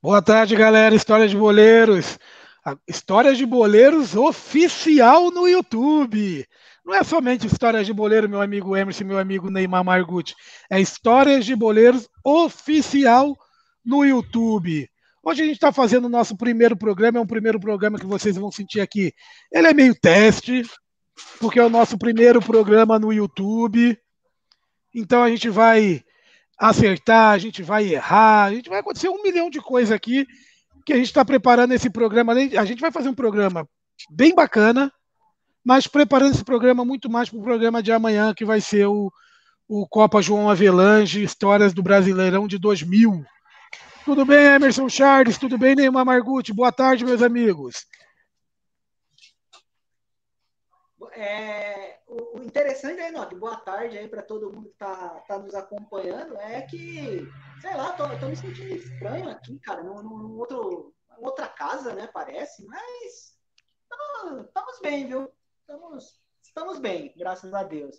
[0.00, 0.94] Boa tarde, galera.
[0.94, 2.20] História de Boleiros.
[2.86, 6.46] Histórias de Boleiros oficial no YouTube.
[6.86, 10.36] Não é somente Histórias de Boleiro, meu amigo Emerson, meu amigo Neymar Margutti.
[10.70, 13.36] É Histórias de Boleiros oficial
[13.84, 14.88] no YouTube.
[15.20, 17.18] Hoje a gente está fazendo o nosso primeiro programa.
[17.18, 19.12] É um primeiro programa que vocês vão sentir aqui.
[19.52, 20.62] Ele é meio teste,
[21.40, 23.98] porque é o nosso primeiro programa no YouTube.
[24.94, 26.04] Então a gente vai
[26.58, 30.26] acertar, a gente vai errar, a gente vai acontecer um milhão de coisas aqui
[30.84, 32.32] que a gente está preparando esse programa.
[32.32, 33.68] A gente vai fazer um programa
[34.10, 34.92] bem bacana,
[35.64, 39.12] mas preparando esse programa muito mais para o programa de amanhã, que vai ser o,
[39.68, 43.24] o Copa João Avelange, Histórias do Brasileirão de 2000.
[44.04, 45.36] Tudo bem, Emerson Charles?
[45.36, 46.54] Tudo bem, Neymar Margutti?
[46.54, 47.84] Boa tarde, meus amigos.
[51.18, 55.52] É, o, interessante aí, Enoque, boa tarde aí para todo mundo que está tá nos
[55.52, 57.26] acompanhando, é que,
[57.60, 62.08] sei lá, tô, tô me sentindo estranho aqui, cara, num, num outro, outra casa, né,
[62.14, 63.36] parece, mas
[64.46, 65.28] estamos bem, viu?
[65.58, 67.98] Estamos, estamos bem, graças a Deus.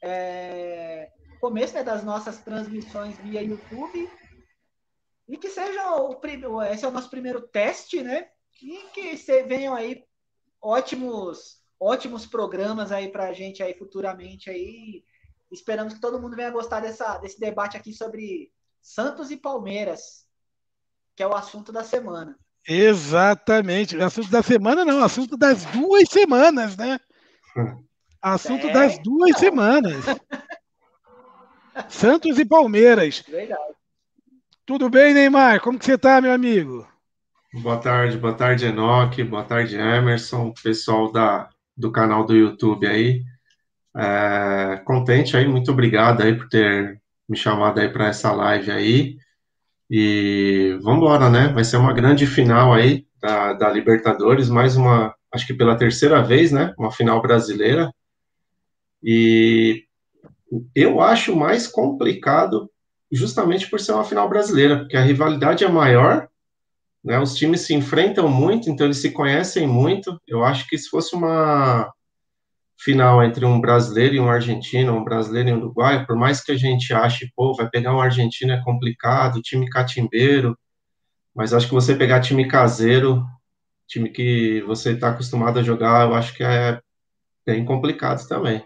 [0.00, 1.10] É,
[1.40, 4.08] começo né, das nossas transmissões via YouTube,
[5.26, 8.30] e que seja o primeiro, esse é o nosso primeiro teste, né,
[8.62, 9.16] e que
[9.48, 10.06] venham aí
[10.60, 15.02] ótimos ótimos programas aí para a gente aí futuramente aí.
[15.50, 20.26] Esperamos que todo mundo venha gostar dessa, desse debate aqui sobre Santos e Palmeiras,
[21.16, 22.38] que é o assunto da semana.
[22.66, 23.96] Exatamente.
[23.96, 26.98] O assunto da semana não, assunto das duas semanas, né?
[28.20, 29.38] Assunto é, das duas não.
[29.38, 30.04] semanas.
[31.88, 33.24] Santos e Palmeiras.
[33.28, 33.74] Verdade.
[34.64, 35.60] Tudo bem, Neymar?
[35.60, 36.86] Como que você está, meu amigo?
[37.52, 43.22] Boa tarde, boa tarde, Enoque, boa tarde, Emerson, pessoal da do canal do YouTube aí.
[43.96, 49.16] É, contente aí, muito obrigado aí por ter me chamado aí para essa live aí.
[49.90, 51.48] E vamos embora, né?
[51.48, 56.22] Vai ser uma grande final aí da, da Libertadores, mais uma, acho que pela terceira
[56.22, 56.74] vez, né?
[56.78, 57.92] Uma final brasileira.
[59.02, 59.84] E
[60.74, 62.70] eu acho mais complicado
[63.10, 66.28] justamente por ser uma final brasileira, porque a rivalidade é maior
[67.04, 67.18] né?
[67.18, 70.20] Os times se enfrentam muito, então eles se conhecem muito.
[70.26, 71.92] Eu acho que se fosse uma
[72.78, 76.52] final entre um brasileiro e um argentino, um brasileiro e um uruguaio, por mais que
[76.52, 80.58] a gente ache, pô, vai pegar um argentino é complicado, time catimbeiro,
[81.34, 83.24] mas acho que você pegar time caseiro,
[83.86, 86.80] time que você está acostumado a jogar, eu acho que é
[87.46, 88.64] bem complicado também.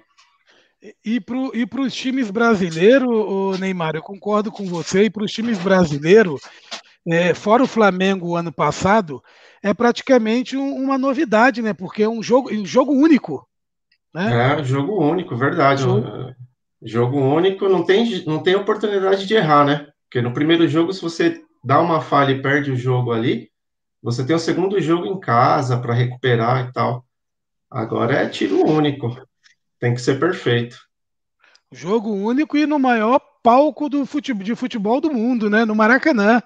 [1.05, 6.41] E para os times brasileiros, Neymar, eu concordo com você, e para os times brasileiros,
[7.07, 9.23] é, fora o Flamengo ano passado,
[9.63, 11.73] é praticamente um, uma novidade, né?
[11.73, 13.47] Porque é um jogo, um jogo único.
[14.13, 14.59] Né?
[14.59, 15.83] É, jogo único, verdade.
[15.83, 16.07] Jogo...
[16.07, 16.35] É,
[16.83, 19.89] jogo único não tem, não tem oportunidade de errar, né?
[20.05, 23.51] Porque no primeiro jogo, se você dá uma falha e perde o jogo ali,
[24.03, 27.05] você tem o segundo jogo em casa para recuperar e tal.
[27.71, 29.17] Agora é tiro único.
[29.79, 30.77] Tem que ser perfeito.
[31.73, 35.65] Jogo único e no maior palco do futebol, de futebol do mundo, né?
[35.65, 36.41] No Maracanã.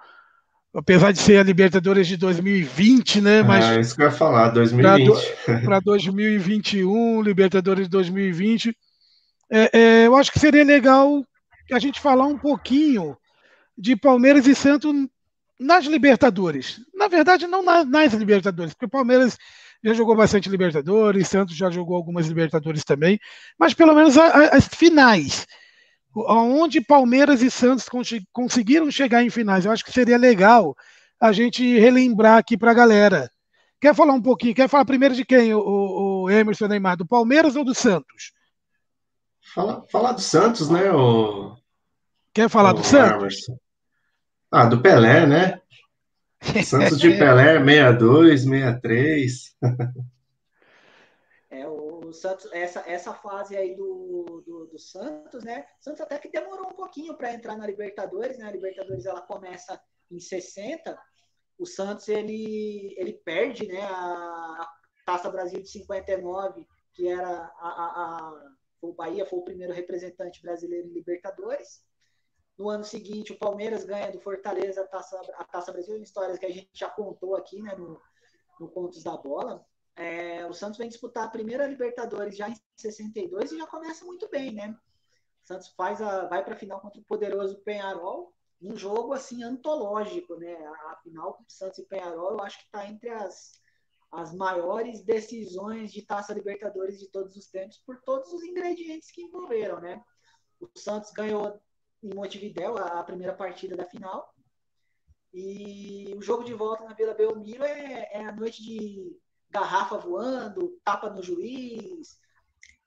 [0.74, 3.42] apesar de ser a Libertadores de 2020, né?
[3.42, 5.64] Mas é isso que eu ia falar, 2020.
[5.64, 8.76] Para 2021, Libertadores de 2020.
[9.50, 11.26] É, é, eu acho que seria legal
[11.72, 13.18] a gente falar um pouquinho
[13.78, 14.94] de Palmeiras e Santos
[15.60, 16.82] nas Libertadores.
[16.94, 19.38] Na verdade, não nas, nas Libertadores, porque o Palmeiras
[19.84, 23.20] já jogou bastante Libertadores, Santos já jogou algumas Libertadores também,
[23.58, 25.46] mas pelo menos a, a, as finais,
[26.16, 27.88] onde Palmeiras e Santos
[28.32, 29.66] conseguiram chegar em finais.
[29.66, 30.76] Eu acho que seria legal
[31.20, 33.30] a gente relembrar aqui para a galera.
[33.80, 34.56] Quer falar um pouquinho?
[34.56, 36.98] Quer falar primeiro de quem, o, o Emerson Neymar?
[36.98, 38.34] Do Palmeiras ou do Santos?
[39.54, 40.92] Fala, falar do Santos, né?
[40.92, 41.56] O,
[42.34, 43.18] Quer falar o do Santos?
[43.18, 43.58] Emerson.
[44.52, 45.62] Ah, do Pelé, né?
[46.66, 49.58] Santos de Pelé, 62, 63.
[51.50, 55.66] É, o Santos, essa, essa fase aí do, do, do Santos, né?
[55.80, 58.48] Santos até que demorou um pouquinho para entrar na Libertadores, né?
[58.48, 59.82] A Libertadores ela começa
[60.12, 61.00] em 60.
[61.58, 63.82] O Santos ele, ele perde, né?
[63.82, 64.70] A
[65.06, 70.42] Taça Brasil de 59, que era a, a, a o Bahia foi o primeiro representante
[70.42, 71.82] brasileiro em Libertadores.
[72.58, 76.46] No ano seguinte, o Palmeiras ganha do Fortaleza a Taça, a Taça Brasil, histórias que
[76.46, 78.02] a gente já contou aqui né, no,
[78.60, 79.66] no Contos da Bola.
[79.96, 84.30] É, o Santos vem disputar a primeira Libertadores já em 62 e já começa muito
[84.30, 84.78] bem, né?
[85.44, 89.44] O Santos faz a, vai para a final contra o poderoso Penharol, um jogo assim
[89.44, 90.54] antológico, né?
[90.54, 93.60] A, a final Santos e Penharol, eu acho que está entre as,
[94.12, 99.22] as maiores decisões de Taça Libertadores de todos os tempos por todos os ingredientes que
[99.22, 100.04] envolveram, né?
[100.60, 101.60] O Santos ganhou
[102.08, 104.34] em Montevidéu, a, primeira partida da final.
[105.34, 109.16] E o jogo de volta na Vila Belmiro é, é a noite de
[109.50, 112.18] garrafa voando, tapa no juiz,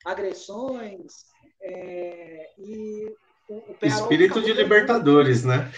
[0.05, 1.27] agressões.
[1.61, 3.15] É, e
[3.49, 5.71] o, o Espírito de Libertadores, né?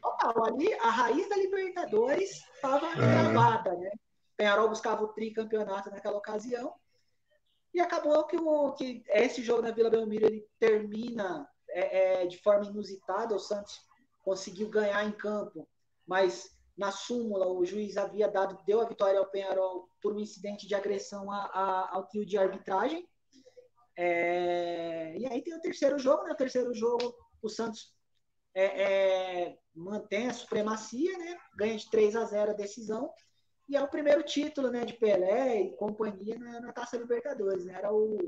[0.00, 2.96] Total, ali a raiz da Libertadores estava é.
[2.96, 3.90] gravada, né?
[4.36, 6.74] Penharol buscava o tricampeonato naquela ocasião.
[7.72, 12.38] E acabou que, o, que esse jogo na Vila Belmiro ele termina é, é, de
[12.38, 13.84] forma inusitada, o Santos
[14.22, 15.68] conseguiu ganhar em campo,
[16.06, 20.66] mas na súmula o juiz havia dado, deu a vitória ao Penharol por um incidente
[20.66, 23.08] de agressão a, a, ao trio de arbitragem.
[23.96, 26.32] É, e aí tem o terceiro jogo, né?
[26.32, 27.92] O terceiro jogo, o Santos
[28.54, 31.36] é, é, mantém a supremacia, né?
[31.56, 33.12] Ganha de 3 a 0 a decisão.
[33.68, 37.64] E é o primeiro título né, de Pelé e companhia na, na Taça Libertadores.
[37.64, 37.74] Né?
[37.74, 38.18] Era o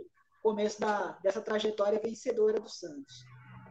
[0.43, 3.25] começo da, dessa trajetória vencedora do Santos.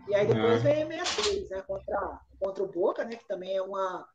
[0.08, 0.86] E aí depois é.
[0.86, 1.62] vem a 63, né?
[1.62, 3.16] Contra, contra o Boca, né?
[3.16, 4.08] Que também é uma.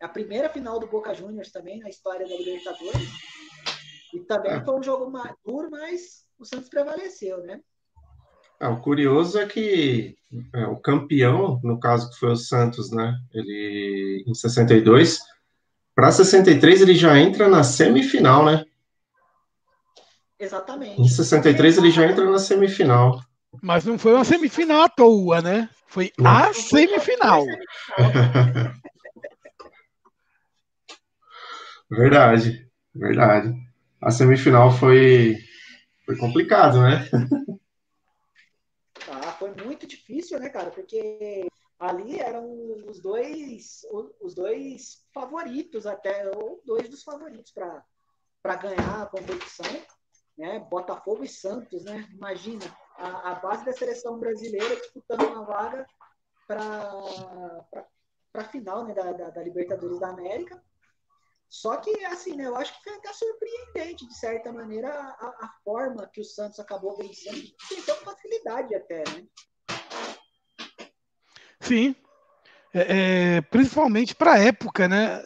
[0.00, 3.08] É a primeira final do Boca Juniors também na história da Libertadores.
[4.12, 4.64] E também é.
[4.64, 7.60] foi um jogo mais duro, mas o Santos prevaleceu, né?
[8.60, 10.16] É, o curioso é que
[10.54, 13.16] é, o campeão, no caso que foi o Santos, né?
[13.32, 15.18] Ele em 62,
[15.94, 18.64] para 63 ele já entra na semifinal, né?
[20.38, 21.00] Exatamente.
[21.00, 23.20] Em 63 ele já entra na semifinal.
[23.62, 25.70] Mas não foi uma semifinal à toa, né?
[25.86, 27.44] Foi a semifinal.
[31.88, 33.54] Verdade, verdade.
[34.00, 35.36] A semifinal foi,
[36.06, 37.08] foi complicado, né?
[39.08, 40.70] Ah, foi muito difícil, né, cara?
[40.70, 41.46] Porque
[41.78, 42.46] ali eram
[42.86, 43.84] os dois,
[44.20, 49.66] os dois favoritos até, ou dois dos favoritos para ganhar a competição,
[50.38, 50.60] né?
[50.70, 52.08] Botafogo e Santos, né?
[52.12, 52.64] Imagina,
[53.02, 55.86] a, a base da seleção brasileira disputando uma vaga
[56.46, 57.82] para
[58.34, 60.62] a final né, da, da, da, Libertadores da América.
[61.48, 65.54] Só que, assim, né, eu acho que foi até surpreendente, de certa maneira, a, a
[65.62, 69.26] forma que o Santos acabou vencendo, venceu com facilidade até, né?
[71.60, 71.94] Sim,
[72.72, 75.22] é, é, principalmente para a época, né?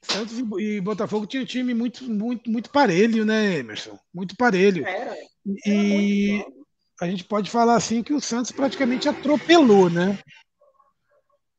[0.00, 3.98] Santos e Botafogo tinham um time muito, muito, muito parelho, né, Emerson?
[4.14, 4.86] Muito parelho.
[4.86, 5.18] Era, era
[5.66, 6.65] e, muito
[7.00, 10.18] a gente pode falar assim que o Santos praticamente atropelou, né?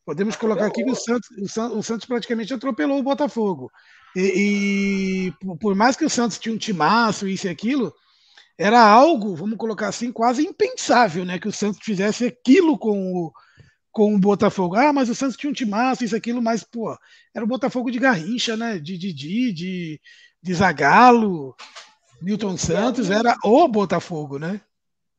[0.05, 1.29] Podemos colocar aqui que o Santos,
[1.73, 3.69] o Santos praticamente atropelou o Botafogo.
[4.15, 7.93] E, e, por mais que o Santos tinha um timaço, isso e aquilo,
[8.57, 11.37] era algo, vamos colocar assim, quase impensável, né?
[11.37, 13.33] Que o Santos fizesse aquilo com o,
[13.91, 14.75] com o Botafogo.
[14.75, 16.97] Ah, mas o Santos tinha um timaço, isso aquilo, mas, pô,
[17.35, 18.79] era o Botafogo de Garrincha, né?
[18.79, 20.01] De Didi, de, de,
[20.41, 21.55] de Zagalo,
[22.21, 24.61] Milton Santos, era o Botafogo, né?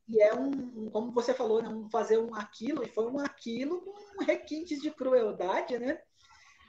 [0.09, 3.83] E é um, como você falou, né, um fazer um aquilo, e foi um aquilo
[3.83, 6.01] com requintes de crueldade, né?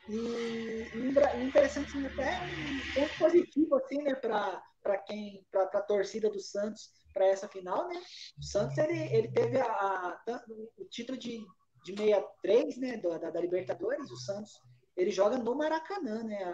[0.10, 6.29] E, e interessante assim, até um ponto positivo assim, né, para quem, para a torcida
[6.29, 8.01] do Santos para essa final, né?
[8.38, 10.43] O Santos ele, ele teve a, a
[10.77, 11.46] o título de,
[11.86, 14.51] de 63, né, da, da, Libertadores, o Santos
[14.98, 16.53] ele joga no Maracanã, né?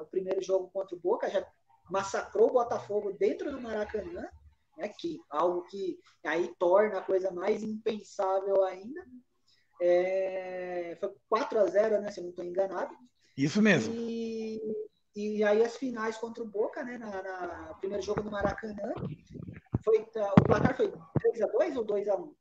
[0.00, 1.46] O primeiro jogo contra o Boca já
[1.90, 4.28] massacrou o Botafogo dentro do Maracanã
[4.76, 9.04] né, que algo que aí torna a coisa mais impensável ainda.
[9.80, 12.94] É, foi 4 a 0 né, se eu não estou enganado.
[13.36, 13.94] Isso mesmo.
[13.94, 14.60] E,
[15.14, 16.96] e aí as finais contra o Boca, né?
[16.96, 18.94] Na, na primeiro jogo no Maracanã.
[19.84, 22.34] Foi, tá, o placar foi 3x2 ou 2x1?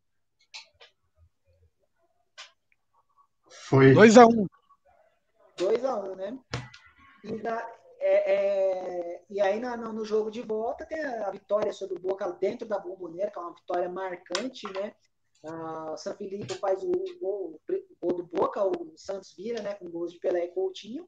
[3.50, 4.48] Foi 2x1.
[5.58, 6.40] 2x1, né?
[7.24, 7.68] E, na,
[8.08, 11.98] é, é, e aí na, no, no jogo de volta tem a, a, vitória sobre
[11.98, 14.94] o Boca dentro da Bomboneira, que é uma vitória marcante, né?
[15.44, 19.74] o São Felipe faz o gol, o gol do Boca, o Santos vira, né?
[19.76, 21.08] Com gols de Pelé e Coutinho.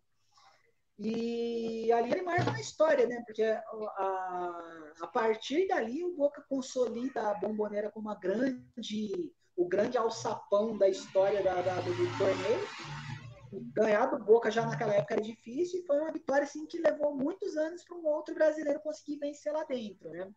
[1.00, 3.24] E ali ele marca uma história, né?
[3.26, 9.98] Porque a, a partir dali o Boca consolida a Bomboneira como uma grande, o grande
[9.98, 13.17] alçapão da história da, da do, do torneio
[13.52, 17.16] ganhar do Boca já naquela época era difícil e foi uma vitória assim que levou
[17.16, 20.30] muitos anos para um outro brasileiro conseguir vencer lá dentro, né?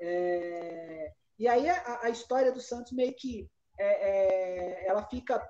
[0.00, 1.12] É...
[1.38, 5.42] E aí a, a, história do Santos meio que é, é, ela fica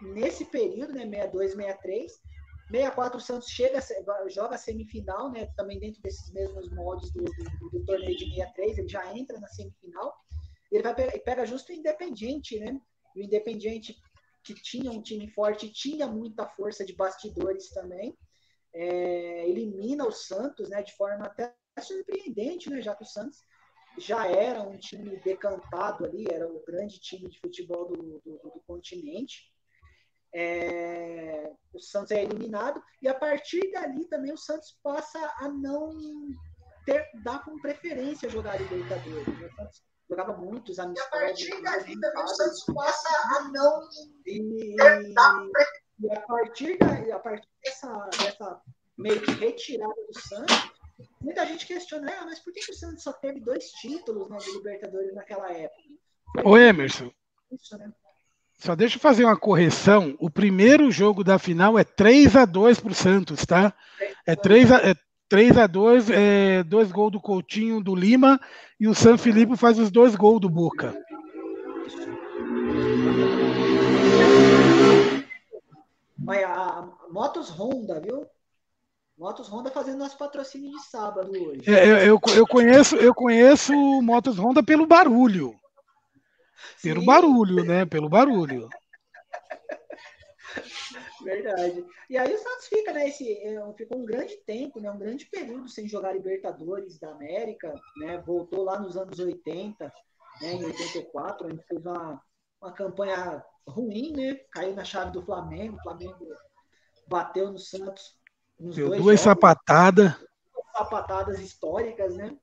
[0.00, 1.04] nesse período, né?
[1.04, 2.12] 62, 63.
[2.70, 3.80] 64 o Santos chega,
[4.28, 5.46] joga a semifinal, né?
[5.56, 9.48] Também dentro desses mesmos moldes do, do, do torneio de 63, ele já entra na
[9.48, 10.16] semifinal.
[10.70, 12.80] Ele vai pega, pega justo o Independiente, né?
[13.14, 13.96] o Independiente
[14.42, 18.16] que tinha um time forte, tinha muita força de bastidores também.
[18.74, 23.38] É, elimina o Santos, né, de forma até surpreendente, né, já que o Santos
[23.98, 28.62] já era um time decantado ali, era o grande time de futebol do, do, do
[28.66, 29.52] continente.
[30.34, 35.90] É, o Santos é eliminado e a partir dali também o Santos passa a não
[36.86, 39.26] ter, dar com preferência jogar Libertadores.
[39.26, 39.46] Né?
[39.46, 39.82] O Santos
[40.12, 41.14] jogava muitos amistosos.
[41.14, 43.80] E a partir dali também o Santos passa a não.
[44.26, 44.76] E,
[46.00, 48.60] e a partir, da, a partir dessa, dessa
[48.96, 50.70] meio que retirada do Santos,
[51.20, 54.52] muita gente questiona, ah, mas por que, o Santos só teve dois títulos né, de
[54.52, 55.82] Libertadores naquela época?
[56.44, 57.10] Ô Emerson.
[57.50, 57.90] Isso, né?
[58.58, 60.16] Só deixa eu fazer uma correção.
[60.20, 63.74] O primeiro jogo da final é 3 a 2 para o Santos, tá?
[64.24, 64.94] É 3 a, é
[65.32, 68.38] 3 a 2 é, dois gols do Coutinho do Lima
[68.78, 70.94] e o San Felipe faz os dois gols do Boca.
[76.28, 78.26] Olha, a Motos Honda, viu?
[79.18, 81.62] Motos Honda fazendo nosso patrocínio de sábado hoje.
[81.66, 83.72] É, eu, eu, eu, conheço, eu conheço
[84.02, 85.54] Motos Honda pelo barulho.
[86.82, 87.06] Pelo Sim.
[87.06, 87.86] barulho, né?
[87.86, 88.68] Pelo barulho.
[91.24, 91.84] Verdade.
[92.08, 93.08] E aí o Santos fica, né?
[93.08, 94.90] Esse, é, ficou um grande tempo, né?
[94.90, 98.18] Um grande período sem jogar Libertadores da América, né?
[98.18, 99.84] Voltou lá nos anos 80,
[100.40, 100.52] né?
[100.52, 102.22] Em 84, a gente fez uma,
[102.60, 104.34] uma campanha ruim, né?
[104.50, 106.26] Caiu na chave do Flamengo, o Flamengo
[107.06, 108.16] bateu no Santos
[108.58, 110.14] nos Deu dois duas sapatadas.
[110.72, 112.36] sapatadas históricas, né?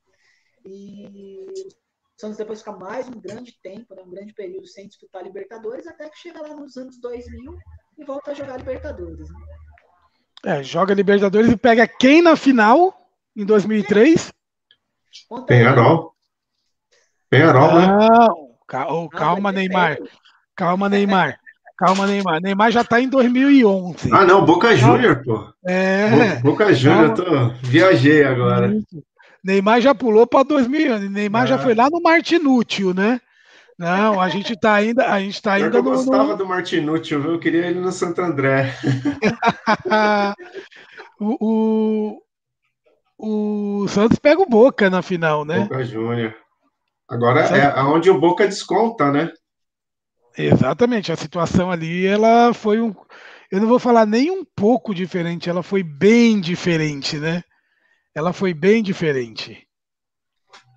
[0.66, 4.04] E o Santos depois fica mais um grande tempo, né?
[4.04, 7.58] um grande período sem disputar Libertadores, até que chega lá nos anos 2000
[8.00, 9.30] e volta a jogar Libertadores.
[9.30, 9.40] Né?
[10.46, 12.96] É, joga Libertadores e pega quem na final
[13.36, 14.32] em 2003?
[15.46, 16.14] Penharol.
[17.30, 17.88] Penharol, né?
[17.88, 19.98] Não, calma, calma Neymar.
[20.56, 21.40] Calma, Neymar.
[21.78, 22.42] Calma, Neymar.
[22.42, 24.10] Neymar já tá em 2011.
[24.12, 25.54] Ah, não, Boca Júnior, pô.
[25.66, 26.36] É.
[26.42, 27.50] Boca Júnior, tô...
[27.62, 28.74] viajei agora.
[29.44, 31.10] Neymar já pulou para 2000.
[31.10, 31.48] Neymar ah.
[31.48, 33.22] já foi lá no Martinútil, né?
[33.80, 35.92] Não, a gente está ainda, a gente está ainda eu no.
[35.92, 36.38] Eu gostava no...
[36.38, 37.32] do Martinútil, viu?
[37.32, 38.76] Eu queria ele no Santo André.
[41.18, 42.18] o,
[43.18, 45.62] o, o, Santos pega o Boca na final, né?
[45.62, 46.36] Boca Júnior.
[47.10, 49.32] Agora é onde o Boca desconta, né?
[50.38, 51.14] Exatamente.
[51.14, 52.94] A situação ali, ela foi um.
[53.50, 57.44] Eu não vou falar nem um pouco diferente, ela foi bem diferente, né?
[58.14, 59.69] Ela foi bem diferente.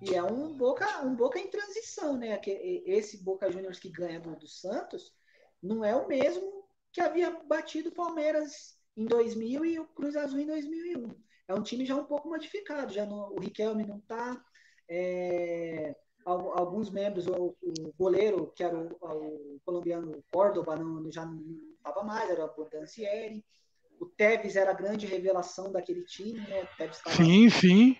[0.05, 2.39] E é um Boca, um Boca em transição, né?
[2.85, 5.13] Esse Boca Juniors que ganha do, do Santos
[5.61, 10.39] não é o mesmo que havia batido o Palmeiras em 2000 e o Cruz Azul
[10.39, 11.07] em 2001.
[11.47, 14.43] É um time já um pouco modificado, já o Riquelme não está,
[14.89, 15.95] é,
[16.25, 21.41] alguns membros, o, o, goleiro, que era o, o colombiano Córdoba, não, já não
[21.77, 23.43] estava mais, era o Dancieri.
[23.99, 26.67] O Tevez era a grande revelação daquele time, né?
[27.15, 27.97] sim, sim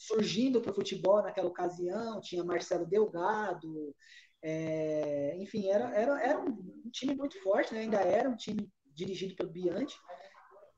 [0.00, 3.94] surgindo para o futebol naquela ocasião, tinha Marcelo Delgado,
[4.42, 7.80] é, enfim, era, era, era um time muito forte, né?
[7.80, 9.94] ainda era um time dirigido pelo Bianchi,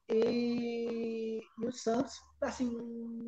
[0.09, 2.77] e, e, o Santos, assim,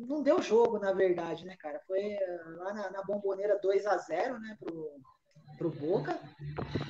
[0.05, 1.81] não deu jogo, na verdade, né, cara?
[1.87, 5.01] Foi eh, lá na, na bomboneira 2 a 0 né, pro,
[5.57, 6.19] pro Boca,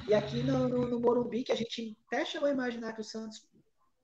[0.07, 3.05] e aqui no, no, no Morumbi, que a gente até chegou a imaginar que o
[3.05, 3.47] Santos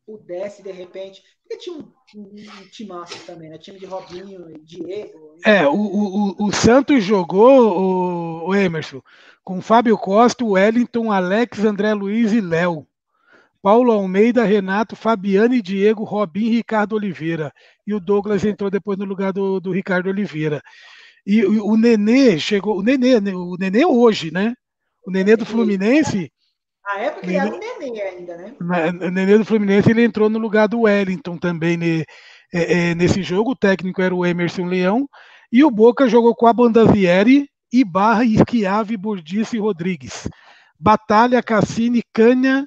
[0.05, 1.21] pudesse, de repente.
[1.41, 3.57] Porque tinha um, um, um timaço também, né?
[3.57, 5.37] Time de Robinho e Diego.
[5.45, 9.01] É, o, o, o Santos jogou, o, o Emerson,
[9.43, 12.87] com Fábio Costa, Wellington, Alex, André Luiz e Léo.
[13.61, 17.53] Paulo Almeida, Renato, Fabiano e Diego, Robin e Ricardo Oliveira.
[17.85, 20.63] E o Douglas entrou depois no lugar do, do Ricardo Oliveira.
[21.25, 22.79] E o, o Nenê chegou.
[22.79, 24.55] O Nenê, o Nenê hoje, né?
[25.05, 26.31] O Nenê do Fluminense.
[26.83, 28.55] Na época ele era o Nenê ainda, né?
[28.59, 32.05] O Nenê do Fluminense ele entrou no lugar do Wellington também ne,
[32.53, 33.51] é, é, nesse jogo.
[33.51, 35.07] O técnico era o Emerson Leão.
[35.51, 40.27] E o Boca jogou com a Bandavieri, Ibarra, Esquiave, Burdice e Rodrigues.
[40.79, 42.65] Batalha, Cassini, Canha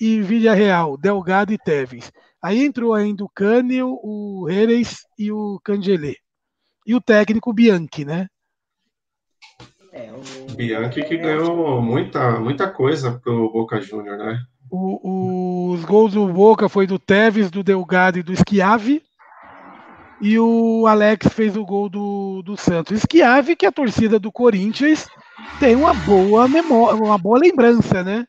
[0.00, 2.12] e Villarreal, Delgado e Teves.
[2.42, 6.14] Aí entrou ainda o Cânio, o Reis e o Cangelê.
[6.86, 8.28] E o técnico Bianchi, né?
[9.98, 10.54] É, o...
[10.54, 14.38] Bianchi que ganhou muita, muita coisa pro Boca Júnior, né?
[14.70, 19.02] O, os gols do Boca foi do Teves, do Delgado e do Schiave.
[20.20, 23.00] E o Alex fez o gol do, do Santos.
[23.00, 25.08] Schiave, que a torcida do Corinthians
[25.58, 28.24] tem uma boa memória, uma boa lembrança, né?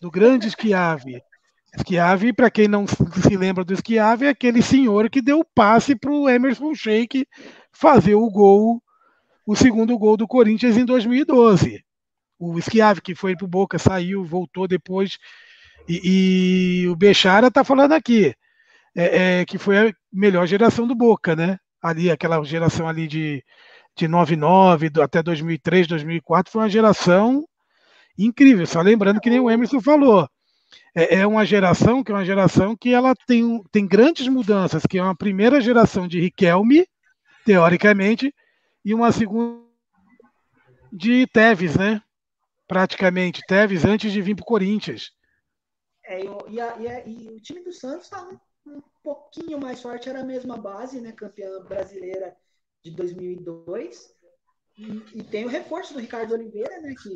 [0.00, 1.20] Do grande Schiave.
[1.82, 5.94] Schiave, para quem não se lembra do Schiave, é aquele senhor que deu o passe
[5.94, 7.26] para o Emerson Sheik
[7.72, 8.82] fazer o gol,
[9.48, 11.82] o segundo gol do Corinthians em 2012.
[12.38, 15.16] O Schiave, que foi para o Boca, saiu, voltou depois.
[15.88, 18.34] E, e o Bechara está falando aqui
[18.94, 21.56] é, é, que foi a melhor geração do Boca, né?
[21.82, 23.42] Ali, aquela geração ali de,
[23.96, 27.46] de 99 até 2003, 2004, foi uma geração
[28.18, 28.66] incrível.
[28.66, 30.28] Só lembrando que nem o Emerson falou.
[30.94, 34.98] É, é uma geração que é uma geração que ela tem, tem grandes mudanças, que
[34.98, 36.86] é uma primeira geração de Riquelme,
[37.46, 38.30] teoricamente,
[38.88, 39.62] e uma segunda
[40.90, 42.02] de Teves, né?
[42.66, 45.12] Praticamente, Teves antes de vir para o Corinthians.
[46.06, 48.26] É, e, a, e, a, e, o time do Santos está
[48.66, 51.12] um pouquinho mais forte, era a mesma base, né?
[51.12, 52.34] Campeã brasileira
[52.82, 54.10] de 2002.
[54.78, 56.94] E, e tem o reforço do Ricardo Oliveira, né?
[56.94, 57.12] Que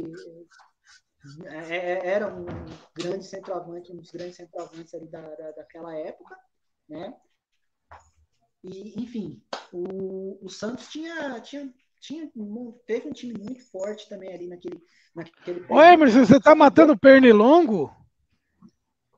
[1.46, 2.44] é, é, era um
[2.94, 6.38] grande centroavante, um dos grandes centroavantes ali da, da, daquela época,
[6.86, 7.16] né?
[8.64, 9.42] E, enfim,
[9.73, 12.31] o, o Santos tinha, tinha, tinha,
[12.87, 14.81] teve um time muito forte também ali naquele.
[15.14, 17.94] naquele Ô, Emerson, você tá matando pernilongo?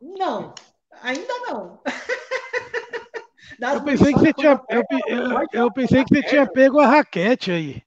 [0.00, 0.54] Não,
[1.02, 1.82] ainda não.
[3.74, 7.50] eu pensei que você tinha, eu, eu, eu, pensei que você tinha pego a raquete
[7.50, 7.82] aí.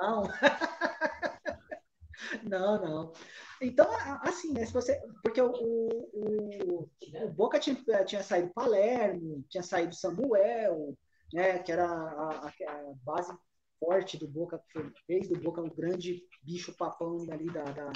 [0.00, 0.28] Não.
[2.44, 3.12] não, não.
[3.62, 3.86] Então,
[4.22, 6.90] assim, né, se você, porque o, o,
[7.24, 10.96] o Boca tinha, tinha saído Palermo, tinha saído Samuel,
[11.32, 13.32] né, que era a, a, base
[13.78, 17.92] forte do Boca, que fez do Boca um grande bicho papão ali da, da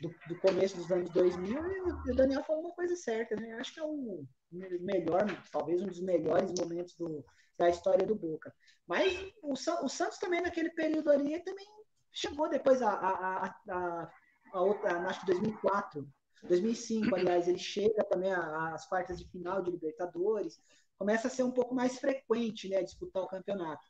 [0.00, 3.54] do, do, começo dos anos 2000, e o Daniel falou uma coisa certa, né?
[3.54, 7.24] Acho que é o melhor, talvez um dos melhores momentos do,
[7.58, 8.52] da história do Boca.
[8.86, 11.66] Mas o, o Santos também, naquele período ali, também
[12.12, 14.12] chegou depois a, a, a, a,
[14.52, 16.06] a outra, acho que 2004,
[16.48, 20.60] 2005, aliás, ele chega também às quartas de final de Libertadores,
[20.98, 23.82] começa a ser um pouco mais frequente, né, disputar o campeonato.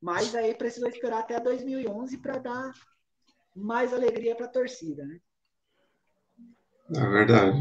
[0.00, 2.72] Mas aí precisou esperar até 2011 para dar
[3.54, 5.20] mais alegria para a torcida, né?
[6.94, 7.58] É verdade.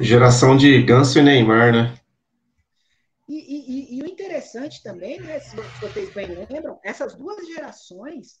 [0.00, 1.98] Geração de Ganso e Neymar, né?
[3.28, 8.40] E, e, e, o interessante também, né, se vocês bem lembram, essas duas gerações,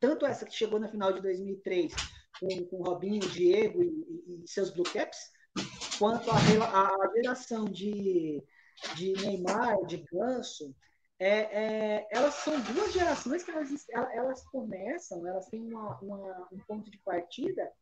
[0.00, 1.92] tanto essa que chegou na final de 2003
[2.40, 5.30] com, com Robinho, Diego e, e seus Blue Caps,
[5.98, 8.42] quanto a, a geração de,
[8.94, 10.74] de Neymar, de Ganso,
[11.18, 13.70] é, é, elas são duas gerações que elas,
[14.12, 17.72] elas começam, elas têm uma, uma, um ponto de partida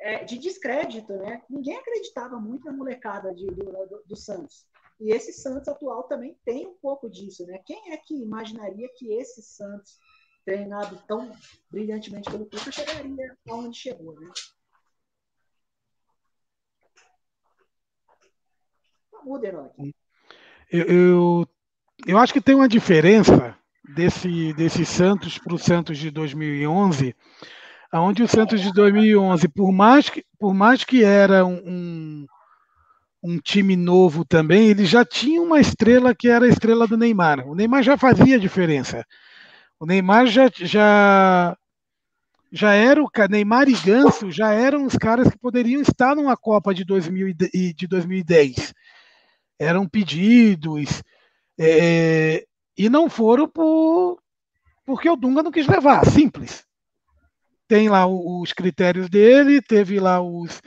[0.00, 1.42] é, de descrédito, né?
[1.48, 4.66] Ninguém acreditava muito na molecada de, do, do, do, Santos.
[5.00, 7.60] E esse Santos atual também tem um pouco disso, né?
[7.64, 9.98] Quem é que imaginaria que esse Santos,
[10.46, 11.32] treinado tão
[11.68, 14.30] brilhantemente pelo Cuca, chegaria aonde chegou, né?
[19.10, 19.72] Tá muda,
[20.70, 21.48] eu, eu,
[22.06, 27.14] eu acho que tem uma diferença desse, desse Santos para o Santos de 2011,
[27.92, 32.24] onde o Santos de 2011, por mais que, por mais que era um,
[33.20, 37.48] um time novo também, ele já tinha uma estrela que era a estrela do Neymar.
[37.48, 39.04] O Neymar já fazia diferença.
[39.78, 41.56] O Neymar já, já,
[42.50, 46.74] já era o Neymar e Ganso já eram os caras que poderiam estar numa Copa
[46.74, 48.72] de, 2000 e de 2010.
[49.58, 51.02] Eram pedidos
[51.58, 54.18] é, e não foram por,
[54.84, 56.66] porque o Dunga não quis levar, simples
[57.68, 60.60] tem lá os critérios dele, teve lá os,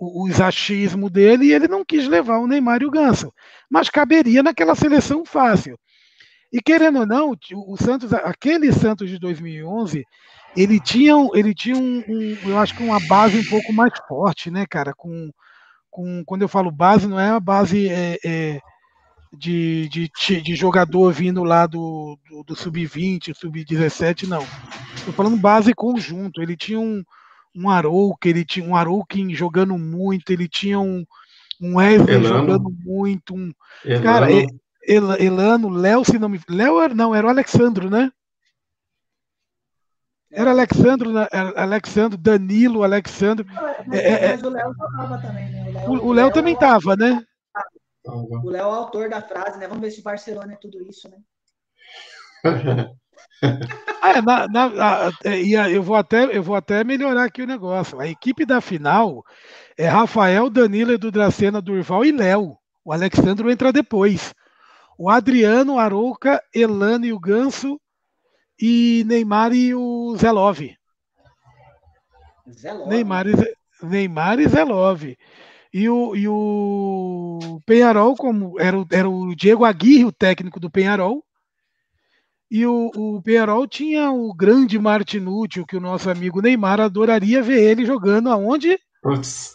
[0.00, 3.32] os achismos dele e ele não quis levar o Neymar e o Ganso.
[3.70, 5.78] Mas caberia naquela seleção fácil.
[6.52, 10.04] E querendo ou não, o Santos, aquele Santos de 2011,
[10.56, 14.50] ele tinha, ele tinha um, um, eu acho que uma base um pouco mais forte,
[14.50, 14.94] né, cara?
[14.94, 15.30] Com,
[15.90, 18.60] com quando eu falo base, não é a base é, é,
[19.32, 24.44] de, de, de, jogador vindo lá do, do, do sub-20, sub-17, não.
[24.94, 26.40] Estou falando base conjunto.
[26.40, 27.04] Ele tinha um,
[27.54, 31.04] um Arouca, ele tinha um Aroukin jogando muito, ele tinha um,
[31.60, 33.52] um Wesley jogando muito, um.
[33.84, 34.02] Elano.
[34.02, 34.26] Cara,
[34.88, 36.40] El, Elano, Léo, se não me.
[36.48, 38.10] Léo não, era o Alexandro, né?
[40.30, 41.26] Era Alexandro, né?
[41.30, 43.46] era Alexandro, Danilo, Alexandro.
[43.86, 45.84] Mas, é, mas o Léo tava também, né?
[45.86, 47.22] O Léo também estava, né?
[48.06, 49.68] O Léo é o autor da frase, né?
[49.68, 51.18] Vamos ver se Barcelona é tudo isso, né?
[54.02, 55.10] é, na, na, a,
[55.70, 58.00] eu, vou até, eu vou até melhorar aqui o negócio.
[58.00, 59.22] A equipe da final
[59.76, 62.56] é Rafael, Danilo, Edu Dracena, Durval e Léo.
[62.84, 64.34] O Alexandro entra depois.
[64.98, 67.80] O Adriano, Arouca, Elano e o Ganso
[68.60, 70.58] e Neymar e o Zelov.
[72.50, 72.88] Zelov.
[72.88, 75.16] Neymar, e, Neymar e Zelov.
[75.72, 81.22] E o, e o Penharol, como era, era o Diego Aguirre, o técnico do Penharol,
[82.50, 87.62] e o, o Penharol tinha o grande Martinucci, que o nosso amigo Neymar adoraria ver
[87.62, 88.78] ele jogando aonde?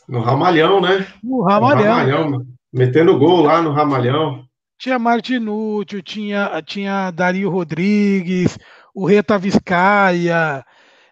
[0.07, 1.05] no Ramalhão, né?
[1.23, 1.83] No Ramalhão.
[1.83, 4.43] No Ramalhão metendo gol lá no Ramalhão.
[4.77, 8.57] Tinha Martinucci, tinha, tinha Dario Rodrigues,
[8.93, 10.65] o Reta Vizcaia,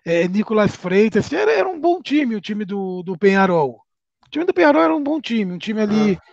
[0.06, 1.32] é, Nicolas Freitas.
[1.32, 3.82] Era, era, um bom time o time do, do Penharol.
[4.26, 6.20] O time do Penharol era um bom time, um time ali.
[6.20, 6.32] Ah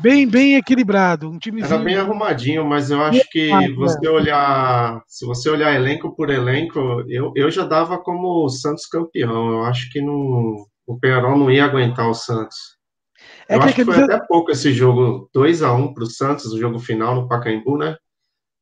[0.00, 1.30] bem, bem equilibrado.
[1.30, 1.74] Um timezinho...
[1.74, 6.78] Era bem arrumadinho, mas eu acho que você olhar, se você olhar elenco por elenco,
[7.08, 9.50] eu, eu já dava como o Santos campeão.
[9.50, 12.56] Eu acho que não, o Penarol não ia aguentar o Santos.
[13.50, 16.04] É eu que acho que foi até pouco esse jogo, 2 a 1 um para
[16.04, 17.96] o Santos, o jogo final no Pacaembu, né?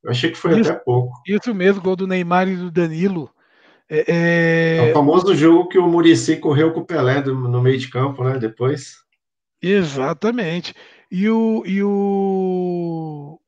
[0.03, 1.13] Eu achei que foi isso, até pouco.
[1.27, 3.31] Isso mesmo, gol do Neymar e do Danilo.
[3.87, 4.89] É, é...
[4.89, 8.25] é o famoso jogo que o Murici correu com o Pelé no meio de campo,
[8.25, 8.39] né?
[8.39, 8.95] Depois.
[9.61, 10.75] Exatamente.
[11.11, 13.39] E o, e o.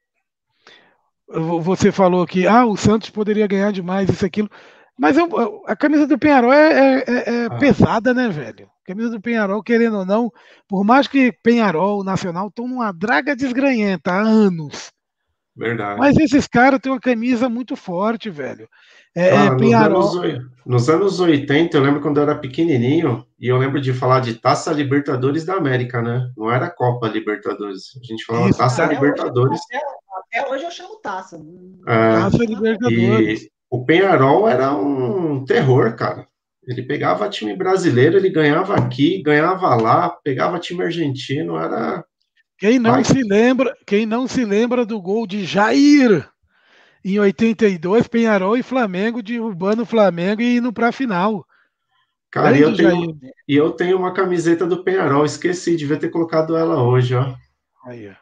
[1.63, 4.51] Você falou que ah, o Santos poderia ganhar demais, isso, aquilo.
[4.99, 7.57] Mas eu, a camisa do Penharol é, é, é, é ah.
[7.57, 8.69] pesada, né, velho?
[8.85, 10.33] Camisa do Penharol, querendo ou não,
[10.69, 14.91] por mais que Penharol, Nacional, estão numa draga desgranhenta há anos.
[15.57, 15.99] Verdade.
[15.99, 18.69] Mas esses caras têm uma camisa muito forte, velho.
[19.15, 23.59] É, ah, nos, anos, nos, anos, 80, eu lembro quando eu era pequenininho, e eu
[23.59, 26.31] lembro de falar de Taça Libertadores da América, né?
[26.37, 27.91] Não era Copa Libertadores.
[28.01, 29.61] A gente falava Isso, Taça até Libertadores.
[29.61, 31.37] Hoje, até, até, hoje eu chamo Taça.
[31.87, 33.43] É, taça Libertadores.
[33.43, 36.27] E o Penharol era um terror, cara.
[36.71, 42.05] Ele pegava time brasileiro, ele ganhava aqui, ganhava lá, pegava time argentino, era.
[42.57, 43.05] Quem não Vai.
[43.05, 46.31] se lembra, quem não se lembra do gol de Jair
[47.05, 51.45] em 82, Penharol e Flamengo derrubando o Flamengo e indo para a final.
[52.31, 56.57] Cara, e eu, tenho, e eu tenho uma camiseta do Penharol, esqueci, devia ter colocado
[56.57, 57.35] ela hoje, ó.
[57.85, 58.15] Aí,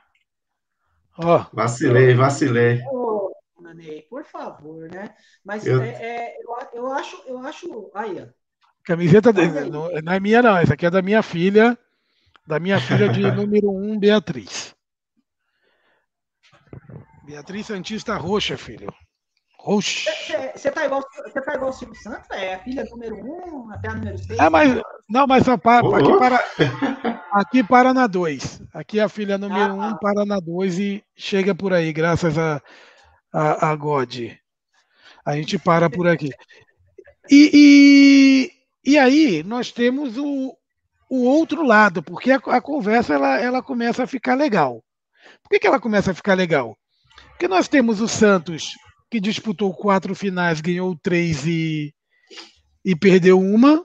[1.19, 1.45] ó.
[1.53, 2.81] Vacilei, vacilei.
[2.91, 3.31] Ô,
[3.75, 5.15] Ney, por favor, né?
[5.45, 5.83] Mas eu...
[5.83, 7.91] É, é, eu, eu, acho, eu acho.
[7.95, 8.38] Aí, ó.
[8.89, 10.57] Camiseta de, não, não é minha, não.
[10.57, 11.77] Essa aqui é da minha filha,
[12.47, 14.75] da minha filha de número 1, um, Beatriz.
[17.23, 18.91] Beatriz Santista Roxa, filho.
[19.59, 20.11] Roxa.
[20.57, 22.31] Você tá igual, você tá igual o Silvio Santos?
[22.31, 24.39] É a filha número um até a número seis?
[24.39, 28.63] É, mas, não, mas só para, aqui, para, aqui para na dois.
[28.73, 29.99] Aqui a filha número ah, um ah.
[30.01, 32.63] para na dois e chega por aí, graças a,
[33.31, 34.15] a, a God.
[35.27, 36.31] A gente para por aqui.
[37.31, 38.58] E, e,
[38.89, 40.57] e aí nós temos o,
[41.11, 44.83] o outro lado, porque a, a conversa ela, ela começa a ficar legal.
[45.43, 46.75] Por que, que ela começa a ficar legal?
[47.29, 48.73] Porque nós temos o Santos,
[49.11, 51.95] que disputou quatro finais, ganhou três e,
[52.83, 53.85] e perdeu uma,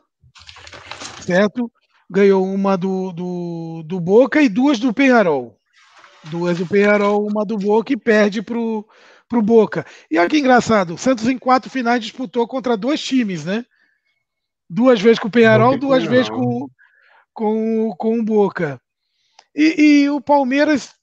[1.20, 1.70] certo?
[2.10, 5.60] Ganhou uma do, do, do Boca e duas do Penharol.
[6.32, 8.86] Duas do Penharol, uma do Boca e perde para o
[9.42, 9.86] Boca.
[10.10, 13.66] E olha que engraçado, o Santos em quatro finais disputou contra dois times, né?
[14.74, 16.68] Duas vezes com o Penharol, duas vezes com,
[17.32, 18.82] com, com o Boca.
[19.56, 20.96] E, e o Palmeiras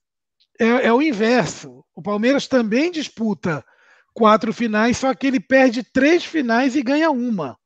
[0.58, 1.84] é, é o inverso.
[1.94, 3.64] O Palmeiras também disputa
[4.12, 7.56] quatro finais, só que ele perde três finais e ganha uma.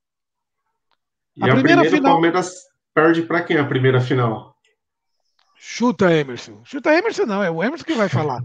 [1.34, 2.12] E a, a primeira, primeira final.
[2.12, 2.52] O Palmeiras
[2.92, 4.54] perde para quem a primeira final?
[5.56, 6.62] Chuta Emerson.
[6.64, 8.42] Chuta Emerson não, é o Emerson que vai falar.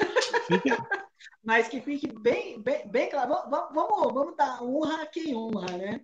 [1.44, 3.28] Mas que fique bem, bem, bem claro.
[3.48, 6.00] Vamos, vamos, vamos dar honra a quem honra, né?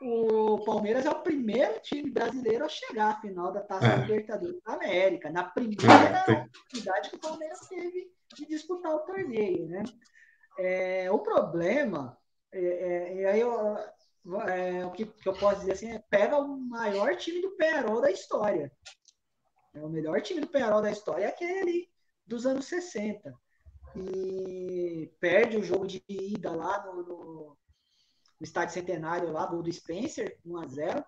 [0.00, 3.96] O Palmeiras é o primeiro time brasileiro a chegar à final da Taça é.
[3.96, 9.84] Libertadores da América, na primeira oportunidade que o Palmeiras teve de disputar o torneio, né?
[10.58, 12.16] É, o problema
[12.54, 13.76] é, é, e aí eu,
[14.48, 18.00] é, o que, que, eu posso dizer assim é pega o maior time do Penarol
[18.00, 18.70] da história.
[19.74, 21.90] É o melhor time do Penarol da história é aquele
[22.24, 23.34] dos anos 60.
[23.96, 27.58] E perde o jogo de ida lá no, no,
[28.44, 31.04] estádio centenário lá, gol do Spencer, 1x0.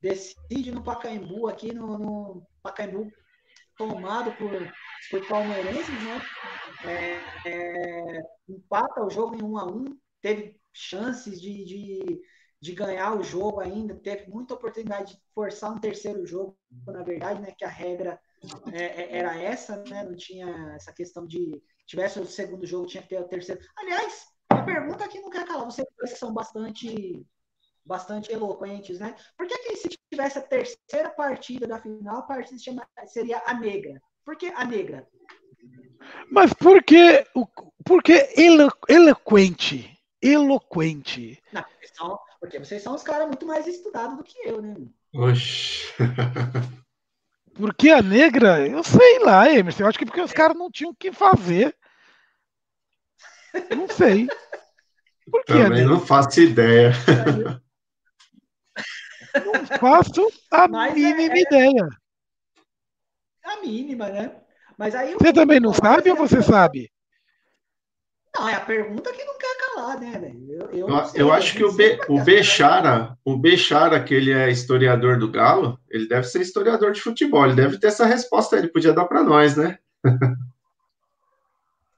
[0.00, 3.10] Decide no Pacaembu, aqui no, no Pacaembu,
[3.76, 4.50] tomado por,
[5.10, 6.20] por palmeirenses, né?
[6.84, 9.84] É, é, empata o jogo em 1 a 1
[10.20, 12.20] teve chances de, de,
[12.60, 17.40] de, ganhar o jogo ainda, teve muita oportunidade de forçar um terceiro jogo, na verdade,
[17.40, 17.52] né?
[17.56, 18.18] Que a regra
[18.72, 20.02] é, é, era essa, né?
[20.02, 23.60] Não tinha essa questão de tivesse o segundo jogo, tinha que ter o terceiro.
[23.76, 27.26] Aliás, a pergunta que não quer calar, vocês que são bastante
[27.84, 29.14] bastante eloquentes, né?
[29.36, 32.58] Por que, que se tivesse a terceira partida da final, a partida
[33.06, 34.00] seria a negra?
[34.24, 35.08] Por que a negra?
[36.30, 37.26] Mas por que,
[37.84, 39.98] por que elo, eloquente?
[40.20, 41.42] Eloquente.
[41.52, 44.76] Não, são, porque vocês são os caras muito mais estudados do que eu, né?
[45.12, 45.88] Oxi.
[47.54, 49.82] Porque a negra, eu sei lá, Emerson.
[49.82, 51.76] Eu acho que porque os caras não tinham o que fazer.
[53.76, 54.26] Não sei.
[55.30, 56.92] Por que Também não faço ideia.
[59.34, 61.88] Não faço a Mas mínima é, ideia.
[63.44, 64.36] A mínima, né?
[64.76, 66.90] Mas aí você também não sabe ou você sabe?
[68.34, 70.52] Não, é a pergunta que não quer calar, né, velho?
[70.52, 74.32] Eu, eu, eu, sei, eu acho que o, Be, o Bechara, o Bechara, que ele
[74.32, 78.56] é historiador do Galo, ele deve ser historiador de futebol, ele deve ter essa resposta,
[78.56, 79.78] ele podia dar para nós, né?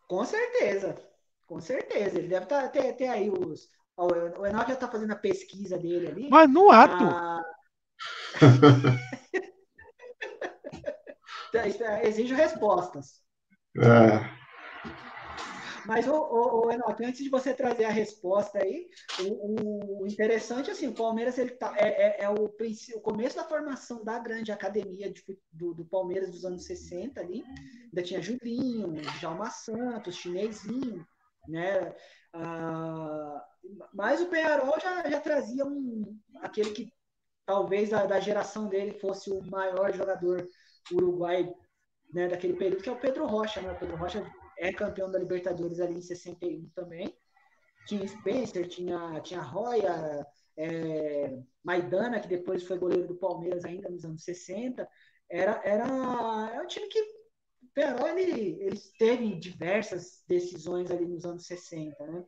[0.09, 0.97] Com certeza,
[1.47, 2.19] com certeza.
[2.19, 3.69] Ele deve tá, ter, ter aí os.
[3.97, 6.29] Ó, o Enoch já está fazendo a pesquisa dele ali.
[6.29, 7.05] Mas no ato.
[7.05, 7.43] Ah...
[12.03, 13.23] Exijo respostas.
[13.79, 14.45] É.
[15.87, 18.89] Mas, o, o, o Enoch, antes de você trazer a resposta aí,
[19.21, 23.45] o, o interessante, assim, o Palmeiras ele tá, é, é, é o, o, começo da
[23.45, 27.45] formação da grande academia de, do, do, Palmeiras dos anos 60 ali.
[27.85, 31.07] Ainda tinha Julinho, Djalma Santos, Chinesinho,
[31.49, 31.95] né?
[32.33, 33.45] Ah,
[33.93, 36.93] mas o Penharol já, já trazia um, aquele que
[37.47, 40.49] talvez da, da geração dele fosse o maior jogador
[40.93, 41.53] uruguai
[42.13, 43.61] né, daquele período, que é o Pedro Rocha.
[43.61, 43.73] Né?
[43.73, 44.25] O Pedro Rocha
[44.59, 47.15] é campeão da Libertadores ali em 61 também.
[47.87, 50.27] Tinha Spencer, tinha, tinha Roya,
[50.57, 54.89] é, Maidana, que depois foi goleiro do Palmeiras ainda nos anos 60.
[55.29, 55.85] Era, era,
[56.53, 57.24] era um time que
[57.75, 62.25] Peró ele, ele teve diversas decisões ali nos anos 60, né?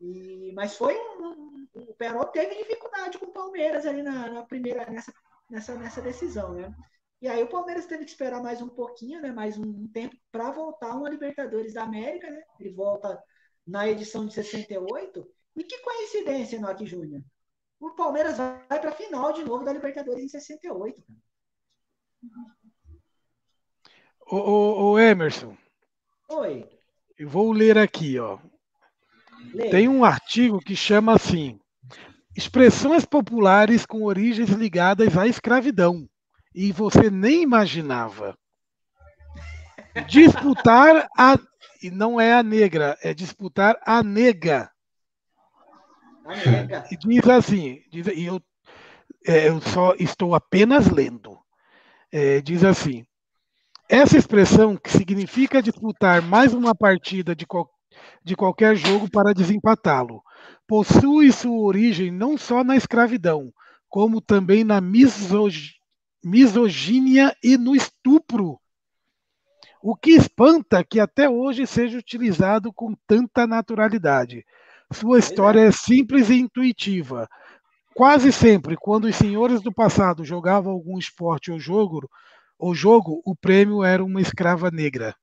[0.00, 4.42] E, mas foi um, um, o Peró teve dificuldade com o Palmeiras ali na, na
[4.44, 5.12] primeira nessa,
[5.50, 6.74] nessa, nessa decisão, né?
[7.20, 10.50] E aí o Palmeiras teve que esperar mais um pouquinho, né, mais um tempo para
[10.50, 12.42] voltar uma Libertadores da América, né?
[12.58, 13.22] Ele volta
[13.66, 15.30] na edição de 68.
[15.56, 17.22] E que coincidência, Nock Júnior.
[17.78, 21.02] O Palmeiras vai para a final de novo da Libertadores em 68.
[21.02, 22.59] Cara.
[24.30, 25.56] Ô, ô, ô, Emerson.
[26.28, 26.64] Oi.
[27.18, 28.38] Eu vou ler aqui, ó.
[29.52, 29.70] Leia.
[29.72, 31.58] Tem um artigo que chama assim:
[32.36, 36.08] Expressões populares com origens ligadas à escravidão
[36.54, 38.38] e você nem imaginava.
[40.06, 41.36] Disputar a.
[41.82, 44.70] E não é a negra, é disputar a nega.
[46.24, 46.86] A nega.
[46.90, 48.40] E diz assim, diz, e eu,
[49.26, 51.38] é, eu só estou apenas lendo.
[52.12, 53.06] É, diz assim:
[53.90, 57.68] essa expressão que significa disputar mais uma partida de, qual,
[58.24, 60.22] de qualquer jogo para desempatá-lo,
[60.66, 63.52] possui sua origem não só na escravidão,
[63.88, 65.80] como também na misoginia
[66.22, 68.60] misoginia e no estupro.
[69.82, 74.44] O que espanta que até hoje seja utilizado com tanta naturalidade.
[74.92, 77.28] Sua história é simples e intuitiva.
[77.94, 82.08] Quase sempre, quando os senhores do passado jogavam algum esporte ou jogo,
[82.60, 85.16] ou jogo, o prêmio era uma escrava negra.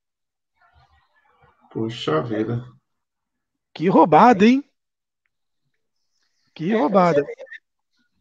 [1.71, 2.65] Puxa vida.
[3.73, 4.63] Que roubada, hein?
[6.55, 7.23] Que é, roubada.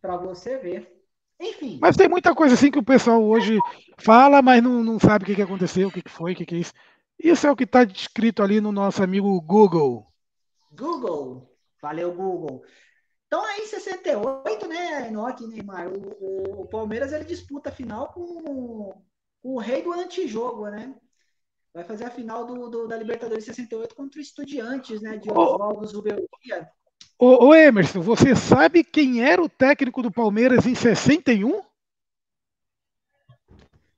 [0.03, 0.95] Para você ver.
[1.41, 1.79] Enfim.
[1.81, 3.59] Mas tem muita coisa assim que o pessoal hoje
[3.99, 6.45] fala, mas não, não sabe o que, que aconteceu, o que, que foi, o que,
[6.45, 6.73] que é isso.
[7.19, 10.07] Isso é o que está descrito ali no nosso amigo Google.
[10.73, 11.51] Google.
[11.81, 12.63] Valeu, Google.
[13.27, 18.13] Então aí, em 68, né, Enoque Neymar, o, o, o, Palmeiras ele disputa a final
[18.13, 18.95] com,
[19.43, 20.95] com, o rei do antijogo, né?
[21.75, 25.87] Vai fazer a final do, do da Libertadores 68 contra o Estudiantes, né, de Oswaldo
[25.87, 26.71] Zubeldia.
[27.19, 31.63] Ô, ô, Emerson, você sabe quem era o técnico do Palmeiras em 61?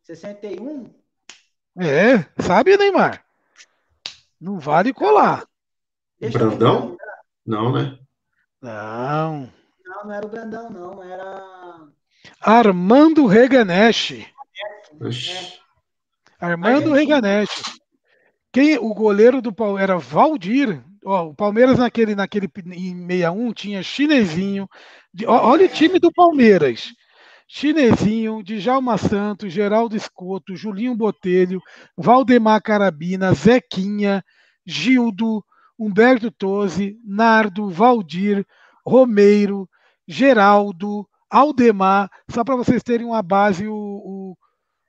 [0.05, 0.91] 61?
[1.79, 3.25] É, sabe, Neymar?
[4.41, 5.47] Não vale colar.
[6.19, 6.97] Deixa Brandão?
[7.45, 7.99] Não, né?
[8.61, 9.51] Não.
[9.85, 11.03] Não, não era o Brandão, não.
[11.03, 11.45] Era.
[12.41, 14.27] Armando Reganeschi.
[15.01, 15.59] Oxi.
[16.41, 16.97] Armando Argentina.
[16.97, 17.63] Reganeschi.
[18.53, 20.83] Quem, o goleiro do Palmeiras era Valdir.
[21.05, 24.69] Ó, o Palmeiras naquele, naquele em 61 tinha Chinesinho.
[25.15, 26.89] de- ó, olha o time do Palmeiras.
[27.47, 31.61] Chinesinho, Djalma Santos, Geraldo Escoto, Julinho Botelho,
[31.97, 34.23] Valdemar Carabina, Zequinha,
[34.67, 35.43] Gildo,
[35.79, 38.45] Humberto Tosi, Nardo, Valdir,
[38.85, 39.69] Romeiro,
[40.07, 44.37] Geraldo, Aldemar, só para vocês terem uma base o, o,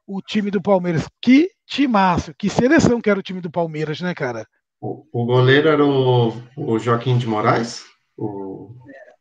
[0.07, 1.07] o time do Palmeiras.
[1.21, 4.47] Que timaço, que seleção que era o time do Palmeiras, né, cara?
[4.81, 7.83] O, o goleiro era o, o Joaquim de Moraes?
[8.17, 8.73] O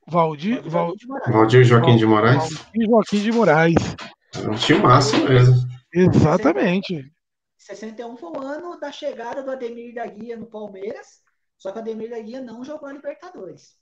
[0.07, 1.33] Valdir, Val, de Moraes.
[1.33, 2.55] Valdir Joaquim de Moraes?
[2.55, 3.97] Valdir Joaquim de Moraes.
[4.35, 5.55] Era um timaço mesmo.
[5.93, 7.13] Exatamente.
[7.59, 11.23] 61 foi o ano da chegada do Ademir da Guia no Palmeiras,
[11.59, 13.77] só que o Ademir da Guia não jogou a Libertadores.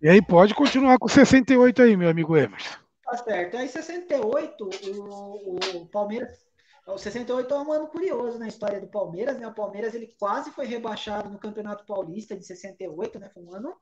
[0.00, 2.78] E aí pode continuar com 68 aí, meu amigo Emerson.
[3.02, 3.56] Tá certo.
[3.56, 6.46] Aí, 68, o, o Palmeiras.
[6.86, 9.48] O 68 é um ano curioso na história do Palmeiras, né?
[9.48, 13.28] O Palmeiras ele quase foi rebaixado no Campeonato Paulista de 68, né?
[13.30, 13.76] Foi um ano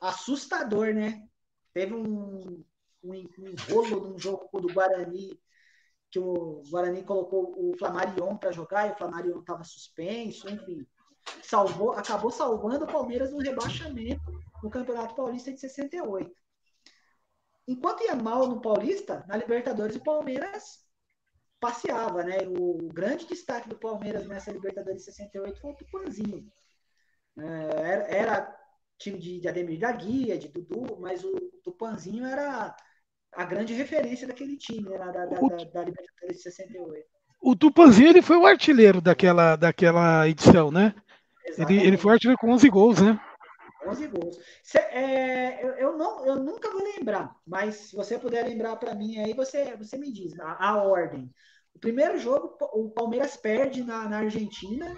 [0.00, 1.26] assustador, né?
[1.72, 2.64] Teve um,
[3.02, 5.38] um, um rolo num jogo do Guarani,
[6.10, 10.86] que o Guarani colocou o Flamarion para jogar e o Flamarion estava suspenso, enfim.
[11.42, 14.32] Salvou, acabou salvando o Palmeiras no rebaixamento
[14.62, 16.30] no Campeonato Paulista de 68.
[17.68, 20.80] Enquanto ia mal no Paulista, na Libertadores o Palmeiras
[21.60, 22.38] passeava, né?
[22.58, 26.50] O grande destaque do Palmeiras nessa Libertadores de 68 foi o Tupanzinho.
[27.38, 28.60] É, era, era
[28.98, 31.32] time de, de Ademir da Guia, de Dudu, mas o
[31.62, 32.74] Tupanzinho era
[33.32, 34.98] a grande referência daquele time, né?
[34.98, 37.06] Da, da, da, da Libertadores de 68.
[37.40, 40.94] O Tupanzinho ele foi o artilheiro daquela, daquela edição, né?
[41.56, 43.18] Ele, ele foi artilheiro com 11 gols, né?
[43.86, 44.36] 11 gols.
[44.62, 48.94] Cê, é, eu, eu, não, eu nunca vou lembrar, mas se você puder lembrar para
[48.94, 51.30] mim aí, você, você me diz a, a, ordem.
[51.74, 54.94] O primeiro jogo, o Palmeiras perde na, na Argentina,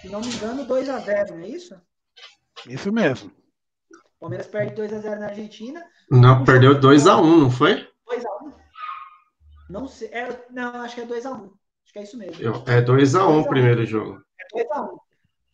[0.00, 1.78] se não me engano, 2 a 0 não é isso?
[2.66, 3.30] Isso mesmo.
[4.20, 5.82] O Palmeiras perde 2 a 0 na Argentina.
[6.10, 7.88] Não, perdeu 2 a 1 não foi?
[8.06, 8.52] 2 a 1
[9.70, 10.08] Não sei.
[10.08, 12.42] É, não, acho que é 2 a 1 Acho que é isso mesmo.
[12.42, 14.22] Eu, é 2 a 1 o primeiro jogo.
[14.38, 14.98] É 2 a 1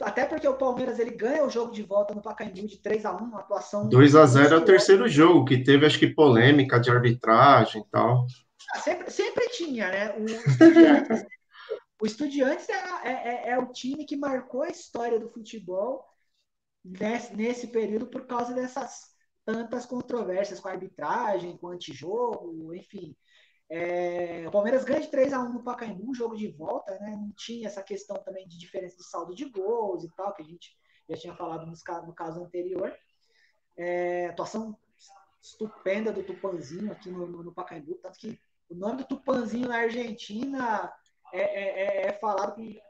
[0.03, 3.15] até porque o Palmeiras ele ganha o jogo de volta no Pacaembu de 3 a
[3.15, 6.79] 1 uma atuação 2 a 0 é o terceiro jogo que teve acho que polêmica
[6.79, 8.27] de arbitragem e tal.
[8.75, 10.15] Ah, sempre, sempre tinha, né?
[10.19, 11.25] O Estudiantes,
[12.03, 12.75] o Estudiantes é,
[13.05, 16.05] é, é, o time que marcou a história do futebol
[16.87, 23.17] nesse, nesse período por causa dessas tantas controvérsias com a arbitragem, com o antijogo, enfim.
[23.69, 27.11] É, o Palmeiras ganha de 3 a 1 no Pacaembu, jogo de volta, né?
[27.11, 30.45] Não tinha essa questão também de diferença de saldo de gols e tal, que a
[30.45, 30.77] gente
[31.09, 32.97] já tinha falado nos, no caso anterior.
[33.77, 34.77] É, atuação
[35.43, 39.79] estupenda do Tupanzinho aqui no, no, no, Pacaembu, tanto que o nome do Tupanzinho na
[39.79, 40.93] Argentina
[41.33, 42.81] é, é, é falado com,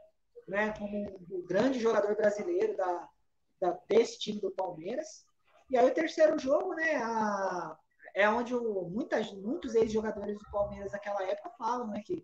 [0.47, 3.09] né, como o grande jogador brasileiro da,
[3.59, 5.25] da, desse time do Palmeiras.
[5.69, 7.77] E aí o terceiro jogo, né, a,
[8.15, 12.23] é onde o, muitas, muitos ex-jogadores do Palmeiras naquela época falam né, que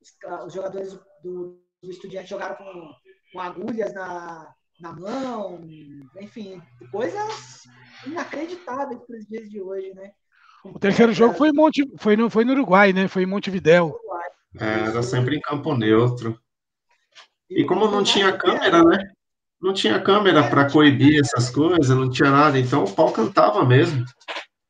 [0.00, 2.94] os, os jogadores do, do Estudiante jogaram com,
[3.32, 5.60] com agulhas na, na mão,
[6.20, 7.66] enfim, coisas
[8.06, 10.12] inacreditáveis para os dias de hoje, né?
[10.64, 13.06] O terceiro jogo foi, Monte, foi, no, foi no Uruguai, né?
[13.06, 13.96] Foi em Montevidéu.
[14.58, 16.40] É, era sempre em campo neutro.
[17.48, 19.12] E como não tinha câmera, né?
[19.60, 24.04] Não tinha câmera para coibir essas coisas, não tinha nada, então o pau cantava mesmo.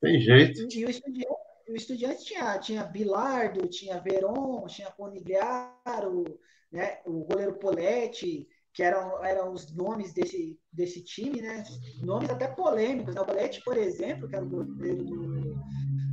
[0.00, 0.60] Tem jeito.
[0.72, 1.36] E, o estudiante,
[1.68, 6.24] o estudiante tinha, tinha Bilardo, tinha Veron, tinha Conigliaro,
[6.70, 7.00] né?
[7.04, 11.64] o goleiro Poletti, que eram, eram os nomes desse, desse time, né?
[12.02, 13.14] Nomes até polêmicos.
[13.14, 13.20] Né?
[13.20, 15.54] O Poletti, por exemplo, que era o goleiro do,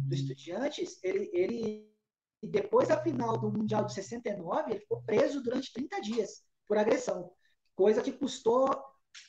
[0.08, 1.94] do Estudiantes, ele, ele,
[2.42, 7.30] depois da final do Mundial de 69, ele ficou preso durante 30 dias por agressão,
[7.76, 8.70] coisa que custou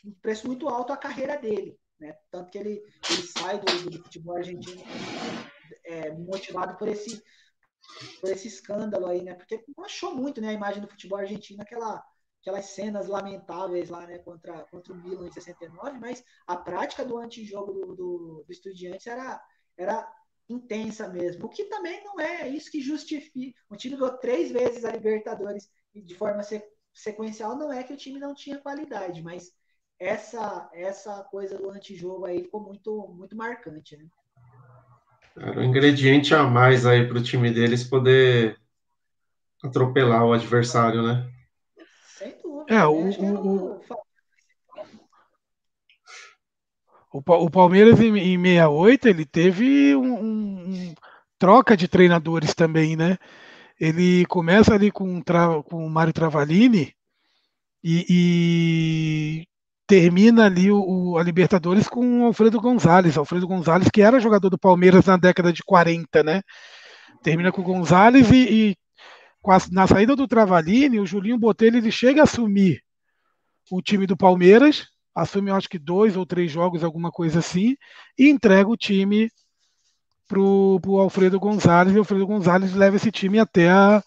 [0.05, 1.79] um preço muito alto à carreira dele.
[1.99, 2.15] Né?
[2.31, 4.83] Tanto que ele, ele sai do, do futebol argentino
[5.85, 7.23] é, motivado por esse,
[8.21, 9.35] por esse escândalo aí, né?
[9.35, 12.03] Porque achou muito né, a imagem do futebol argentino, aquela,
[12.41, 17.19] aquelas cenas lamentáveis lá né, contra, contra o Milan em 69, mas a prática do
[17.19, 19.41] antijogo do, do, do Estudiantes era,
[19.77, 20.11] era
[20.49, 21.47] intensa mesmo.
[21.47, 23.59] O que também não é isso que justifica.
[23.69, 26.43] O time ganhou três vezes a Libertadores de forma
[26.95, 29.53] sequencial, não é que o time não tinha qualidade, mas
[29.99, 34.07] essa essa coisa do antijogo aí ficou muito muito marcante, né?
[35.37, 38.57] Era um ingrediente a mais aí para o time deles poder
[39.63, 41.29] atropelar o adversário, né?
[42.07, 42.73] Sem dúvida.
[42.73, 43.81] É, o, o,
[47.11, 50.95] o, o, Palmeiras em, em 68 ele teve um, um,
[51.39, 53.19] troca de treinadores também, né?
[53.79, 55.21] Ele começa ali com,
[55.65, 56.95] com o Mário Travalini
[57.83, 59.49] e, e
[59.87, 63.19] termina ali o, a Libertadores com o Alfredo Gonzalez.
[63.19, 66.43] Alfredo Gonzalez, que era jogador do Palmeiras na década de 40, né?
[67.23, 68.77] Termina com o Gonzalez e, e
[69.47, 72.83] a, na saída do Travalini, o Julinho Botelho ele chega a assumir
[73.71, 77.77] o time do Palmeiras, assume acho que dois ou três jogos, alguma coisa assim,
[78.19, 79.31] e entrega o time
[80.35, 84.03] pro, pro Alfredo Gonzalez, e o Alfredo Gonzalez leva esse time até a,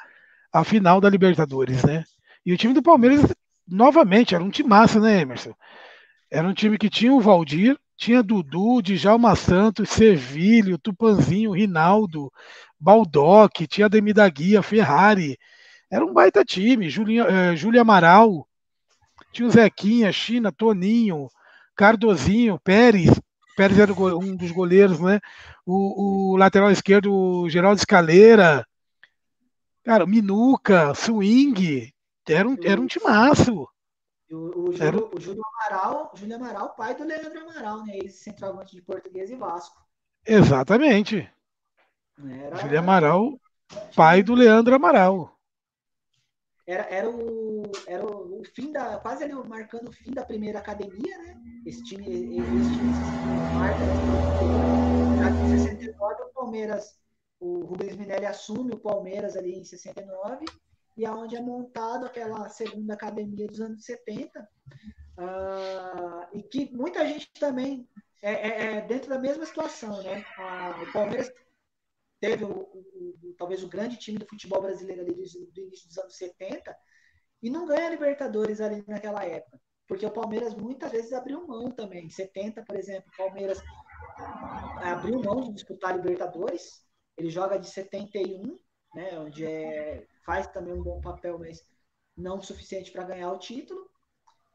[0.51, 2.03] a final da Libertadores, né?
[2.45, 3.33] E o time do Palmeiras,
[3.65, 5.53] novamente, era um time massa, né, Emerson?
[6.29, 12.31] Era um time que tinha o Valdir, tinha Dudu, Djalma Santos, Servilho, Tupanzinho, Rinaldo,
[12.77, 15.37] Baldock, tinha Demi da Guia, Ferrari.
[15.89, 16.89] Era um baita time.
[16.89, 18.45] Júlio eh, Amaral,
[19.31, 21.29] tinha o Zequinha, China, Toninho,
[21.75, 23.09] Cardozinho, Pérez.
[23.57, 25.19] Pérez era um dos goleiros, né?
[25.65, 28.63] O, o lateral esquerdo, Geraldo Escaleira.
[29.83, 31.91] Cara, Minuca, Swing.
[32.29, 33.67] Era um, era um timaço.
[34.29, 37.97] O, o, Júlio, o Júlio Amaral, Júlio Amaral, pai do Leandro Amaral, né?
[37.97, 39.81] Esse centroavante de Português e Vasco.
[40.23, 41.27] Exatamente.
[42.29, 42.57] Era...
[42.57, 43.41] Júlio Amaral,
[43.95, 45.35] pai do Leandro Amaral.
[46.67, 48.97] Era, era, o, era o, fim da.
[48.99, 51.39] Quase ali marcando o fim da primeira academia, né?
[51.65, 52.91] Esse time, esse time
[53.55, 56.99] marca em 69, o Palmeiras,
[57.39, 60.45] o Rubens Minelli assume o Palmeiras ali em 69
[60.97, 64.45] e aonde é montado aquela segunda academia dos anos 70, uh,
[65.19, 67.87] ah, e que muita gente também
[68.21, 70.25] é, é, é, dentro da mesma situação, né?
[70.37, 71.31] Uh, o Palmeiras
[72.19, 75.97] teve o, o, o, talvez o grande time do futebol brasileiro ali do, início dos
[75.97, 76.75] anos 70
[77.41, 82.05] e não ganha Libertadores ali naquela época, porque o Palmeiras muitas vezes abriu mão também.
[82.05, 83.61] Em 70, por exemplo, o Palmeiras
[84.81, 86.83] abriu mão de disputar Libertadores,
[87.15, 88.57] ele joga de 71,
[88.95, 91.65] né, onde é faz também um bom papel, mas
[92.15, 93.89] não o suficiente para ganhar o título.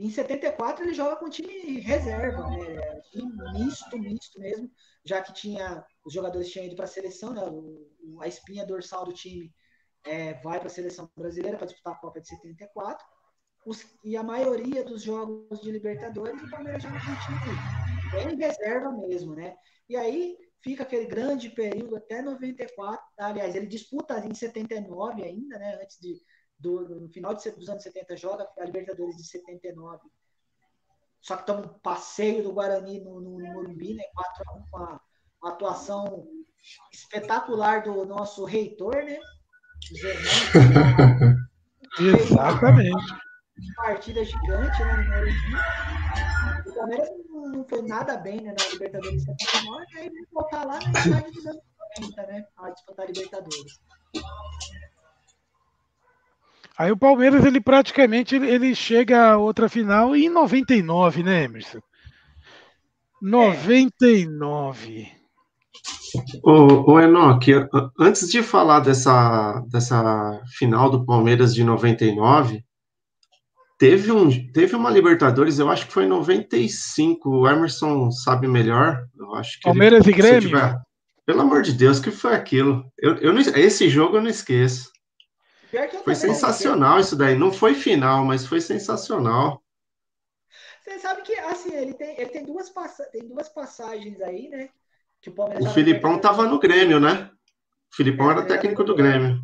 [0.03, 3.01] Em 74 ele joga com time reserva, né?
[3.13, 4.69] Time misto, misto mesmo,
[5.05, 7.43] já que tinha os jogadores tinham ido para a seleção, né?
[7.45, 9.55] O, a espinha dorsal do time
[10.05, 13.07] é, vai para a seleção brasileira para disputar a Copa de 74.
[13.65, 18.91] Os, e a maioria dos jogos de Libertadores o Palmeiras joga com time bem reserva
[18.91, 19.57] mesmo, né?
[19.89, 23.01] E aí fica aquele grande período até 94.
[23.19, 25.79] Aliás, ele disputa em 79 ainda, né?
[25.81, 26.21] Antes de
[26.63, 30.01] do, no final de, dos anos 70 joga a Libertadores de 79.
[31.21, 34.05] Só que toma um passeio do Guarani no, no, no Morumbi, né?
[34.15, 35.01] 4 a 1 com a,
[35.45, 36.29] atuação
[36.93, 39.19] espetacular do nosso reitor, né?
[41.99, 42.93] Exatamente.
[43.77, 44.97] Partida gigante, né?
[44.97, 45.33] No Morumbi.
[46.69, 50.89] O Palmeiras não foi nada bem né, na Libertadores 79, e aí voltar lá na
[50.89, 51.63] metade dos anos
[51.99, 52.47] 90, né?
[52.57, 53.81] A disputar a Libertadores.
[56.79, 61.81] Aí o Palmeiras, ele praticamente ele, chega a outra final em 99, né, Emerson?
[63.21, 65.03] 99.
[65.03, 65.23] É.
[66.45, 67.47] O, o Enoch,
[67.99, 72.63] antes de falar dessa, dessa final do Palmeiras de 99,
[73.83, 77.29] Teve, um, teve uma Libertadores, eu acho que foi em 95.
[77.29, 79.05] O Emerson sabe melhor.
[79.19, 80.41] Eu acho que Palmeiras ele, e Grêmio?
[80.43, 80.79] Tiver,
[81.27, 82.85] pelo amor de Deus, que foi aquilo?
[82.97, 84.92] Eu, eu não, esse jogo eu não esqueço.
[86.05, 87.37] Foi sensacional isso daí.
[87.37, 89.63] Não foi final, mas foi sensacional.
[90.83, 92.71] Você sabe que assim, ele tem, ele tem, duas,
[93.11, 94.69] tem duas passagens aí, né?
[95.21, 97.31] Que o, o Filipão estava no Grêmio, né?
[97.93, 99.41] O Filipão é, era técnico do Grêmio.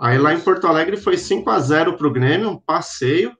[0.00, 3.36] Aí lá em Porto Alegre foi 5 a 0 para o Grêmio, um passeio.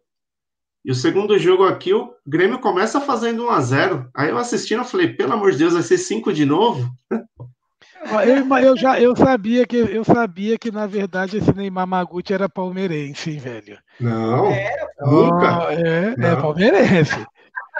[0.85, 4.81] E o segundo jogo aqui, o Grêmio começa fazendo 1 a 0 Aí eu assistindo,
[4.81, 6.89] eu falei, pelo amor de Deus, vai ser 5 de novo?
[8.05, 12.48] Eu, eu, já eu sabia que eu sabia que na verdade esse Neymar Maguti era
[12.48, 13.78] palmeirense, hein, velho.
[14.00, 14.46] Não,
[15.00, 15.66] nunca.
[15.66, 16.28] Oh, é, Não.
[16.28, 17.26] é palmeirense.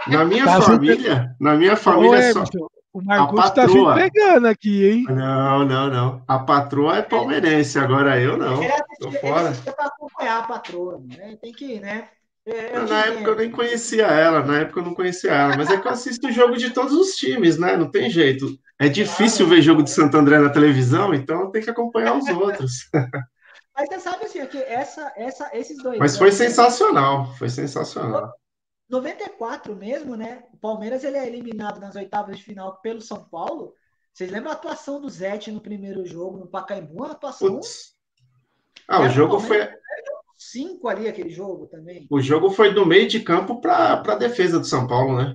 [0.07, 1.45] Na minha tá família, se...
[1.45, 2.45] na minha família só.
[2.93, 5.07] O Marcos está se entregando aqui, hein?
[5.09, 6.23] Não, não, não.
[6.29, 8.61] A patroa é palmeirense, agora eu não.
[9.01, 9.51] Tô fora.
[9.65, 11.37] Para acompanhar a patroa, né?
[11.41, 12.09] Tem que, né?
[12.45, 15.81] É, na época eu nem conhecia ela, na época eu não conhecia ela, mas é
[15.81, 17.77] que eu assisto o jogo de todos os times, né?
[17.77, 18.47] Não tem jeito.
[18.81, 22.91] É difícil ver jogo de Santo André na televisão, então tem que acompanhar os outros.
[23.75, 25.99] Mas você sabe assim, que essa, essa, esses dois.
[25.99, 28.33] Mas foi sensacional, foi sensacional.
[28.91, 30.43] 94 mesmo, né?
[30.53, 33.73] O Palmeiras ele é eliminado nas oitavas de final pelo São Paulo.
[34.13, 36.97] Vocês lembram a atuação do Zete no primeiro jogo no Pacaembu?
[36.97, 37.55] Uma atuação.
[37.55, 37.95] Putz
[38.87, 39.67] Ah, o jogo foi.
[40.53, 42.07] Cinco ali aquele jogo também.
[42.11, 45.35] O jogo foi do meio de campo para a defesa do São Paulo, né?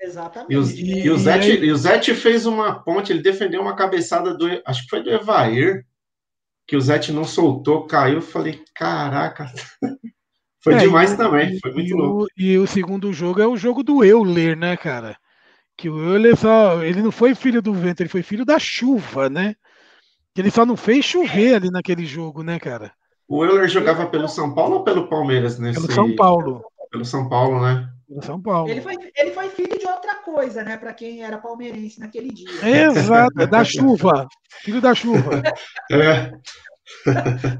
[0.00, 0.52] Exatamente.
[0.52, 4.32] E o, e, o Zete, e o Zete fez uma ponte, ele defendeu uma cabeçada
[4.32, 4.46] do.
[4.64, 5.84] Acho que foi do Evair,
[6.64, 8.16] que o Zete não soltou, caiu.
[8.16, 9.52] Eu falei, caraca.
[10.64, 12.22] Foi é, demais e, também, foi muito e louco.
[12.22, 15.18] O, e o segundo jogo é o jogo do Euler, né, cara?
[15.76, 16.84] Que o Euler só.
[16.84, 19.56] Ele não foi filho do vento, ele foi filho da chuva, né?
[20.32, 22.92] Que ele só não fez chover ali naquele jogo, né, cara?
[23.32, 25.80] O Euler jogava pelo São Paulo ou pelo Palmeiras nesse?
[25.80, 26.62] Pelo São Paulo.
[26.90, 27.88] Pelo São Paulo, né?
[28.06, 28.68] Pelo São Paulo.
[28.68, 30.76] Ele foi, ele foi filho de outra coisa, né?
[30.76, 32.46] Para quem era palmeirense naquele dia.
[32.62, 34.28] Exato, é da chuva.
[34.60, 35.42] Filho da chuva.
[35.90, 36.30] É.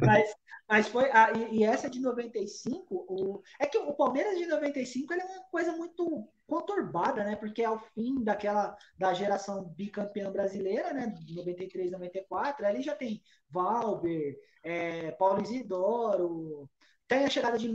[0.05, 0.29] Mas,
[0.73, 1.11] mas foi.
[1.13, 5.45] Ah, e, essa de 95, o, é que o Palmeiras de 95 ele é uma
[5.51, 7.37] coisa muito conturbada, né?
[7.37, 11.15] Porque é o fim daquela da geração bicampeã brasileira, né?
[11.29, 12.65] 93, 94.
[12.65, 16.71] Ali já tem Valber, é, Paulo Isidoro,
[17.07, 17.69] tem a chegada de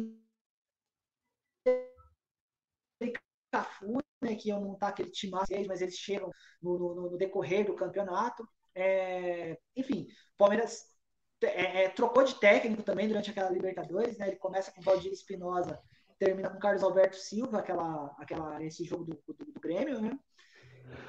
[3.51, 5.33] Cafu, né, que iam montar aquele time
[5.67, 6.31] mas eles chegam
[6.61, 8.47] no, no, no decorrer do campeonato.
[8.73, 10.96] É, enfim, Palmeiras
[11.41, 14.27] é, é, trocou de técnico também durante aquela Libertadores, né?
[14.27, 15.79] Ele começa com Valdir Espinosa,
[16.17, 20.17] termina com Carlos Alberto Silva, aquela, aquela, esse jogo do, do, do Grêmio, né?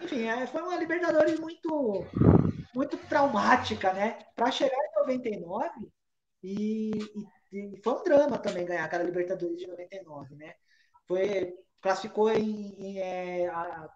[0.02, 2.04] Enfim, é, foi uma Libertadores muito,
[2.74, 4.18] muito traumática, né?
[4.36, 5.88] Para chegar em 99
[6.42, 6.90] e,
[7.52, 10.54] e, e, foi um drama também ganhar aquela Libertadores de 99, né?
[11.06, 13.88] Foi classificou em, em é, a,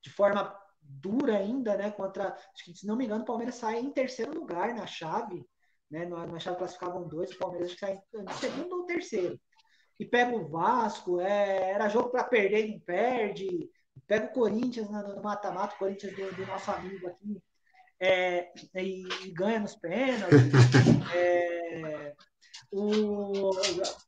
[0.00, 0.61] de forma
[1.00, 1.90] dura ainda, né?
[1.90, 5.44] Contra, se não me engano, o Palmeiras sai em terceiro lugar na chave,
[5.90, 6.06] né?
[6.06, 9.40] Na, chave classificavam dois, o Palmeiras sai em segundo ou terceiro.
[9.98, 13.70] E pega o Vasco, é, era jogo para perder não perde.
[14.06, 17.40] Pega o Corinthians no mata-mata, o Corinthians do, do, nosso amigo aqui,
[18.00, 20.38] é, e, e, ganha nos pênaltis.
[21.14, 22.14] É,
[22.72, 23.50] o,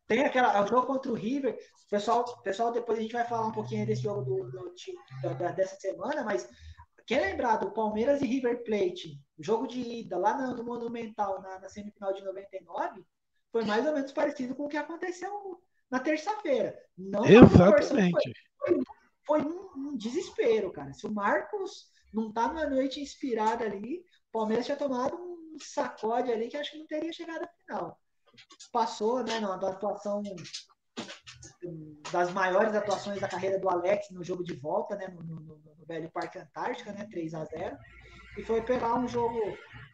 [0.07, 1.59] tem aquela, o jogo contra o River.
[1.91, 4.75] Pessoal, pessoal, depois a gente vai falar um pouquinho desse jogo do, do,
[5.35, 6.49] do dessa semana, mas
[7.07, 11.69] quem lembrar do Palmeiras e River Plate, jogo de ida lá no, Monumental, na, na,
[11.69, 13.05] semifinal de 99,
[13.53, 16.77] foi mais ou menos parecido com o que aconteceu na terça-feira.
[16.97, 18.33] Não Exatamente.
[18.59, 18.85] Foi,
[19.27, 20.93] foi um, um, desespero, cara.
[20.95, 23.99] Se o Marcos não tá numa noite inspirada ali,
[24.29, 28.01] o Palmeiras tinha tomado um sacode ali que acho que não teria chegado à final.
[28.73, 30.23] Passou, né, numa atuação
[32.11, 35.74] das maiores atuações da carreira do Alex no jogo de volta, né, no, no, no
[35.85, 37.77] velho Parque Antártica, né, 3 a 0
[38.37, 39.39] e foi pegar um jogo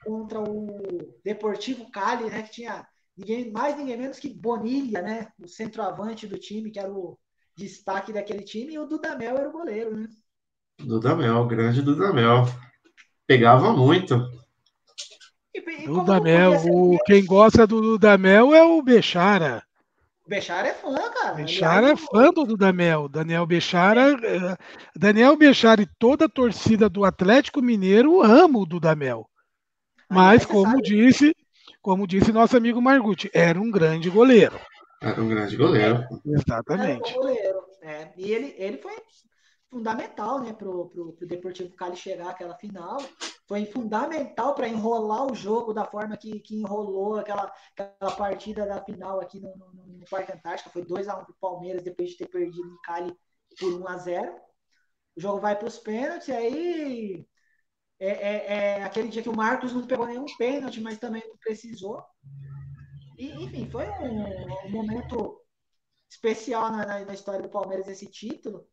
[0.04, 2.86] contra o Deportivo Cali, né, que tinha
[3.16, 7.18] ninguém mais ninguém menos que Bonilha, né, o centroavante do time, que era o
[7.56, 10.08] destaque daquele time, e o Dudamel era o goleiro, né?
[10.78, 12.46] Dudamel, grande Dudamel.
[13.26, 14.14] Pegava muito.
[15.54, 19.62] E, e Dudamel, o, quem gosta do Dudamel é o Bechara.
[20.30, 21.34] Bechara é fã, cara.
[21.34, 23.08] Bechara é fã do Dudamel.
[23.08, 24.56] Daniel Bechara, é.
[24.94, 29.28] Daniel Bechara e toda a torcida do Atlético Mineiro ama o Dudamel.
[30.08, 31.34] Mas, como disse,
[31.82, 34.56] como disse nosso amigo Margutti, era um grande goleiro.
[35.02, 36.04] Era um grande goleiro.
[36.24, 37.10] Exatamente.
[37.10, 38.08] Um goleiro, é.
[38.16, 38.92] E ele, ele foi
[39.70, 42.98] fundamental né, para o Deportivo Cali chegar àquela final.
[43.46, 48.82] Foi fundamental para enrolar o jogo da forma que, que enrolou aquela, aquela partida da
[48.82, 50.70] final aqui no, no, no Parque Antártica.
[50.70, 53.16] Foi 2x1 para o Palmeiras depois de ter perdido em Cali
[53.58, 54.34] por 1x0.
[55.16, 57.26] O jogo vai para os pênaltis, e aí
[57.98, 61.36] é, é, é, aquele dia que o Marcos não pegou nenhum pênalti, mas também não
[61.36, 62.02] precisou.
[63.18, 65.40] E, enfim, foi um, um momento
[66.08, 68.66] especial na, na, na história do Palmeiras esse título.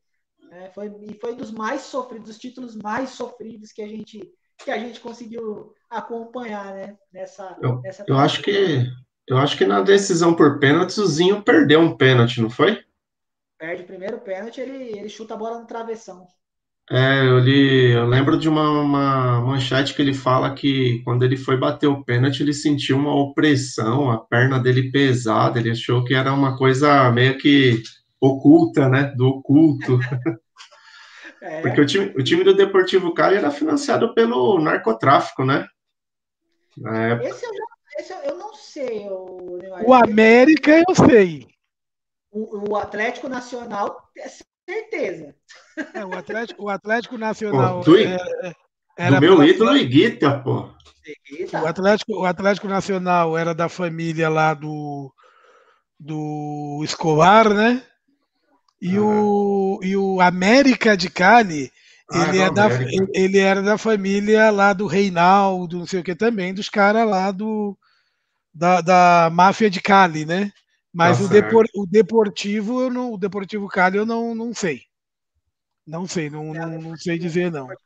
[0.52, 4.22] É, foi, e foi dos mais sofridos, dos títulos mais sofridos que a gente,
[4.64, 6.98] que a gente conseguiu acompanhar, né?
[7.12, 8.86] Nessa, eu, nessa eu acho que
[9.28, 12.80] eu acho que na decisão por pênalti, o Zinho perdeu um pênalti, não foi?
[13.58, 16.26] Perde o primeiro pênalti, ele, ele chuta a bola no travessão.
[16.90, 21.36] É, eu, li, eu lembro de uma, uma manchete que ele fala que quando ele
[21.36, 26.14] foi bater o pênalti, ele sentiu uma opressão, a perna dele pesada, ele achou que
[26.14, 27.84] era uma coisa meio que
[28.20, 29.14] oculta, né?
[29.16, 30.00] Do oculto.
[31.40, 31.62] É.
[31.62, 35.68] Porque o time, o time do Deportivo Cali era financiado pelo narcotráfico, né?
[37.22, 37.52] Esse, eu,
[38.00, 39.08] esse eu, não sei.
[39.08, 41.48] Eu, o América eu sei.
[42.32, 44.28] O, o Atlético Nacional, é
[44.68, 45.36] certeza.
[45.94, 47.82] É, o, Atlético, o Atlético Nacional.
[47.82, 48.54] Pô, é, é
[48.98, 50.70] era do meu ídolo Iguita, pô.
[51.54, 55.14] O Atlético, o Atlético Nacional era da família lá do,
[56.00, 57.84] do Escobar, né?
[58.80, 61.72] E, o, e o América de Cali,
[62.12, 62.68] ah, ele, é da,
[63.14, 67.32] ele era da família lá do Reinaldo, não sei o que também, dos caras lá
[67.32, 67.78] do,
[68.54, 70.52] da, da máfia de Cali, né?
[70.94, 74.82] Mas tá o, Depor, o Deportivo, eu não, o Deportivo Cali eu não, não sei.
[75.86, 77.72] Não sei, não, não, não sei dizer não.
[77.72, 77.78] Eu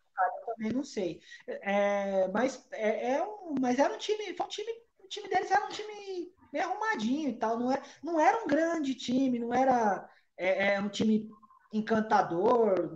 [0.45, 1.19] também não sei.
[1.47, 5.51] É, mas, é, é um, mas era um time, foi um time, o time deles
[5.51, 7.59] era um time meio arrumadinho e tal.
[7.59, 11.29] Não, é, não era um grande time, não era é, é um time
[11.73, 12.91] encantador,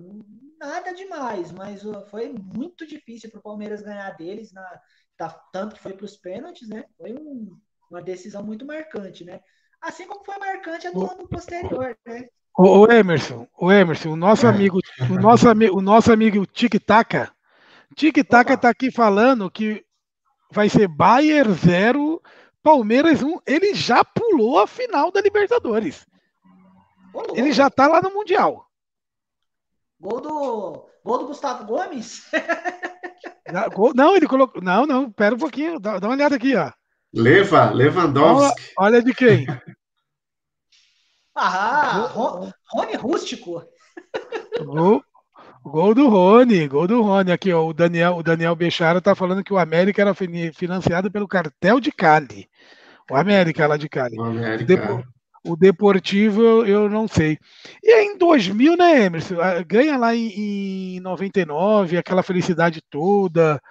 [0.59, 4.81] nada demais, mas foi muito difícil para o Palmeiras ganhar deles, na,
[5.17, 6.85] tá, tanto que foi para os pênaltis, né?
[6.97, 7.57] Foi um,
[7.89, 9.39] uma decisão muito marcante, né?
[9.81, 12.27] Assim como foi marcante a do ano posterior, né?
[12.57, 14.49] O, o Emerson, o Emerson, o nosso é.
[14.49, 14.79] amigo,
[15.09, 17.35] o nosso, o nosso amigo Tic Taca,
[17.95, 19.85] Tic Taca tá aqui falando que
[20.51, 22.21] vai ser Bayern 0,
[22.61, 23.39] Palmeiras 1.
[23.45, 26.05] Ele já pulou a final da Libertadores.
[27.35, 28.65] Ele já tá lá no Mundial.
[29.99, 32.29] Gol do, gol do Gustavo Gomes?
[33.95, 34.61] Não, ele colocou.
[34.61, 36.71] Não, não, pera um pouquinho, dá, dá uma olhada aqui, ó.
[37.13, 38.73] Leva, Lewandowski.
[38.75, 39.45] Olha, olha de quem?
[41.35, 42.11] Ah,
[42.73, 43.63] Rony Rústico.
[44.63, 45.03] Gol,
[45.63, 47.31] gol do Rony, gol do Rony.
[47.31, 51.27] Aqui, ó, o Daniel, o Daniel Bechara tá falando que o América era financiado pelo
[51.27, 52.49] cartel de Cali.
[53.09, 54.17] O América lá de Cali.
[54.17, 55.05] O América
[55.45, 57.37] o Deportivo eu, eu, não sei.
[57.83, 59.35] E aí em 2000, né, Emerson?
[59.67, 63.61] Ganha lá em, em 99, aquela felicidade toda.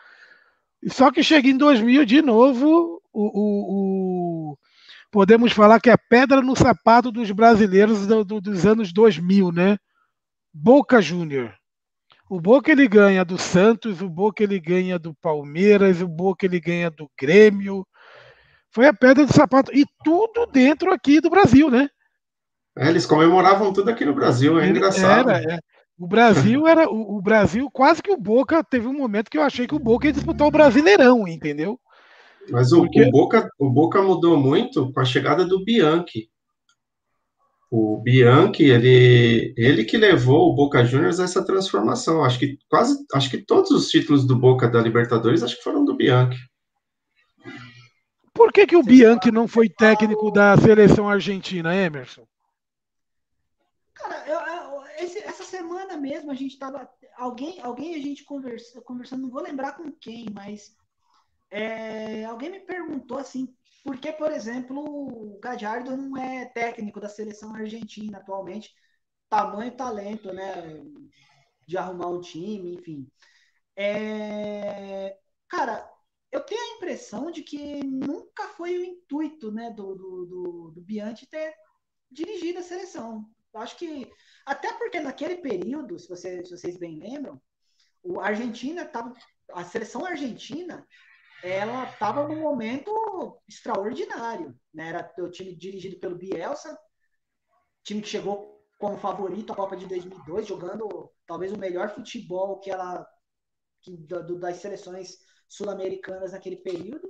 [0.89, 4.59] Só que chega em 2000 de novo, o, o, o,
[5.11, 9.77] podemos falar que é pedra no sapato dos brasileiros do, do, dos anos 2000, né?
[10.53, 11.55] Boca Júnior.
[12.29, 16.59] O Boca ele ganha do Santos, o Boca ele ganha do Palmeiras, o Boca ele
[16.59, 17.87] ganha do Grêmio,
[18.75, 19.73] foi a pedra do sapato.
[19.73, 21.89] E tudo dentro aqui do Brasil, né?
[22.77, 25.31] É, eles comemoravam tudo aqui no Brasil, é engraçado.
[25.31, 25.59] Era, é.
[25.97, 26.91] O Brasil era.
[26.91, 29.79] O, o, Brasil, quase que o Boca teve um momento que eu achei que o
[29.79, 31.79] Boca ia disputar o Brasileirão, entendeu?
[32.51, 33.03] Mas o, Porque...
[33.03, 36.29] o, Boca, o Boca mudou muito com a chegada do Bianchi.
[37.71, 42.25] O Bianchi, ele, ele que levou o Boca Juniors a essa transformação.
[42.25, 45.85] Acho que quase, acho que todos os títulos do Boca da Libertadores acho que foram
[45.85, 46.39] do Bianchi.
[48.35, 52.27] Por que, que o Bianchi não foi técnico da seleção argentina, Emerson?
[53.95, 56.91] Cara, eu, eu, esse, essa semana mesmo a gente tava.
[57.17, 60.77] Alguém, alguém a gente conversa, conversando, não vou lembrar com quem, mas
[61.49, 63.55] é, alguém me perguntou assim,
[63.85, 68.75] por que, por exemplo, o Gadiardo não é técnico da seleção argentina atualmente?
[69.29, 70.83] Tamanho e talento, né?
[71.69, 73.09] De arrumar um time, enfim.
[73.77, 75.17] É,
[75.49, 75.89] cara,
[76.35, 80.81] eu tenho a impressão de que nunca foi o intuito né, do, do, do, do
[80.83, 81.55] Bianchi ter
[82.11, 83.25] dirigido a seleção.
[83.55, 84.11] Eu acho que,
[84.45, 87.41] até porque naquele período, se, você, se vocês bem lembram,
[88.03, 89.13] o Argentina estava.
[89.53, 90.85] A seleção argentina
[91.41, 94.59] ela estava num momento extraordinário.
[94.73, 94.89] Né?
[94.89, 96.77] Era o time dirigido pelo Bielsa,
[97.85, 102.73] time que chegou como favorito à Copa de 2002, jogando talvez o melhor futebol que
[102.73, 103.07] ela
[103.83, 105.19] que, do, das seleções
[105.55, 107.09] sul-americanas naquele período.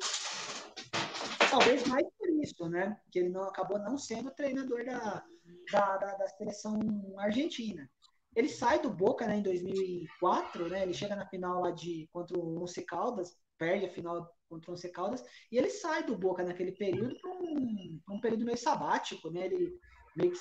[1.50, 2.98] Talvez mais por isso, né?
[3.10, 5.24] Que ele não acabou não sendo treinador da,
[5.72, 6.78] da, da, da seleção
[7.18, 7.88] argentina.
[8.36, 10.82] Ele sai do Boca né, em 2004, né?
[10.82, 14.74] Ele chega na final lá de contra o Once Caldas, perde a final contra o
[14.74, 19.30] Once Caldas, e ele sai do Boca naquele período para um, um período meio sabático,
[19.30, 19.46] né?
[19.46, 19.78] Ele
[20.16, 20.38] meio que,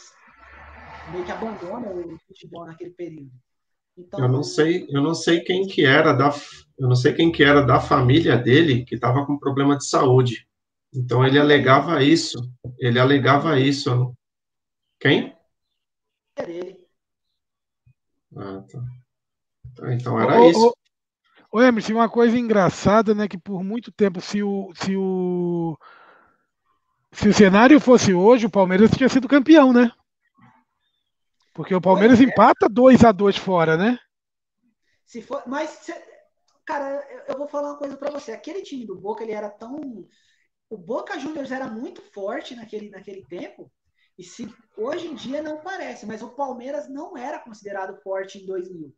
[1.11, 3.31] meio que abandona o futebol naquele período.
[3.97, 6.33] Então, eu não sei, eu não sei quem que era da,
[6.77, 10.47] eu não sei quem que era da família dele que estava com problema de saúde.
[10.93, 12.37] Então ele alegava isso,
[12.79, 14.13] ele alegava isso.
[14.99, 15.35] Quem?
[16.35, 16.87] Era ele.
[18.35, 18.83] Ah, tá.
[19.71, 20.73] Então, então era ô, isso.
[21.51, 25.77] Ô, ô Emerson, uma coisa engraçada, né, que por muito tempo se o se o
[27.11, 29.91] se o cenário fosse hoje, o Palmeiras tinha sido campeão, né?
[31.53, 32.23] Porque o Palmeiras é.
[32.23, 33.99] empata 2 a 2 fora, né?
[35.05, 35.91] Se for, mas,
[36.65, 38.31] cara, eu vou falar uma coisa para você.
[38.31, 40.07] Aquele time do Boca, ele era tão.
[40.69, 43.71] O Boca Juniors era muito forte naquele, naquele tempo.
[44.17, 48.45] E se hoje em dia não parece, mas o Palmeiras não era considerado forte em
[48.45, 48.87] 2000.
[48.87, 48.93] O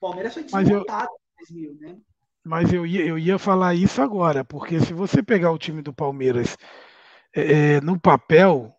[0.00, 2.00] Palmeiras foi desmontado eu, em 2000, né?
[2.44, 5.92] Mas eu ia, eu ia falar isso agora, porque se você pegar o time do
[5.92, 6.56] Palmeiras
[7.34, 8.74] é, é no papel,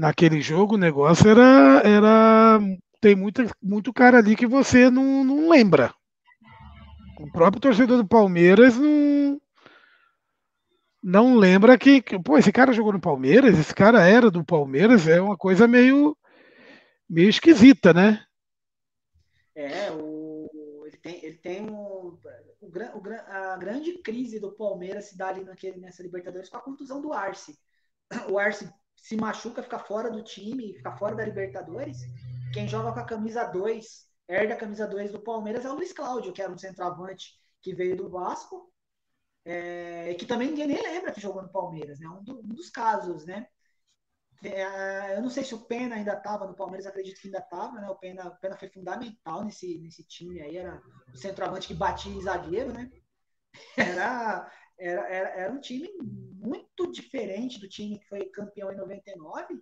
[0.00, 1.82] naquele jogo o negócio era.
[1.84, 2.58] era
[3.00, 5.94] tem muito, muito cara ali que você não, não lembra.
[7.18, 9.38] O próprio torcedor do Palmeiras não.
[11.02, 15.18] Não lembra que, pô, esse cara jogou no Palmeiras, esse cara era do Palmeiras, é
[15.18, 16.14] uma coisa meio,
[17.08, 18.22] meio esquisita, né?
[19.54, 22.18] É, o, ele tem, ele tem um, o
[22.60, 27.00] o, a grande crise do Palmeiras se dá ali naquele, nessa Libertadores com a contusão
[27.00, 27.58] do Arce.
[28.28, 28.70] O Arce
[29.00, 31.98] se machuca, fica fora do time, fica fora da Libertadores.
[32.52, 35.92] Quem joga com a camisa 2, herda a camisa 2 do Palmeiras é o Luiz
[35.92, 38.72] Cláudio, que era um centroavante que veio do Vasco,
[39.44, 42.08] é, que também ninguém nem lembra que jogou no Palmeiras, né?
[42.08, 43.46] Um, do, um dos casos, né?
[44.42, 47.80] É, eu não sei se o Pena ainda estava no Palmeiras, acredito que ainda estava,
[47.80, 47.88] né?
[47.88, 50.80] O Pena, o Pena foi fundamental nesse, nesse time aí, era
[51.12, 52.90] o centroavante que batia em zagueiro, né?
[53.76, 54.50] Era,
[54.80, 59.60] era, era, era um time muito diferente do time que foi campeão em 99,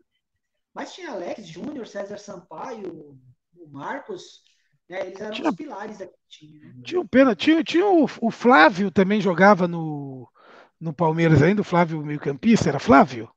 [0.73, 3.19] mas tinha Alex Júnior, César Sampaio,
[3.57, 4.43] o Marcos,
[4.89, 5.09] né?
[5.09, 6.83] Eles eram tinha, os pilares daquele time, né?
[6.85, 10.31] Tinha o Pena, tinha, tinha o, o Flávio também jogava no,
[10.81, 13.29] no Palmeiras ainda, o Flávio meio-campista, era Flávio?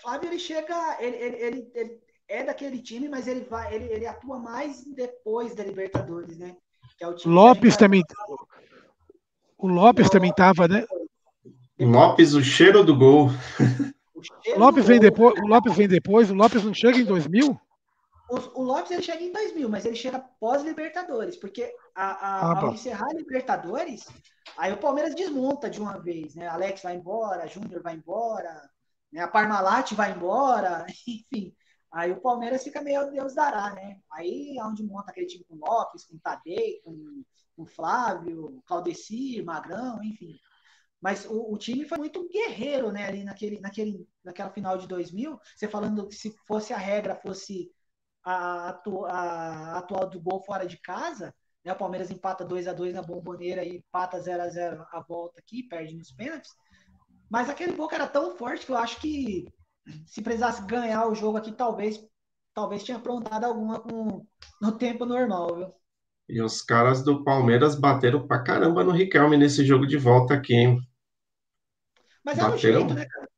[0.00, 4.06] Flávio ele chega, ele, ele, ele, ele, é daquele time, mas ele vai, ele, ele
[4.06, 6.56] atua mais depois da Libertadores, né?
[7.00, 8.04] É Lopes também.
[9.58, 10.86] O Lopes também estava, né?
[11.78, 13.30] Lopes, o cheiro do gol.
[14.54, 17.60] O Lopes vem depois, o Lopes vem depois, o Lopes não chega em 2000?
[18.30, 22.60] O, o Lopes ele chega em 2000, mas ele chega pós-Libertadores, porque a, a, ah,
[22.60, 24.06] ao encerrar a Libertadores,
[24.56, 26.46] aí o Palmeiras desmonta de uma vez, né?
[26.48, 28.70] Alex vai embora, Júnior vai embora,
[29.12, 29.20] né?
[29.20, 31.54] A Parmalat vai embora, enfim.
[31.92, 33.98] Aí o Palmeiras fica meio Deus dará, né?
[34.12, 37.22] Aí é onde monta aquele time com Lopes, com Tadei, com,
[37.56, 40.34] com Flávio, Claudecir, Magrão, enfim.
[41.04, 43.06] Mas o, o, time foi muito guerreiro, né?
[43.06, 45.38] Ali naquele, naquele, naquela final de 2000.
[45.54, 47.70] Você falando que se fosse a regra, fosse
[48.24, 51.74] a, a, atual do gol fora de casa, né?
[51.74, 55.38] O Palmeiras empata 2 a 2 na bomboneira e empata 0 a 0 a volta
[55.40, 56.52] aqui, perde nos pênaltis.
[57.28, 59.46] Mas aquele Boca era tão forte que eu acho que
[60.06, 62.02] se precisasse ganhar o jogo aqui, talvez
[62.54, 64.26] talvez tinha aprontado alguma com,
[64.58, 65.74] no tempo normal, viu?
[66.30, 70.54] E os caras do Palmeiras bateram pra caramba no Riquelme nesse jogo de volta aqui,
[70.54, 70.93] hein?
[72.24, 73.28] Mas bateram, é um jeito, né, cara?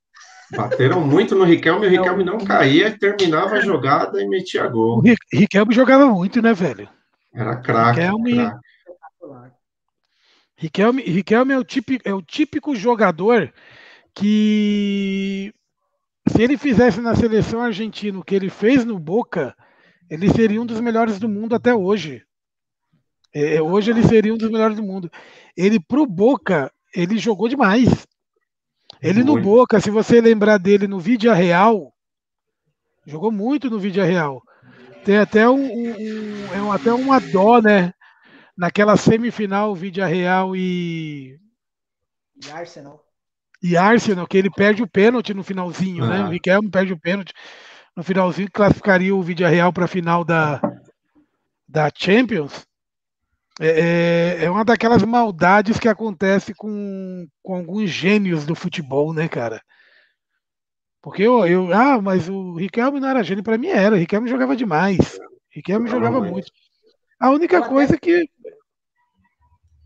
[0.53, 4.99] Bateram muito no Riquelme, o Riquelme não caía, terminava a jogada e metia gol.
[4.99, 6.89] O Riquelme jogava muito, né, velho?
[7.35, 8.01] Era craque.
[8.01, 8.67] Riquelme, craque.
[10.57, 13.53] Riquelme, Riquelme é, o típico, é o típico jogador
[14.15, 15.53] que
[16.29, 19.55] se ele fizesse na seleção argentina o que ele fez no Boca,
[20.09, 22.23] ele seria um dos melhores do mundo até hoje.
[23.35, 25.11] É, hoje ele seria um dos melhores do mundo.
[25.55, 28.07] Ele pro Boca, ele jogou demais.
[29.03, 29.37] Ele muito.
[29.37, 31.93] no Boca, se você lembrar dele no Vídeo Real,
[33.07, 34.43] jogou muito no Vídeo Real.
[35.05, 37.93] Tem até um, um, um, até uma dó, né?
[38.57, 41.39] Naquela semifinal Vídeo Real e
[42.37, 43.07] e Arsenal
[43.63, 46.25] e Arsenal, que ele perde o pênalti no finalzinho, né?
[46.25, 47.33] O Riquelme perde o pênalti
[47.97, 50.61] no finalzinho, classificaria o Real para a final da,
[51.69, 52.67] da Champions.
[53.61, 59.29] É, é, é uma daquelas maldades que acontece com, com alguns gênios do futebol, né,
[59.29, 59.63] cara?
[61.01, 63.95] Porque eu, eu ah, mas o Riquelme não era gênio, para mim era.
[63.95, 65.19] O Riquelme jogava demais.
[65.19, 66.51] O Riquelme jogava muito.
[67.19, 68.29] A única coisa que.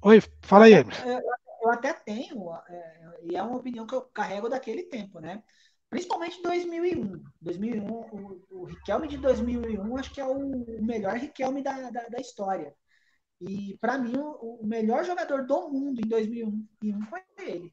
[0.02, 1.20] Oi, fala aí, Emerson.
[1.62, 5.42] Eu até tenho, é, e é uma opinião que eu carrego daquele tempo, né?
[5.90, 7.22] Principalmente 2001.
[7.40, 12.18] 2001 o, o Riquelme de 2001 acho que é o, melhor Riquelme da, da, da
[12.18, 12.74] história.
[13.40, 17.72] E para mim, o, o, melhor jogador do mundo em 2001 foi ele.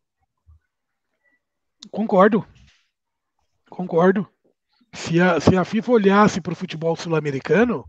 [1.91, 2.47] Concordo.
[3.69, 4.27] Concordo.
[4.93, 7.85] Se a, se a FIFA olhasse para o futebol sul-americano,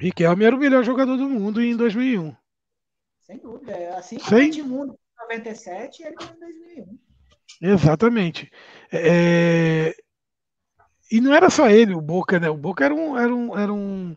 [0.00, 2.34] Riquelme era o melhor jogador do mundo em 2001.
[3.20, 3.96] Sem dúvida.
[3.96, 4.48] Assim como Sem...
[4.48, 6.98] Edmundo 97 e ele em 2001.
[7.62, 8.50] Exatamente.
[8.92, 9.94] É...
[11.10, 12.50] E não era só ele, o Boca, né?
[12.50, 14.16] O Boca era um, era um, era um,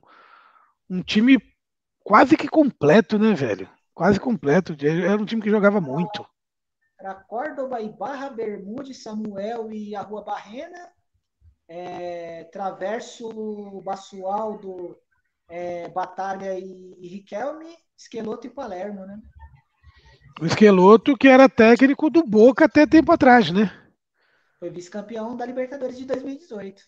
[0.90, 1.38] um time
[2.04, 3.70] quase que completo, né, velho?
[3.94, 4.76] Quase completo.
[4.86, 6.26] Era um time que jogava muito.
[7.00, 10.90] Era Córdoba e Barra, Bermudes, Samuel e a Rua Barrena,
[11.68, 14.98] é, Traverso, Basualdo,
[15.50, 19.20] é, Batalha e, e Riquelme, Esqueloto e Palermo, né?
[20.40, 23.72] O Esqueloto, que era técnico do Boca até tempo atrás, né?
[24.60, 26.84] Foi vice-campeão da Libertadores de 2018.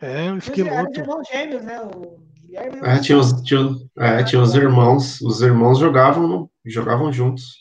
[0.00, 0.90] É, o Esqueloto.
[0.90, 1.80] Os irmãos gêmeos, né?
[1.82, 5.20] O Guilherme é, tinha, os, tinha, é, tinha os irmãos.
[5.20, 7.58] Os irmãos jogavam, jogavam juntos.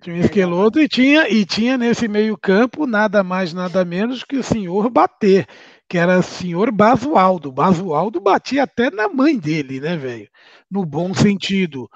[0.00, 4.42] Tinha o Esqueloto e tinha, e tinha nesse meio-campo nada mais, nada menos que o
[4.42, 5.46] senhor bater,
[5.88, 7.52] que era o senhor Basualdo.
[7.52, 10.28] Basualdo batia até na mãe dele, né, velho?
[10.68, 11.88] No bom sentido.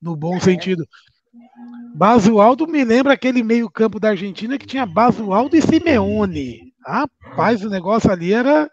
[0.00, 0.40] No bom é.
[0.40, 0.86] sentido.
[1.94, 6.72] Basualdo me lembra aquele meio-campo da Argentina que tinha Basualdo e Simeone.
[6.84, 8.70] Rapaz, o negócio ali era.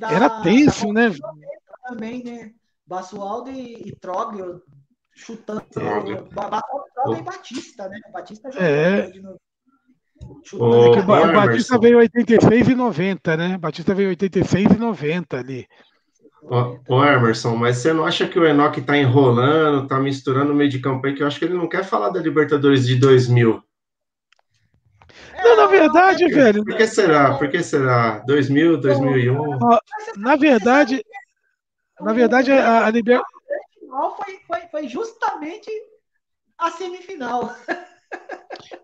[0.00, 1.12] Da, era tenso, né?
[1.88, 2.52] Também, né?
[2.86, 4.62] Basualdo e, e Troglio
[5.14, 5.62] chutando.
[6.32, 8.00] Batista e Batista, né?
[8.12, 9.10] Batista já é.
[9.10, 9.40] de novo.
[10.54, 13.58] O, o Batista veio 86 e 90, né?
[13.58, 15.66] Batista veio 86 e 90 ali.
[16.42, 20.70] Ô, Emerson, mas você não acha que o Enoch tá enrolando, tá misturando o meio
[20.70, 23.62] de campo aí, que eu acho que ele não quer falar da Libertadores de 2000.
[25.42, 26.64] Não, na verdade, por, velho.
[26.64, 27.34] Por que será?
[27.34, 28.22] Por que será?
[28.26, 29.58] 2000, 2001?
[30.16, 31.02] Na verdade,
[32.00, 33.36] na verdade, a, a Libertadores.
[34.16, 35.70] Foi, foi, foi justamente
[36.58, 37.54] a semifinal.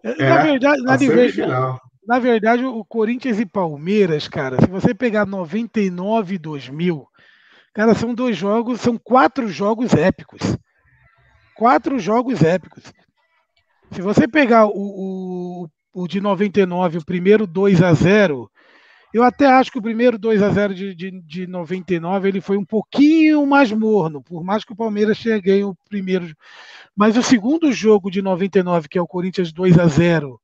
[0.04, 1.80] É, na verdade, na, semifinal.
[2.06, 7.06] na verdade, o Corinthians e Palmeiras, cara, se você pegar 99 e 2000,
[7.72, 10.40] cara, são dois jogos, são quatro jogos épicos.
[11.56, 12.92] Quatro jogos épicos.
[13.92, 18.50] Se você pegar o, o, o de 99, o primeiro 2 a 0
[19.12, 22.56] eu até acho que o primeiro 2 a 0 de, de, de 99 ele foi
[22.56, 26.34] um pouquinho mais morno, por mais que o Palmeiras ganho o primeiro.
[26.96, 30.40] Mas o segundo jogo de 99, que é o Corinthians 2 a 0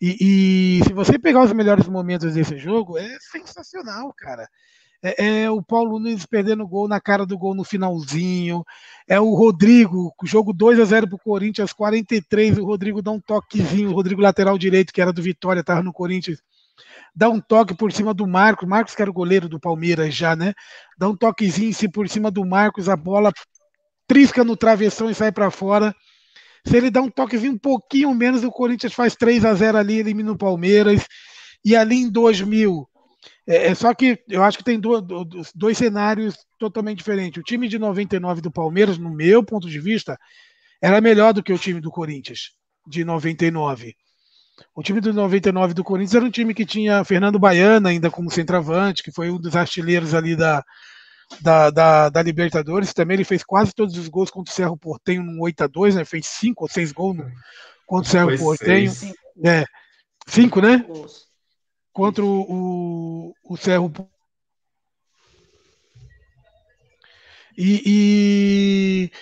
[0.00, 4.48] e, e se você pegar os melhores momentos desse jogo, é sensacional, cara.
[5.00, 8.64] É, é, o Paulo Nunes perdendo gol na cara do gol no finalzinho.
[9.06, 12.58] É o Rodrigo, jogo 2 a 0 para o Corinthians, 43.
[12.58, 13.90] O Rodrigo dá um toquezinho.
[13.90, 16.42] O Rodrigo, lateral direito, que era do Vitória, estava no Corinthians,
[17.14, 20.34] dá um toque por cima do Marcos, Marcos que era o goleiro do Palmeiras já,
[20.34, 20.54] né?
[20.98, 23.32] Dá um toquezinho se por cima do Marcos, a bola
[24.06, 25.94] trisca no travessão e sai para fora.
[26.66, 29.98] Se ele dá um toquezinho um pouquinho menos, o Corinthians faz 3 a 0 ali,
[29.98, 31.06] elimina o Palmeiras.
[31.64, 32.88] E ali em 2000,
[33.46, 35.02] é, é só que eu acho que tem dois,
[35.54, 37.40] dois cenários totalmente diferentes.
[37.40, 40.18] O time de 99 do Palmeiras, no meu ponto de vista,
[40.80, 42.50] era melhor do que o time do Corinthians
[42.86, 43.94] de 99.
[44.74, 48.30] O time do 99 do Corinthians era um time que tinha Fernando Baiana ainda como
[48.30, 50.64] centroavante, que foi um dos artilheiros ali da,
[51.40, 52.92] da, da, da, Libertadores.
[52.92, 55.94] Também ele fez quase todos os gols contra o Cerro Portenho no 8 a 2
[55.94, 56.04] né?
[56.04, 57.30] Fez cinco ou seis gols no,
[57.86, 58.90] contra o Cerro foi Portenho.
[58.90, 59.14] Seis.
[59.44, 59.64] É,
[60.26, 60.84] cinco, né?
[61.92, 63.90] Contra o, o, o Cerro
[67.56, 69.12] e, e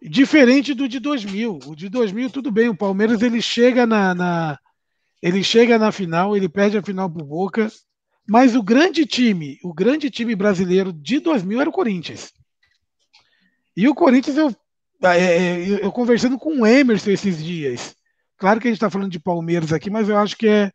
[0.00, 1.58] Diferente do de 2000.
[1.66, 2.68] O de 2000, tudo bem.
[2.68, 4.58] O Palmeiras ele chega na, na
[5.20, 7.70] ele chega na final, ele perde a final pro Boca.
[8.26, 12.32] Mas o grande time, o grande time brasileiro de 2000 era o Corinthians.
[13.76, 14.54] E o Corinthians, eu,
[15.02, 17.96] é, é eu conversando com o Emerson esses dias.
[18.36, 20.70] Claro que a gente está falando de Palmeiras aqui, mas eu acho que é.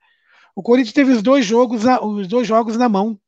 [0.56, 3.20] O Corinthians teve os dois jogos, os dois jogos na mão.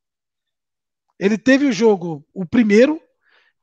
[1.20, 3.00] Ele teve o jogo, o primeiro,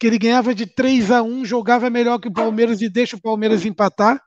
[0.02, 3.20] que ele ganhava de 3 a 1, jogava melhor que o Palmeiras e deixa o
[3.20, 4.20] Palmeiras empatar.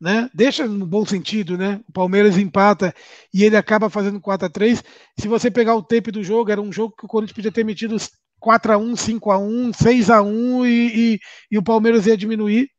[0.00, 0.30] Né?
[0.32, 1.78] Deixa no bom sentido, né?
[1.86, 2.94] O Palmeiras empata
[3.34, 4.82] e ele acaba fazendo 4 a 3.
[5.18, 7.64] Se você pegar o tempo do jogo, era um jogo que o Corinthians podia ter
[7.64, 7.98] metido
[8.38, 11.20] 4 a 1, 5 a 1, 6 a 1 e, e,
[11.50, 12.70] e o Palmeiras ia diminuir.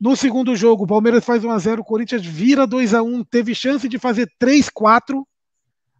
[0.00, 3.22] No segundo jogo, o Palmeiras faz 1 a 0, o Corinthians vira 2 a 1,
[3.22, 5.24] teve chance de fazer 3 4,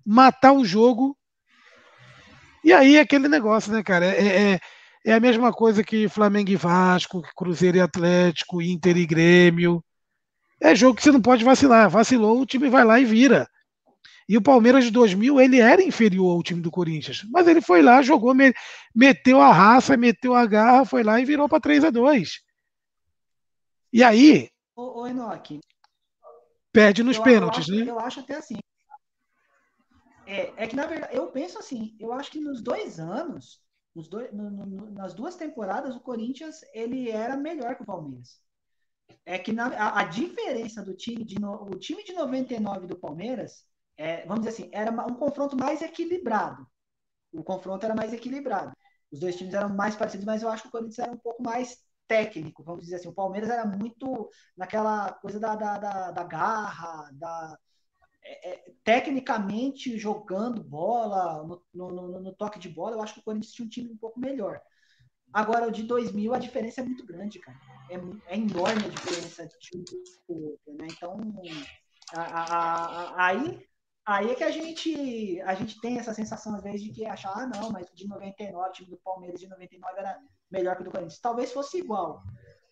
[0.05, 1.16] matar o jogo.
[2.64, 4.05] E aí é aquele negócio, né, cara?
[4.05, 4.61] É, é,
[5.05, 9.82] é a mesma coisa que Flamengo e Vasco, Cruzeiro e Atlético, Inter e Grêmio.
[10.61, 11.88] É jogo que você não pode vacilar.
[11.88, 13.49] Vacilou, o time vai lá e vira.
[14.28, 17.24] E o Palmeiras de 2000, ele era inferior ao time do Corinthians.
[17.30, 18.34] Mas ele foi lá, jogou,
[18.94, 22.42] meteu a raça, meteu a garra, foi lá e virou para 3 a 2
[23.90, 24.51] E aí.
[24.76, 25.61] Ô, ô Enoque.
[26.70, 27.90] Perde nos eu, pênaltis, eu acho, né?
[27.90, 28.59] Eu acho até assim.
[30.26, 33.62] É, é que, na verdade, eu penso assim, eu acho que nos dois anos,
[34.07, 38.40] dois, no, no, nas duas temporadas, o Corinthians ele era melhor que o Palmeiras.
[39.24, 42.99] É que na, a, a, diferença do time de no, o time de 99 do
[42.99, 43.64] Palmeiras,
[43.96, 46.66] é, vamos dizer assim, era um confronto mais equilibrado.
[47.32, 48.72] O confronto era mais equilibrado.
[49.11, 51.42] Os dois times eram mais parecidos, mas eu acho que o Corinthians era um pouco
[51.42, 53.09] mais técnico, vamos dizer assim.
[53.09, 57.59] O Palmeiras era muito naquela coisa da, da, da, da garra, da,
[58.31, 63.22] é, é, tecnicamente jogando bola, no, no, no, toque de bola, eu acho que o
[63.22, 64.61] Corinthians tinha um time um pouco melhor.
[65.33, 67.59] Agora, o de 2000, a diferença é muito grande, cara.
[67.91, 69.85] É, é enorme a diferença de time
[70.26, 70.87] para o outro, né?
[70.91, 71.18] Então,
[72.12, 73.66] a, a, a, aí,
[74.05, 77.33] aí é que a gente, a gente tem essa sensação, às vezes, de que achar,
[77.35, 80.20] ah, não, mas o de 99, o time do Palmeiras de 99 era
[80.51, 81.18] melhor que o do Corinthians.
[81.18, 82.22] Talvez fosse igual,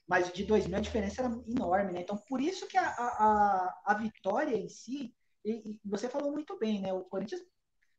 [0.07, 2.03] mas de 2000 a diferença era enorme, né?
[2.03, 5.16] Então, por isso que a, a, a vitória em si
[5.47, 6.93] e, e, você falou muito bem, né?
[6.93, 7.41] O Corinthians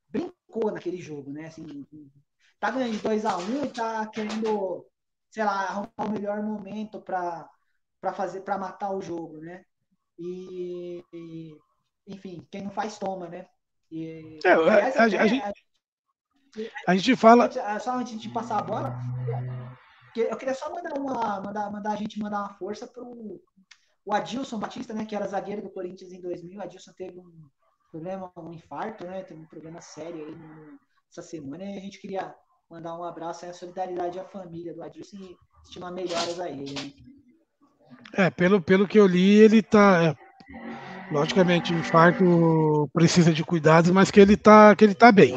[0.10, 1.48] brincou naquele jogo, né?
[1.48, 1.86] Assim,
[2.60, 4.86] tá ganhando de 2 a 1 um, e tá querendo,
[5.30, 7.50] sei lá, arrumar o melhor momento para
[8.14, 9.64] fazer para matar o jogo, né?
[10.20, 11.58] E, e,
[12.06, 13.48] enfim, quem não faz toma, né?
[13.90, 15.56] E, é, aliás, a, a, a, gente,
[16.86, 17.50] a, gente fala.
[17.80, 18.94] Só antes de passar a bola,
[20.16, 23.42] eu queria só mandar uma, mandar, mandar a gente mandar uma força pro
[24.08, 26.58] o Adilson Batista, né, que era zagueiro do Corinthians em 2000.
[26.58, 27.30] O Adilson teve um
[27.92, 30.80] problema, um infarto, né, teve um problema sério aí no,
[31.12, 32.34] essa semana e a gente queria
[32.72, 35.36] mandar um abraço e a solidariedade à família do Adilson e
[35.66, 36.74] estimar melhoras a ele.
[36.74, 36.94] Né?
[38.14, 40.02] É, pelo, pelo que eu li, ele tá.
[40.02, 45.36] É, logicamente, o infarto precisa de cuidados, mas que ele tá, que ele tá bem.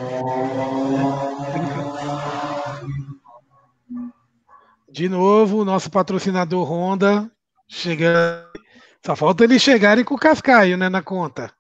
[4.88, 7.28] De novo, nosso patrocinador Honda
[7.70, 8.50] chegando.
[9.04, 11.52] Só falta eles chegarem com o cascaio, né, na conta.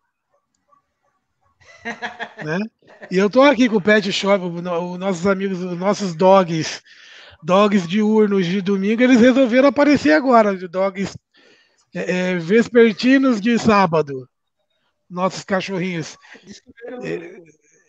[2.44, 2.58] né?
[3.10, 4.62] E eu tô aqui com o Pet Shop, os
[4.98, 6.82] nossos amigos, os nossos dogs,
[7.42, 11.16] dogs diurnos de domingo, eles resolveram aparecer agora, de dogs
[11.94, 14.28] é, é, vespertinos de sábado.
[15.08, 16.16] Nossos cachorrinhos.
[17.02, 17.40] É,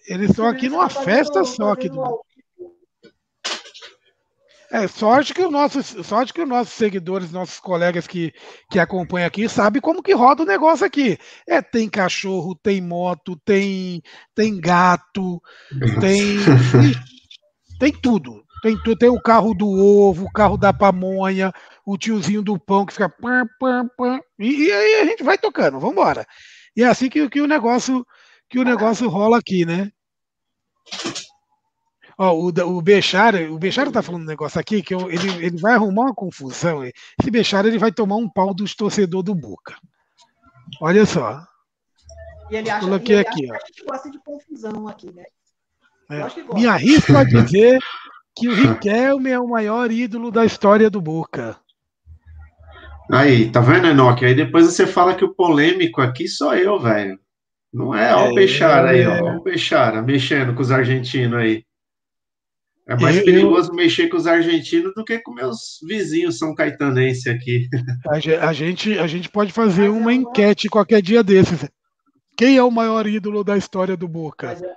[0.08, 2.24] eles estão aqui numa festa só aqui do.
[4.72, 8.34] É, sorte que, os nossos, sorte que os nossos seguidores, nossos colegas que,
[8.70, 11.18] que acompanham aqui, sabem como que roda o negócio aqui.
[11.46, 14.02] É, tem cachorro, tem moto, tem,
[14.34, 15.42] tem gato,
[16.00, 16.38] tem,
[17.78, 18.46] tem tudo.
[18.64, 21.52] Tem, tem o carro do ovo, o carro da pamonha,
[21.86, 25.38] o tiozinho do pão que fica pam, pam, pam, e, e aí a gente vai
[25.38, 26.26] tocando, vamos embora.
[26.76, 28.06] E é assim que, que o negócio
[28.50, 29.92] que o negócio rola aqui, né?
[32.24, 35.58] Ó, o, o Bechara, o Bechara tá falando um negócio aqui que eu, ele, ele
[35.58, 36.86] vai arrumar uma confusão.
[36.86, 39.76] Esse Bechara ele vai tomar um pau dos torcedores do Boca.
[40.80, 41.44] Olha só.
[42.52, 43.58] E ele acha, Coloquei ele aqui, acha ó.
[43.58, 45.24] que a gente gosta de confusão aqui, né?
[46.12, 46.54] É.
[46.54, 47.80] Me arrisco a dizer
[48.36, 51.58] que o Riquelme é o maior ídolo da história do Boca.
[53.12, 54.26] Aí, tá vendo, Enoque?
[54.26, 57.20] Aí depois você fala que o polêmico aqui sou eu, velho.
[57.74, 59.38] Não é, ó, o Bechara aí, ó.
[59.38, 61.66] O Bechara mexendo com os argentinos aí.
[62.92, 67.30] É mais eu, perigoso mexer com os argentinos do que com meus vizinhos são caetanense
[67.30, 67.70] aqui.
[68.42, 71.70] A gente, a gente pode fazer Mas uma é enquete qualquer dia desses.
[72.38, 74.48] Quem é o maior ídolo da história do Boca?
[74.48, 74.76] Mas é,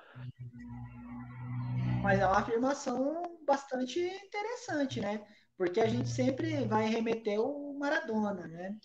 [2.03, 5.21] Mas é uma afirmação bastante interessante, né?
[5.59, 8.77] Porque a gente sempre vai remeter o Maradona, né?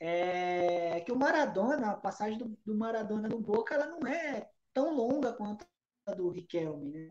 [0.00, 4.94] É que o Maradona, a passagem do, do Maradona no Boca, ela não é tão
[4.94, 5.66] longa quanto
[6.06, 7.10] a do Riquelme, né?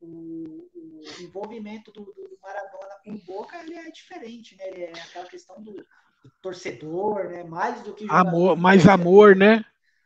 [0.00, 4.68] O, o envolvimento do, do, Maradona com o Boca ele é diferente, né?
[4.68, 7.44] Ele é aquela questão do, do torcedor, né?
[7.44, 9.64] Mais do que amor, mais amor, né?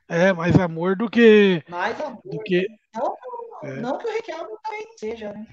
[0.09, 2.21] É, mais amor do que mais amor.
[2.25, 2.67] Do que...
[2.95, 3.17] Não,
[3.63, 3.81] é.
[3.81, 5.47] não que o Riquelme também seja, né?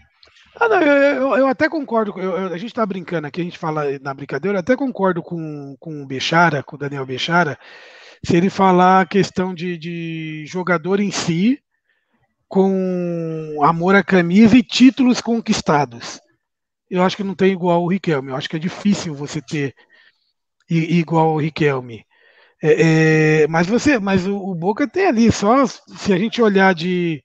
[0.56, 2.20] Ah, não, eu, eu, eu até concordo.
[2.20, 5.76] Eu, a gente está brincando aqui, a gente fala na brincadeira, eu até concordo com,
[5.80, 7.58] com o Bechara, com o Daniel Bechara,
[8.24, 11.62] se ele falar a questão de, de jogador em si,
[12.50, 16.20] com amor à camisa e títulos conquistados.
[16.90, 18.32] Eu acho que não tem igual o Riquelme.
[18.32, 19.76] Eu acho que é difícil você ter
[20.68, 22.04] igual o Riquelme.
[22.62, 26.74] É, é, mas você, mas o, o, Boca tem ali só se a gente olhar
[26.74, 27.24] de,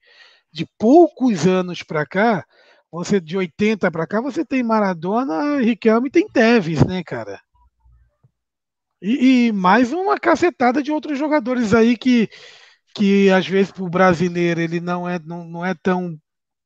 [0.53, 2.45] de poucos anos para cá,
[2.91, 7.41] você de 80 para cá, você tem Maradona, Riquelme, tem Tevez, né, cara?
[9.01, 12.29] E, e mais uma cacetada de outros jogadores aí que
[12.95, 16.17] que às vezes para o brasileiro ele não é, não, não é tão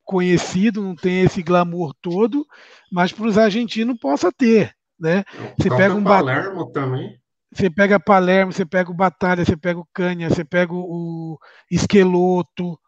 [0.05, 2.45] conhecido, não tem esse glamour todo,
[2.91, 5.23] mas para os argentinos possa ter, né?
[5.57, 6.73] Você pega um Palermo bat...
[6.73, 7.19] também.
[7.51, 11.37] Você pega Palermo, você pega o Batalha, você pega o Canha, você pega o
[11.69, 12.79] Esqueloto,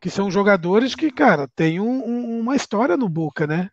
[0.00, 3.70] que são jogadores que, cara, tem um, um, uma história no Boca, né?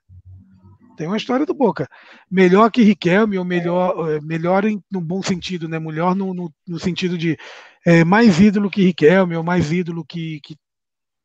[0.97, 1.87] Tem uma história do Boca.
[2.29, 5.79] Melhor que Riquelme, ou melhor, eh, melhor em, no bom sentido, né?
[5.79, 7.37] Melhor no, no, no sentido de
[7.85, 10.55] é, mais ídolo que Riquelme, ou mais ídolo que, que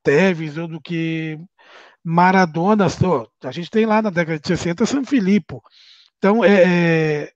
[0.03, 1.39] Tevez, ou do que
[2.03, 2.87] Maradona.
[3.03, 5.63] Oh, a gente tem lá na década de 60 San Filippo.
[6.19, 7.31] Então, é,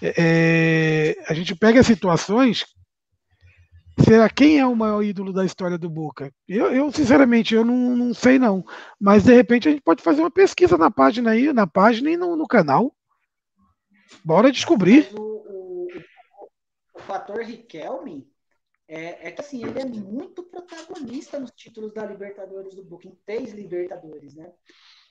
[0.00, 2.64] é, é, a gente pega situações
[4.04, 6.32] Será quem é o maior ídolo da história do Boca?
[6.48, 8.64] Eu, eu sinceramente, eu não, não, sei não.
[9.00, 12.16] Mas de repente a gente pode fazer uma pesquisa na página aí, na página e
[12.16, 12.94] no, no canal.
[14.24, 15.08] Bora descobrir.
[15.18, 15.47] O,
[17.08, 18.30] fator Riquelme
[18.86, 23.14] é, é, que assim, ele é muito protagonista nos títulos da Libertadores do Boca, em
[23.26, 24.52] três Libertadores, né?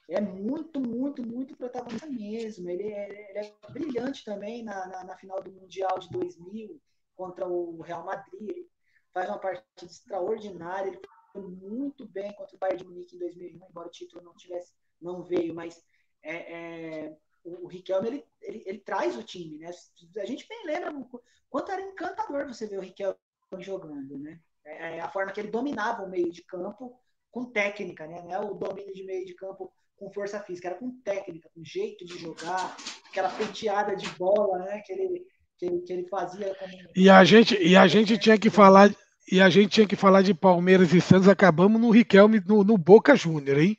[0.10, 2.70] É muito, muito, muito protagonista mesmo.
[2.70, 6.82] Ele é, ele é brilhante também na, na, na, final do Mundial de 2000
[7.16, 8.50] contra o Real Madrid.
[8.50, 8.70] Ele
[9.14, 10.90] faz uma partida extraordinária.
[10.90, 11.02] Ele
[11.34, 14.74] foi muito bem contra o Bayern de Munique em 2001, embora o título não tivesse,
[15.02, 15.84] não veio, mas
[16.24, 17.18] é, é,
[17.48, 19.72] o, o Riquelme ele, ele, ele, traz o time, né?
[20.18, 20.94] A gente bem lembra
[21.50, 23.18] quanto era encantador você ver o Riquelme
[23.60, 24.40] jogando, né?
[24.66, 27.00] É, é, a forma que ele dominava o meio de campo
[27.32, 28.22] com técnica, né?
[28.22, 31.64] Não é o domínio de meio de campo com força física, era com técnica, com
[31.64, 32.76] jeito de jogar,
[33.10, 34.82] aquela penteada de bola, né?
[34.86, 35.26] Que ele,
[35.58, 36.56] que ele, que ele fazia.
[36.96, 38.94] E a gente, e a gente tinha que falar,
[39.32, 42.78] e a gente tinha que falar de Palmeiras e Santos, acabamos no Riquelme, no, no
[42.78, 43.78] Boca Júnior, hein?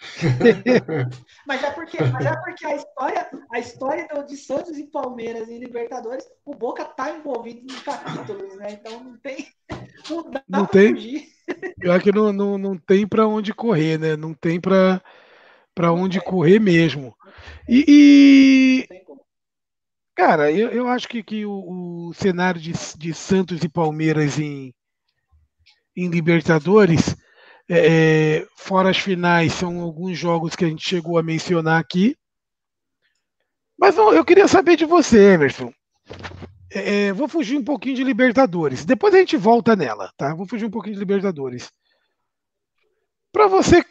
[1.46, 5.58] mas, é porque, mas é porque a história, a história de Santos e Palmeiras e
[5.58, 8.72] Libertadores, o Boca tá envolvido nos capítulos, né?
[8.72, 9.48] Então não tem.
[10.10, 11.28] Não dá não tem, fugir.
[11.80, 14.16] Pior que não, não, não tem para onde correr, né?
[14.16, 15.00] Não tem para
[15.92, 17.16] onde correr mesmo.
[17.66, 19.04] E, e
[20.14, 24.74] cara, eu, eu acho que, que o, o cenário de, de Santos e Palmeiras em,
[25.96, 27.16] em Libertadores
[27.68, 32.16] é, é, fora as finais, são alguns jogos que a gente chegou a mencionar aqui.
[33.78, 35.72] Mas eu queria saber de você, Emerson.
[36.72, 38.84] É, é, vou fugir um pouquinho de Libertadores.
[38.84, 40.34] Depois a gente volta nela, tá?
[40.34, 41.70] Vou fugir um pouquinho de Libertadores.
[43.32, 43.84] Para você,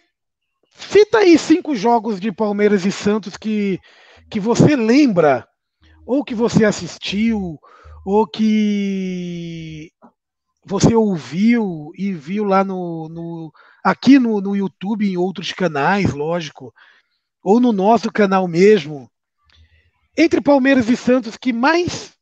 [0.76, 3.80] cita aí cinco jogos de Palmeiras e Santos que,
[4.30, 5.48] que você lembra,
[6.06, 7.60] ou que você assistiu,
[8.06, 9.92] ou que
[10.66, 13.54] você ouviu e viu lá no, no
[13.84, 16.74] aqui no, no YouTube, em outros canais, lógico,
[17.44, 19.12] ou no nosso canal mesmo,
[20.18, 22.14] entre Palmeiras e Santos, que mais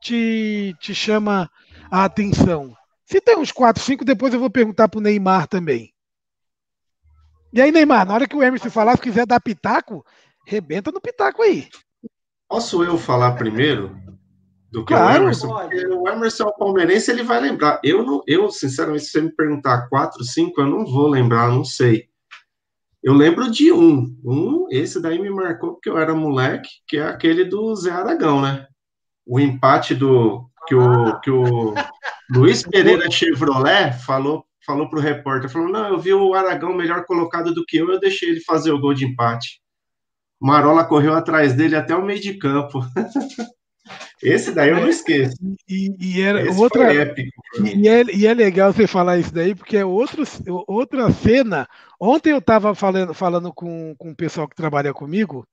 [0.00, 1.50] te, te chama
[1.90, 2.74] a atenção?
[3.04, 5.92] Se tem uns 4, 5, depois eu vou perguntar para o Neymar também.
[7.52, 10.04] E aí, Neymar, na hora que o Emerson falar, se quiser dar pitaco,
[10.46, 11.68] rebenta no pitaco aí.
[12.48, 13.96] Posso eu falar primeiro?
[14.70, 15.48] Do que claro, o Emerson.
[15.48, 17.80] Porque o Emerson é o palmeirense, ele vai lembrar.
[17.82, 21.64] Eu, não, eu, sinceramente, se você me perguntar quatro, cinco, eu não vou lembrar, não
[21.64, 22.08] sei.
[23.02, 24.16] Eu lembro de um.
[24.24, 28.42] Um, esse daí me marcou porque eu era moleque, que é aquele do Zé Aragão,
[28.42, 28.66] né?
[29.26, 31.74] O empate do que o, que o
[32.30, 37.52] Luiz Pereira Chevrolet falou falou pro repórter, falou, não, eu vi o Aragão melhor colocado
[37.52, 39.60] do que eu, eu deixei ele fazer o gol de empate.
[40.40, 42.80] Marola correu atrás dele até o meio de campo.
[44.22, 45.36] Esse daí eu não esqueço.
[45.68, 46.92] E, e era Esse outra.
[46.94, 50.22] Épico, e, é, e é legal você falar isso daí, porque é outro,
[50.66, 51.68] outra cena.
[51.98, 55.46] Ontem eu estava falando, falando com, com o pessoal que trabalha comigo,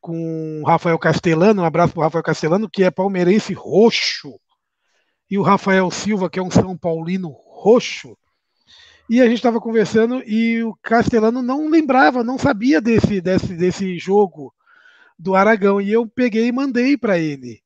[0.00, 4.34] com o Rafael Castelano, um abraço para o Rafael Castelano, que é palmeirense roxo,
[5.30, 8.16] e o Rafael Silva, que é um São Paulino roxo.
[9.10, 13.98] E a gente estava conversando e o Castelano não lembrava, não sabia desse, desse, desse
[13.98, 14.54] jogo
[15.20, 15.80] do Aragão.
[15.80, 17.60] E eu peguei e mandei para ele.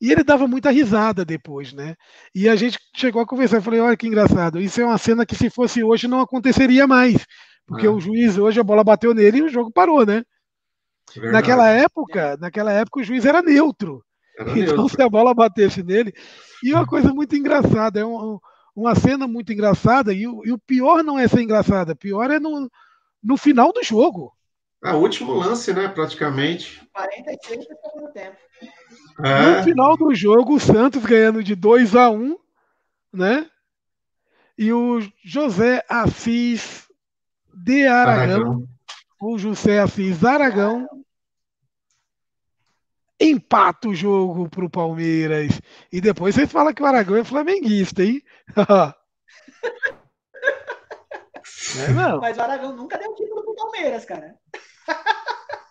[0.00, 1.94] E ele dava muita risada depois, né?
[2.34, 3.56] E a gente chegou a conversar.
[3.56, 6.86] Eu falei: olha que engraçado, isso é uma cena que se fosse hoje não aconteceria
[6.86, 7.26] mais.
[7.66, 7.92] Porque ah.
[7.92, 10.24] o juiz, hoje a bola bateu nele e o jogo parou, né?
[11.14, 11.32] Verdade.
[11.32, 14.02] Naquela época, naquela época o juiz era neutro.
[14.38, 14.88] Era então, neutro.
[14.88, 16.14] se a bola batesse nele.
[16.62, 18.38] E uma coisa muito engraçada, é um,
[18.74, 22.38] uma cena muito engraçada, e o, e o pior não é ser engraçada, pior é
[22.38, 22.70] no,
[23.22, 24.32] no final do jogo.
[24.82, 25.88] Ah, último lance, né?
[25.88, 26.80] Praticamente.
[26.92, 28.36] 46 do segundo tempo.
[29.22, 29.56] É.
[29.56, 32.36] No final do jogo, o Santos ganhando de 2 a 1
[33.12, 33.48] né?
[34.56, 36.88] E o José Assis
[37.52, 38.68] de Aragão, Aragão.
[39.20, 40.88] o José Assis Aragão,
[43.18, 45.60] empata o jogo para o Palmeiras.
[45.92, 48.22] E depois vocês falam que o Aragão é flamenguista, hein?
[51.78, 52.20] é, não.
[52.20, 54.36] Mas o Aragão nunca deu título pro Palmeiras, cara.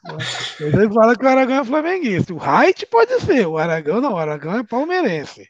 [0.59, 2.33] Ele fala que o Aragão é flamenguista.
[2.33, 5.49] O Height pode ser, o Aragão não, o Aragão é palmeirense.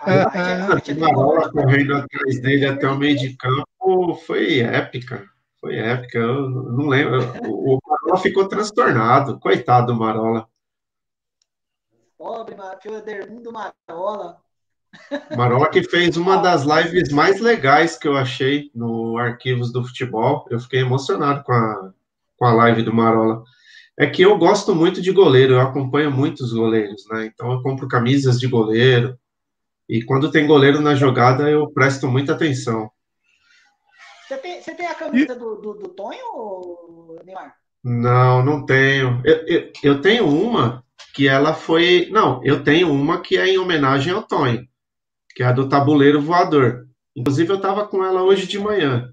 [0.00, 5.28] A bola correndo atrás dele até o meio de campo foi épica.
[5.60, 6.18] Foi épica.
[6.18, 7.20] Eu não lembro.
[7.44, 9.38] O, Marola ficou transtornado.
[9.40, 10.48] Coitado do Marola.
[12.16, 12.54] Pobre
[13.04, 14.38] Dermundo Marola.
[15.36, 20.46] Marola que fez uma das lives mais legais que eu achei no Arquivos do Futebol.
[20.50, 21.92] Eu fiquei emocionado com a,
[22.42, 23.44] com a live do Marola.
[23.96, 27.26] É que eu gosto muito de goleiro, eu acompanho muitos goleiros, né?
[27.26, 29.16] Então eu compro camisas de goleiro.
[29.88, 32.90] E quando tem goleiro na jogada, eu presto muita atenção.
[34.26, 35.38] Você tem, você tem a camisa e...
[35.38, 37.54] do, do, do, Tonho, Neymar?
[37.84, 39.22] Não, não tenho.
[39.24, 40.82] Eu, eu, eu tenho uma
[41.14, 42.08] que ela foi.
[42.10, 44.66] Não, eu tenho uma que é em homenagem ao Tonho,
[45.36, 46.88] que é a do tabuleiro voador.
[47.14, 49.12] Inclusive, eu estava com ela hoje de manhã.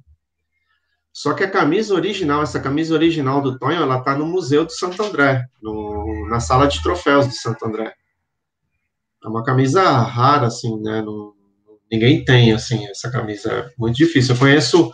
[1.13, 4.71] Só que a camisa original, essa camisa original do Tonho, ela tá no Museu do
[4.71, 7.93] Santo André, no, na sala de troféus do Santo André.
[9.23, 11.03] É uma camisa rara, assim, né?
[11.91, 13.51] Ninguém tem, assim, essa camisa.
[13.51, 14.35] É muito difícil.
[14.35, 14.93] Eu conheço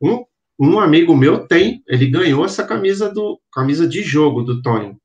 [0.00, 0.24] um,
[0.58, 5.00] um amigo meu tem, ele ganhou essa camisa do camisa de jogo do Tonho,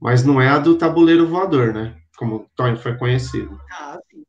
[0.00, 1.96] mas não é a do tabuleiro voador, né?
[2.16, 3.60] Como o Tonho foi conhecido.
[3.70, 4.22] Ah, sim.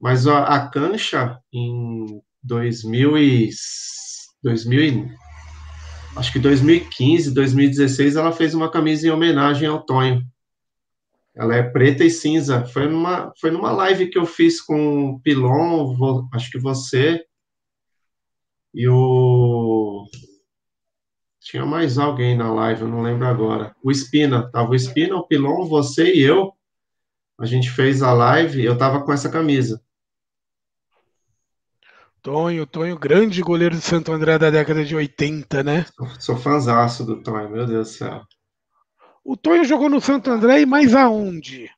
[0.00, 3.50] Mas a, a cancha em 2000 e
[4.44, 5.08] 2000
[6.16, 10.22] acho que 2015, 2016, ela fez uma camisa em homenagem ao Tonho.
[11.34, 12.64] Ela é preta e cinza.
[12.66, 15.96] Foi numa, foi numa live que eu fiz com o Pilon,
[16.32, 17.24] acho que você,
[18.72, 20.04] e o.
[21.40, 23.74] Tinha mais alguém na live, eu não lembro agora.
[23.82, 26.52] O Espina, tava o Espina, o Pilon, você e eu.
[27.38, 29.82] A gente fez a live, eu tava com essa camisa.
[32.24, 35.84] Tonho, Tonho, grande goleiro de Santo André da década de 80, né?
[35.94, 38.22] Sou, sou fãzaço do Tonho, meu Deus do céu.
[39.22, 41.68] O Tonho jogou no Santo André e mais aonde?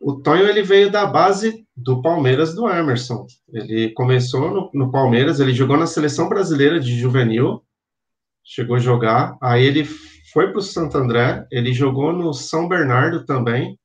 [0.00, 3.26] O Tonho ele veio da base do Palmeiras do Emerson.
[3.52, 7.60] Ele começou no, no, Palmeiras, ele jogou na seleção brasileira de juvenil,
[8.44, 9.36] chegou a jogar.
[9.42, 9.84] Aí ele
[10.32, 13.76] foi para o Santo André, ele jogou no São Bernardo também.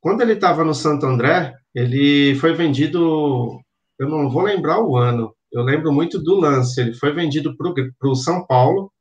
[0.00, 3.60] Quando ele estava no Santo André, ele foi vendido
[3.98, 6.80] eu não vou lembrar o ano, eu lembro muito do lance.
[6.80, 8.92] Ele foi vendido para o São Paulo.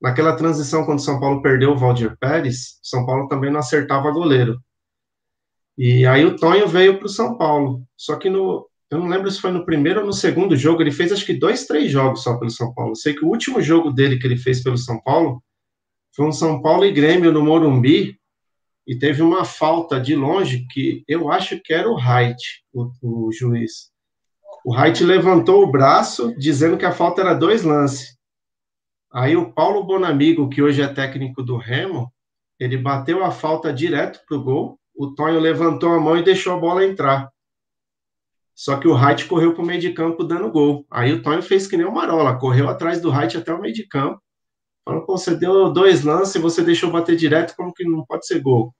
[0.00, 4.10] Naquela transição, quando o São Paulo perdeu o Valdir Pérez, São Paulo também não acertava
[4.10, 4.60] goleiro.
[5.78, 7.82] E aí o Tonho veio para o São Paulo.
[7.96, 10.92] Só que no, eu não lembro se foi no primeiro ou no segundo jogo, ele
[10.92, 12.94] fez acho que dois, três jogos só pelo São Paulo.
[12.94, 15.42] sei que o último jogo dele que ele fez pelo São Paulo
[16.14, 18.20] foi um São Paulo e Grêmio no Morumbi,
[18.86, 23.32] e teve uma falta de longe que eu acho que era o Height, o, o
[23.32, 23.93] juiz.
[24.64, 28.16] O Wright levantou o braço, dizendo que a falta era dois lances.
[29.12, 32.10] Aí o Paulo Bonamigo, que hoje é técnico do Remo,
[32.58, 34.80] ele bateu a falta direto pro gol.
[34.96, 37.28] O Tonho levantou a mão e deixou a bola entrar.
[38.54, 40.86] Só que o Wright correu para o meio de campo dando gol.
[40.90, 43.74] Aí o Tonho fez que nem o Marola, correu atrás do Wright até o meio
[43.74, 44.18] de campo.
[44.82, 48.26] Falou, pô, você deu dois lances e você deixou bater direto, como que não pode
[48.26, 48.74] ser gol?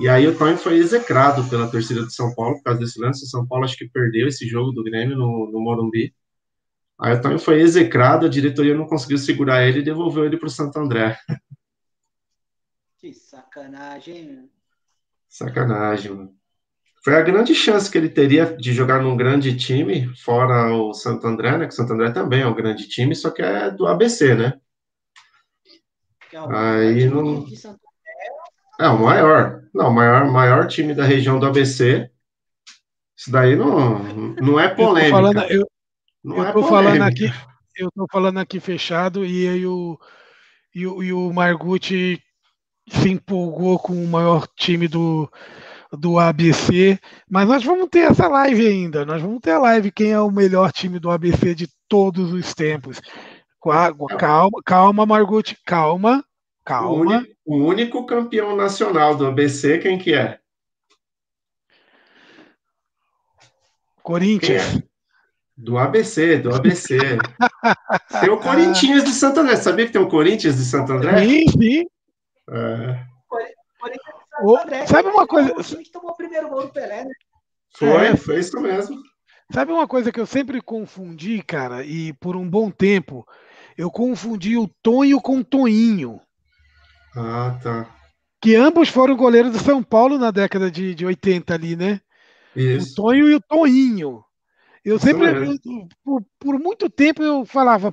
[0.00, 3.24] E aí o Tonho foi execrado pela torcida de São Paulo por causa desse lance.
[3.24, 6.14] O São Paulo acho que perdeu esse jogo do Grêmio no, no Morumbi.
[6.98, 10.46] Aí o Tonho foi execrado, a diretoria não conseguiu segurar ele e devolveu ele para
[10.46, 11.18] o Santo André.
[12.98, 14.50] Que sacanagem.
[15.28, 16.34] Sacanagem, mano.
[17.02, 21.26] Foi a grande chance que ele teria de jogar num grande time, fora o Santo
[21.26, 21.66] André, né?
[21.66, 24.60] Que o Santo André também é um grande time, só que é do ABC, né?
[26.32, 27.46] É Aí não.
[28.80, 29.60] É, o maior.
[29.74, 32.10] Não, o maior, maior time da região do ABC.
[33.16, 33.98] Isso daí não,
[34.36, 35.06] não é polêmica.
[35.06, 35.66] Eu tô falando, eu,
[36.24, 37.32] não eu é tô falando aqui,
[37.76, 39.98] eu tô falando aqui fechado e aí o,
[40.74, 42.18] e e o Margutti
[42.88, 45.30] se empolgou com o maior time do,
[45.92, 46.98] do ABC,
[47.28, 49.04] mas nós vamos ter essa live ainda.
[49.04, 52.54] Nós vamos ter a live quem é o melhor time do ABC de todos os
[52.54, 53.00] tempos.
[54.18, 56.24] Calma, calma, Margutti, calma.
[56.64, 56.90] Calma.
[56.90, 60.38] O único, o único campeão nacional do ABC, quem que é?
[64.02, 64.76] Corinthians.
[64.76, 64.82] É?
[65.56, 66.96] Do ABC, do ABC.
[68.20, 69.56] tem o Corinthians de Santo André.
[69.56, 71.24] Sabia que tem o Corinthians de Santo André?
[71.24, 71.86] Sim, sim.
[72.50, 73.06] É.
[74.86, 75.54] sabe uma coisa?
[75.56, 77.12] O time que tomou o primeiro gol do Pelé, né?
[77.76, 78.16] Foi, é.
[78.16, 79.00] foi isso mesmo.
[79.52, 83.26] Sabe uma coisa que eu sempre confundi, cara, e por um bom tempo,
[83.76, 86.20] eu confundi o Tonho com o Toinho.
[87.16, 87.86] Ah, tá.
[88.40, 92.00] Que ambos foram goleiros do São Paulo na década de, de 80 ali, né?
[92.54, 92.92] Isso.
[92.92, 94.24] O Tonho e o Toinho.
[94.84, 95.58] Eu Isso sempre, eu,
[96.02, 97.92] por, por, muito tempo, eu falava,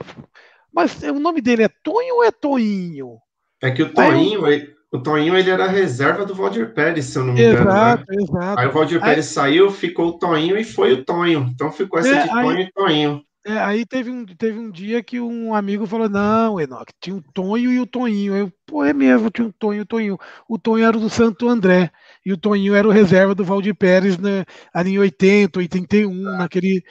[0.74, 3.18] mas o nome dele é Tonho ou é Toinho?
[3.62, 4.68] É que o Toinho, eu...
[4.92, 7.70] o Toinho ele era reserva do Valdir Pérez, se eu não me engano.
[7.70, 8.24] Exato, né?
[8.24, 8.60] exato.
[8.60, 9.34] Aí o Valdir Pérez aí...
[9.34, 11.50] saiu, ficou o Toinho e foi o Tonho.
[11.54, 12.64] Então ficou essa é, de Tonho aí...
[12.64, 13.27] e Toinho.
[13.48, 17.22] É, aí teve um, teve um dia que um amigo falou: Não, Enoque, tinha o
[17.34, 18.36] Tonho e o Toninho.
[18.36, 20.18] Eu, pô, é mesmo, tinha o Tonho e o Toninho.
[20.50, 21.90] O Tonho era do Santo André
[22.26, 24.44] e o Toninho era o reserva do Valdir Pérez né,
[24.74, 26.84] ali em 80, 81, naquele,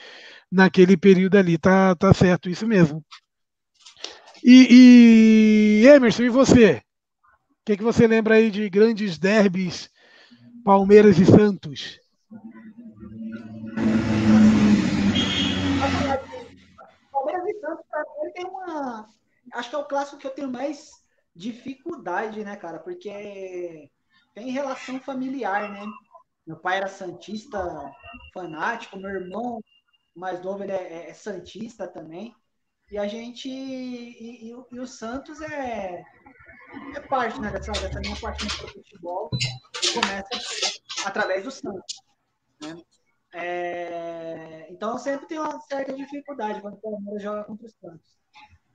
[0.51, 1.57] naquele período ali.
[1.59, 3.05] Tá, tá certo, isso mesmo.
[4.43, 6.81] E, e Emerson, e você?
[7.61, 9.89] O que, que você lembra aí de grandes derbys
[10.63, 11.99] Palmeiras e Santos?
[18.17, 19.09] E mim, tem uma.
[19.53, 20.91] Acho que é o clássico que eu tenho mais
[21.35, 22.79] dificuldade, né, cara?
[22.79, 23.89] Porque
[24.33, 25.85] tem relação familiar, né?
[26.45, 27.59] Meu pai era santista
[28.33, 29.61] fanático, meu irmão
[30.17, 32.35] mais novo ele é, é, é santista também.
[32.89, 33.47] E a gente.
[33.47, 36.03] E, e, e, o Santos é,
[36.95, 39.29] é parte né, dessa, dessa minha paixão pelo futebol,
[39.79, 40.29] que começa
[41.05, 41.95] através do Santos.
[42.61, 42.75] Né?
[43.33, 48.17] É, então sempre tenho uma certa dificuldade quando o Palmeiras joga contra os Santos.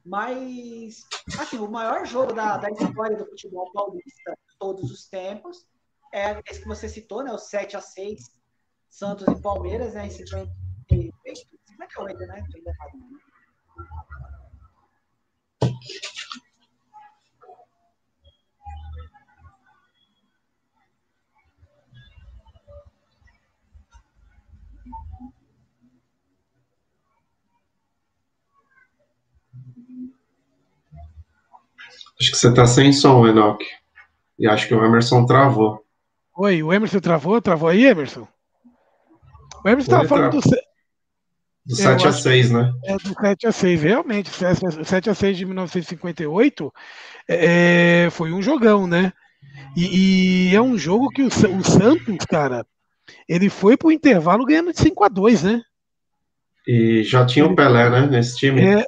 [0.04, 1.06] Mas,
[1.38, 5.64] assim, o maior jogo da, da história do futebol paulista todos os tempos
[6.12, 7.32] é esse que você citou, né?
[7.32, 8.20] O 7 a 6
[8.88, 10.06] Santos e Palmeiras, né?
[10.06, 10.52] Em 58,
[11.66, 12.44] 58 né?
[12.50, 13.18] Tô errado, né?
[32.22, 33.64] Acho que você está sem som, Enoch.
[34.38, 35.84] E acho que o Emerson travou.
[36.36, 37.42] Oi, o Emerson travou?
[37.42, 38.28] Travou aí, Emerson?
[39.64, 40.50] O Emerson estava falando do.
[41.64, 42.72] Do 7 a 6, né?
[42.84, 44.30] É, do 7 a 6, realmente.
[44.30, 46.72] O 7 a 6 de 1958
[47.28, 49.12] é, foi um jogão, né?
[49.76, 52.64] E, e, é um jogo que o, o Santos, cara,
[53.28, 55.60] ele foi pro intervalo ganhando de 5 a 2 né?
[56.68, 58.60] E já tinha o Pelé, né, nesse time.
[58.64, 58.86] É,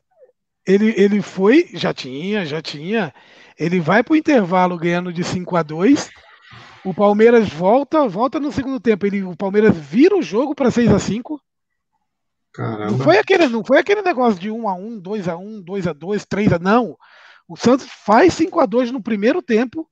[0.66, 3.14] ele, ele foi, já tinha, já tinha.
[3.58, 6.10] Ele vai pro intervalo ganhando de 5 a 2
[6.84, 9.06] O Palmeiras volta, volta no segundo tempo.
[9.06, 11.40] Ele, o Palmeiras vira o jogo para 6 a 5
[12.54, 12.92] Caramba.
[12.92, 15.86] Não foi aquele, não foi aquele negócio de 1 a 1, 2 a 1, 2
[15.88, 16.96] a 2, 3 a não.
[17.48, 19.88] O Santos faz 5 a 2 no primeiro tempo.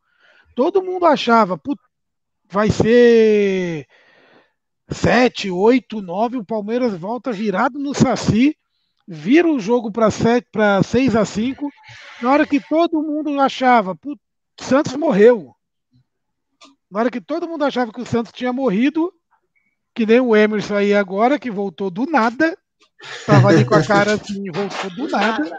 [0.54, 1.60] Todo mundo achava,
[2.48, 3.86] vai ser
[4.88, 8.56] 7, 8, 9, o Palmeiras volta virado no Saci,
[9.06, 11.70] vira o jogo para 6 a 5.
[12.20, 14.16] Na hora que todo mundo achava, o
[14.60, 15.54] Santos morreu.
[16.90, 19.12] Na hora que todo mundo achava que o Santos tinha morrido,
[19.94, 22.56] que nem o Emerson aí agora, que voltou do nada,
[23.26, 25.58] tava ali com a cara assim, voltou do nada.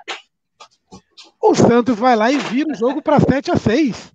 [1.41, 4.13] O Santos vai lá e vira o jogo para 7 a 6.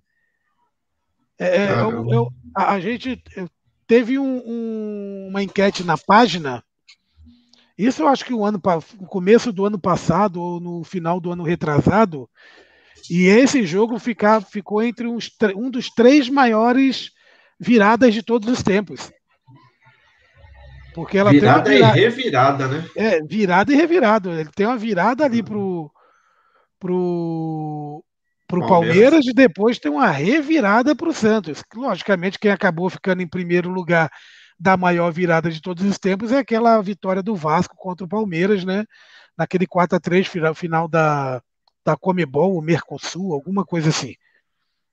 [1.37, 3.21] É, é eu, eu, a, a, gente
[3.87, 6.63] teve um, um, uma enquete na página.
[7.79, 8.61] Isso eu acho que o ano
[8.99, 12.29] no começo do ano passado ou no final do ano retrasado.
[13.09, 17.11] E esse jogo ficar, ficou entre uns, um dos três maiores
[17.57, 19.09] viradas de todos os tempos.
[20.93, 22.89] Porque ela virada tem virada, e revirada, né?
[22.97, 24.29] É, virada e revirada.
[24.31, 25.89] Ele tem uma virada ali pro,
[26.77, 28.03] pro,
[28.45, 28.97] pro Palmeiras.
[28.97, 31.63] Palmeiras e depois tem uma revirada pro Santos.
[31.73, 34.11] Logicamente, quem acabou ficando em primeiro lugar
[34.59, 38.65] da maior virada de todos os tempos é aquela vitória do Vasco contra o Palmeiras,
[38.65, 38.85] né?
[39.37, 41.41] Naquele 4 a 3 final, da,
[41.85, 44.15] da Comebol, o Mercosul, alguma coisa assim.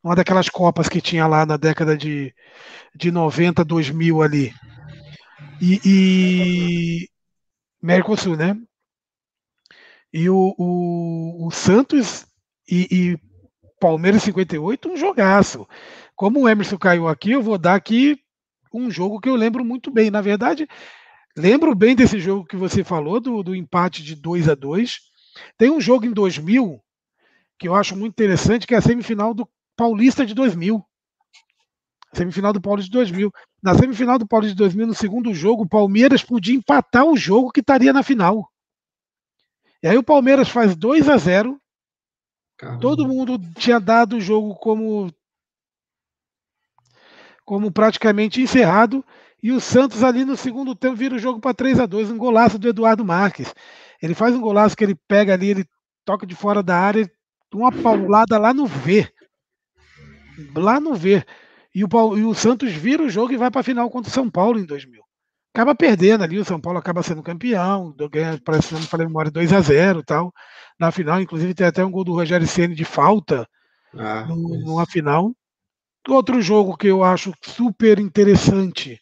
[0.03, 2.33] Uma daquelas copas que tinha lá na década de,
[2.95, 4.55] de 90, 2000 ali.
[5.61, 7.09] E, e
[7.83, 8.57] Mercosul, né?
[10.13, 12.25] E o, o, o Santos
[12.71, 13.19] e, e,
[13.81, 15.67] Palmeiras 58, um jogaço.
[16.15, 18.19] Como o Emerson caiu aqui, eu vou dar aqui
[18.81, 20.11] um jogo que eu lembro muito bem.
[20.11, 20.69] Na verdade,
[21.37, 24.99] lembro bem desse jogo que você falou, do, do empate de 2 a 2
[25.59, 26.81] Tem um jogo em 2000
[27.59, 30.85] que eu acho muito interessante, que é a semifinal do Paulista de 2000.
[32.13, 33.33] Semifinal do Paulista de 2000.
[33.63, 37.51] Na semifinal do Paulista de 2000, no segundo jogo, o Palmeiras podia empatar o jogo
[37.51, 38.51] que estaria na final.
[39.83, 41.61] E aí o Palmeiras faz 2 a 0
[42.57, 42.81] Caramba.
[42.81, 45.13] Todo mundo tinha dado o jogo como
[47.47, 49.05] como praticamente encerrado
[49.43, 52.19] e o Santos ali no segundo tempo vira o jogo para 3 a 2 um
[52.19, 53.55] golaço do Eduardo Marques.
[54.03, 55.65] Ele faz um golaço que ele pega ali, ele
[56.05, 57.09] toca de fora da área,
[57.55, 59.09] uma paulada lá no V.
[60.55, 61.25] Lá no V.
[61.73, 64.13] E o, e o Santos vira o jogo e vai para a final contra o
[64.13, 65.01] São Paulo em 2000.
[65.55, 69.31] Acaba perdendo ali, o São Paulo acaba sendo campeão, ganha, parece que não falei memória,
[69.31, 70.33] 2 a 0 tal.
[70.79, 73.49] Na final, inclusive, tem até um gol do Rogério Ceni de falta
[73.95, 75.33] ah, no, numa final.
[76.09, 79.01] Outro jogo que eu acho super interessante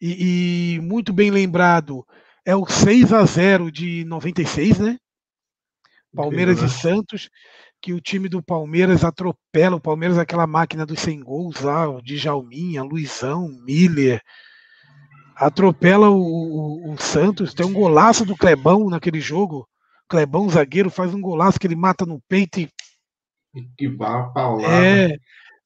[0.00, 2.04] e, e, muito bem lembrado
[2.44, 4.98] é o 6 a 0 de 96, né?
[6.14, 6.78] Palmeiras Incrível, né?
[6.78, 7.30] e Santos
[7.80, 12.02] que o time do Palmeiras atropela o Palmeiras, aquela máquina dos 100 gols lá, o
[12.02, 14.20] Djalminha, Luizão, Miller,
[15.36, 19.68] atropela o, o, o, Santos, tem um golaço do Clebão naquele jogo,
[20.08, 22.70] Clebão, zagueiro, faz um golaço que ele mata no peito e...
[23.76, 24.84] Que dá paulada.
[24.84, 25.16] É,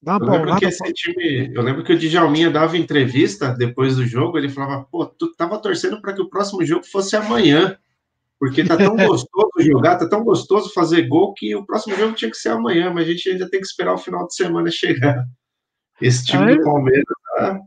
[0.02, 0.44] dá uma eu.
[0.44, 4.48] Lembro que esse time, eu lembro que o Djalminha dava entrevista depois do jogo, ele
[4.48, 7.78] falava, pô, tu tava torcendo para que o próximo jogo fosse amanhã.
[8.38, 12.30] Porque tá tão gostoso jogar, tá tão gostoso fazer gol que o próximo jogo tinha
[12.30, 15.24] que ser amanhã, mas a gente ainda tem que esperar o final de semana chegar.
[16.00, 17.04] Esse time Aí, do Palmeiras
[17.36, 17.60] tá.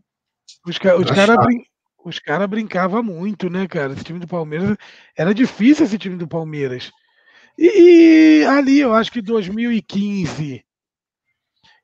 [0.67, 1.63] Os, ca os caras brin
[2.23, 3.93] cara brincavam muito, né, cara?
[3.93, 4.75] Esse time do Palmeiras.
[5.17, 6.91] Era difícil esse time do Palmeiras.
[7.57, 10.63] E, e ali, eu acho que 2015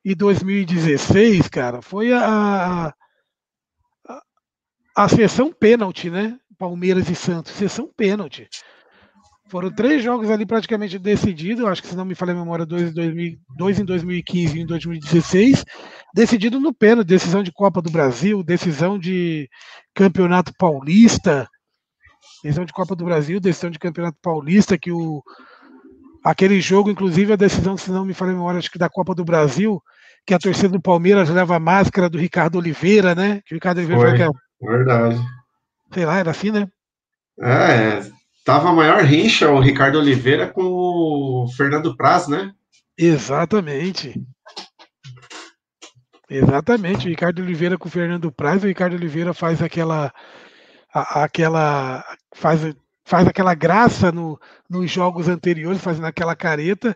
[0.03, 2.87] e 2016, cara, foi a,
[4.07, 4.21] a,
[4.95, 6.37] a sessão pênalti, né?
[6.57, 8.47] Palmeiras e Santos, sessão pênalti.
[9.49, 12.89] Foram três jogos ali praticamente decididos, acho que se não me falha a memória, dois
[12.89, 15.65] em, 2000, dois em 2015 e em 2016,
[16.15, 19.49] decidido no pênalti, decisão de Copa do Brasil, decisão de
[19.93, 21.49] Campeonato Paulista,
[22.41, 25.21] decisão de Copa do Brasil, decisão de Campeonato Paulista, que o
[26.23, 29.13] aquele jogo, inclusive a decisão, se não me falha a memória, acho que da Copa
[29.15, 29.81] do Brasil,
[30.25, 33.41] que a torcida do Palmeiras leva a máscara do Ricardo Oliveira, né?
[33.45, 35.19] Que o Ricardo Oliveira Foi, verdade.
[35.93, 36.67] Sei lá, era assim, né?
[37.41, 38.01] É,
[38.43, 42.51] Tava a maior rincha o Ricardo Oliveira com o Fernando Praz, né?
[42.97, 44.19] Exatamente.
[46.29, 47.05] Exatamente.
[47.07, 50.11] O Ricardo Oliveira com o Fernando Praz, o Ricardo Oliveira faz aquela.
[50.93, 52.03] a- aquela.
[52.35, 52.61] faz,
[53.03, 56.95] faz aquela graça no, nos jogos anteriores, fazendo aquela careta.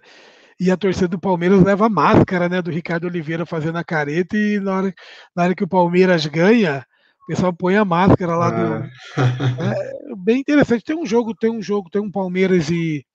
[0.60, 4.38] E a torcida do Palmeiras leva a máscara né, do Ricardo Oliveira fazendo a careta.
[4.38, 4.94] E na hora,
[5.36, 6.86] na hora que o Palmeiras ganha,
[7.24, 8.90] o pessoal põe a máscara lá do.
[9.18, 10.86] Ah, Bem interessante.
[10.86, 13.06] Tem um jogo, tem um jogo, tem um Palmeiras e,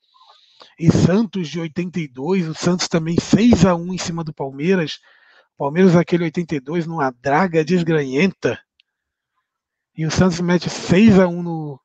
[0.79, 2.49] e Santos de 82.
[2.49, 4.99] O Santos também 6 a 1 em cima do Palmeiras.
[5.57, 8.59] Palmeiras aquele 82 numa draga desgranhenta.
[9.97, 11.81] E o Santos mete 6 a 1 no,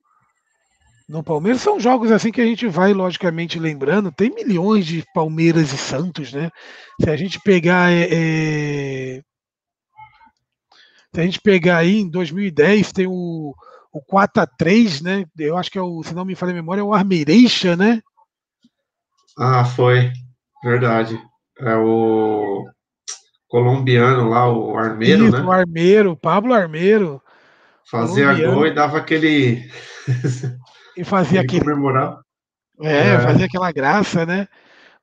[1.07, 1.61] no Palmeiras.
[1.61, 4.11] São jogos assim que a gente vai logicamente lembrando.
[4.11, 6.49] Tem milhões de Palmeiras e Santos, né?
[7.02, 9.22] Se a gente pegar é, é,
[11.14, 13.53] se a gente pegar aí em 2010 tem o
[13.91, 15.26] o 4 a 3 né?
[15.40, 18.02] Eu acho que é o, se não me falha a memória, é o Armeireixa, né?
[19.38, 20.11] ah, foi.
[20.61, 21.18] Verdade.
[21.60, 22.65] É o
[23.48, 25.44] colombiano lá, o Armeiro, Isso, né?
[25.44, 27.22] o Armeiro, Pablo Armeiro,
[27.90, 28.53] Fazia colombiano.
[28.53, 29.69] gol e dava aquele.
[30.98, 32.20] E fazia ele aquele comemorar.
[32.82, 33.20] É, É.
[33.20, 34.48] fazia aquela graça, né?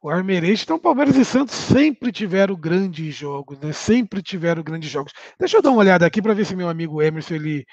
[0.02, 3.72] O Armeirense, então Palmeiras e Santos sempre tiveram grandes jogos, né?
[3.72, 5.12] Sempre tiveram grandes jogos.
[5.38, 7.64] Deixa eu dar uma olhada aqui para ver se meu amigo Emerson ele,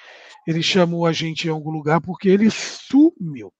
[0.47, 3.51] ele chamou a gente em algum lugar, porque ele sumiu.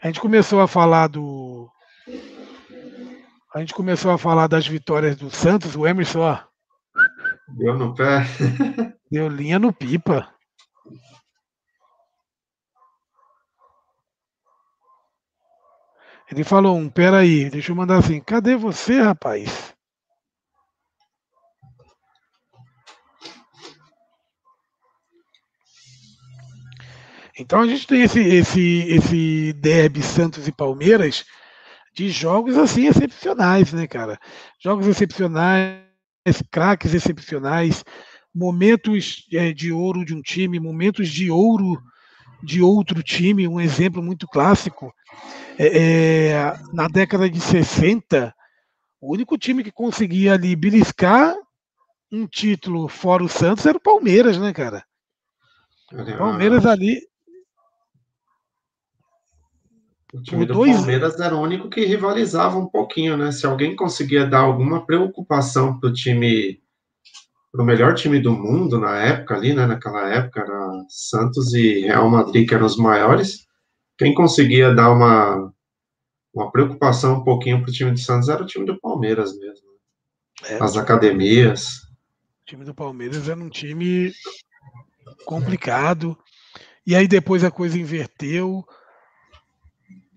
[0.00, 1.68] A gente começou a falar do.
[3.54, 6.38] A gente começou a falar das vitórias do Santos, o Emerson, ó,
[7.48, 8.22] Deu no pé.
[9.10, 10.33] deu linha no pipa.
[16.30, 19.74] Ele falou um, peraí, deixa eu mandar assim, cadê você, rapaz?
[27.38, 31.24] Então a gente tem esse, esse, esse derby Santos e Palmeiras
[31.92, 34.18] de jogos assim excepcionais, né, cara?
[34.62, 35.82] Jogos excepcionais,
[36.50, 37.84] craques excepcionais,
[38.34, 41.80] momentos eh, de ouro de um time, momentos de ouro
[42.42, 43.48] de outro time.
[43.48, 44.92] Um exemplo muito clássico
[45.58, 48.34] é, é, na década de 60,
[49.00, 51.34] o único time que conseguia ali beliscar
[52.10, 54.84] um título fora o Santos era o Palmeiras, né, cara?
[55.92, 57.00] O Palmeiras ali.
[60.12, 63.32] O time do dois- Palmeiras era o único que rivalizava um pouquinho, né?
[63.32, 66.62] Se alguém conseguia dar alguma preocupação pro time,
[67.50, 69.66] pro melhor time do mundo na época ali, né?
[69.66, 73.44] Naquela época era Santos e Real Madrid que eram os maiores.
[73.98, 75.52] Quem conseguia dar uma
[76.34, 79.68] uma preocupação um pouquinho pro time do Santos era o time do Palmeiras mesmo.
[80.44, 81.76] É, As academias.
[82.42, 84.12] O time do Palmeiras era um time
[85.24, 86.18] complicado.
[86.86, 88.64] E aí depois a coisa inverteu.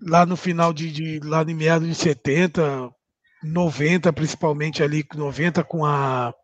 [0.02, 2.90] Lá no final de, de lá em meados de 70,
[3.42, 6.34] 90, principalmente ali, 90 com a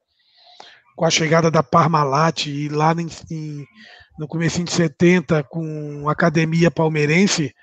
[0.97, 3.67] com a chegada da Parmalat e lá em, em-
[4.19, 7.55] no começo de 70 com a academia palmeirense,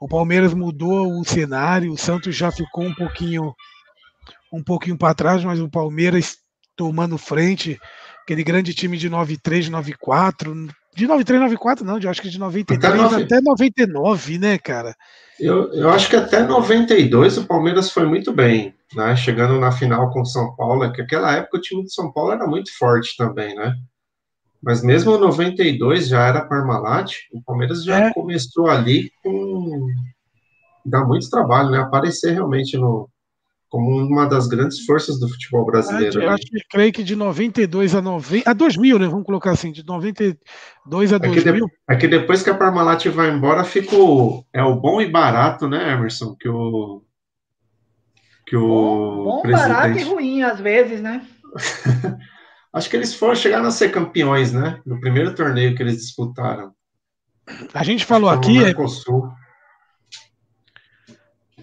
[0.00, 3.54] o Palmeiras mudou o cenário, o Santos já ficou um pouquinho
[4.52, 6.38] um pouquinho para trás, mas o Palmeiras
[6.76, 7.78] tomando frente,
[8.22, 10.54] aquele grande time de 93, 94,
[10.94, 14.94] de 93, 94 não, de, acho que de 93 Até até 99, né, cara?
[15.38, 19.14] Eu, eu acho que até 92 o Palmeiras foi muito bem, né?
[19.16, 22.32] Chegando na final com o São Paulo, que aquela época o time de São Paulo
[22.32, 23.74] era muito forte também, né?
[24.66, 28.12] Mas mesmo em 92 já era Parmalat, o Palmeiras já É.
[28.12, 29.86] começou ali com
[30.84, 31.78] dá muito trabalho, né?
[31.78, 33.08] Aparecer realmente no
[33.68, 36.20] como uma das grandes forças do futebol brasileiro.
[36.20, 36.34] Eu ali.
[36.34, 39.06] acho que creio que de 92 a 90, a 2000, né?
[39.06, 41.66] Vamos colocar assim, de 92 a É que, 2000.
[41.66, 45.08] de- é que depois que a Parmalat vai embora, fica o, é o bom e
[45.10, 46.34] barato, né, Emerson?
[46.34, 47.02] Que o
[48.46, 51.24] que o Bom, bom barato e presidente ruim às vezes, né?
[52.76, 54.80] Acho que eles foram chegaram a ser campeões, né?
[54.84, 56.72] No primeiro torneio que eles disputaram.
[57.72, 59.30] A gente falou aqui, Mercosul.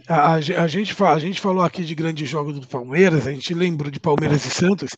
[0.07, 3.31] a, a ge- a gente, a gente falou aqui de grandes jogos do Palmeiras, a
[3.31, 4.89] gente lembrou de Palmeiras e Santos,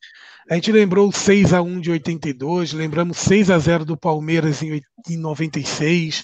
[0.49, 4.63] a gente lembrou o 6 a 1 de 82, lembramos 6 a 0 do Palmeiras
[4.63, 6.23] em, em 96,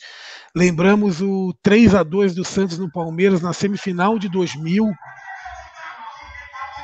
[0.55, 4.91] lembramos o 3 a 2 do Santos no Palmeiras na semifinal de 2000, que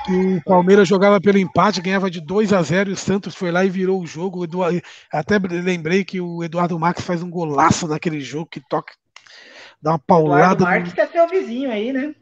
[0.10, 3.66] o Palmeiras jogava pelo empate, ganhava de 2 a 0 e o Santos foi lá
[3.66, 4.44] e virou o jogo.
[4.44, 4.82] Eduardo-
[5.12, 8.94] até lembrei que o Eduardo Marques faz um golaço naquele jogo que toca,
[9.82, 10.56] dá uma Eduardo paulada.
[10.60, 12.16] no- Marques que é seu vizinho aí, né?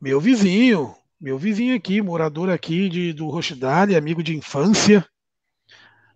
[0.00, 5.04] Meu vizinho, meu vizinho aqui, morador aqui de, do Rochdale, amigo de infância,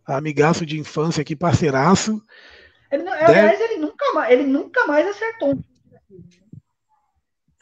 [0.07, 2.23] amigaço de infância aqui, parceiraço.
[2.91, 5.55] Ele, não- aliás, ele nunca, mais, ele nunca mais acertou.
[5.55, 5.63] um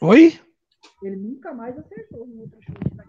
[0.01, 0.39] Oi?
[1.03, 3.00] Ele nunca mais acertou um outro chute.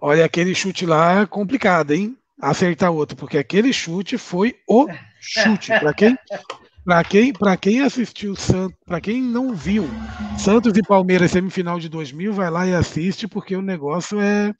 [0.00, 2.16] Olha, aquele chute lá é complicado, hein?
[2.40, 4.86] Acertar outro, porque aquele chute foi o
[5.20, 5.70] chute.
[6.82, 9.84] Para quem, quem, quem assistiu Santos, para quem não viu
[10.38, 14.54] Santos e Palmeiras semifinal de 2000, vai lá e assiste, porque o negócio é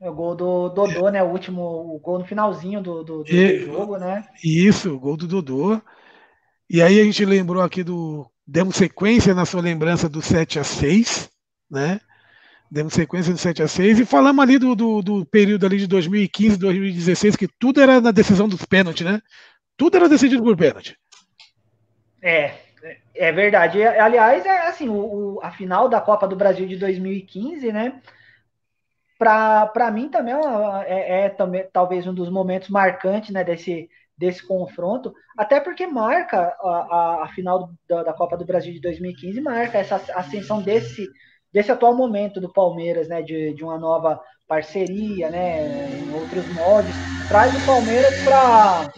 [0.00, 1.22] é o gol do Dodô, né?
[1.22, 4.26] O último, o gol no finalzinho do, do, do e, jogo, né?
[4.44, 5.80] Isso, o gol do Dodô.
[6.68, 8.30] E aí a gente lembrou aqui do.
[8.46, 11.30] Demos sequência na sua lembrança do 7 a 6
[11.70, 11.98] né?
[12.74, 15.86] Demos sequência do 7 a 6 e falamos ali do, do, do período ali de
[15.86, 19.22] 2015, 2016, que tudo era na decisão dos pênaltis, né?
[19.76, 20.98] Tudo era decidido por pênalti.
[22.20, 22.54] É,
[23.14, 23.80] é verdade.
[23.80, 24.94] Aliás, é assim, o,
[25.36, 28.02] o, a final da Copa do Brasil de 2015, né?
[29.16, 30.40] Para mim também é,
[30.86, 33.88] é, é, também talvez um dos momentos marcantes né, desse,
[34.18, 38.80] desse confronto, até porque marca a, a, a final da, da, Copa do Brasil de
[38.80, 41.08] 2015, marca essa ascensão desse,
[41.54, 46.94] desse atual momento do Palmeiras, né, de, de uma nova parceria, né, em outros moldes,
[47.28, 48.92] traz o Palmeiras para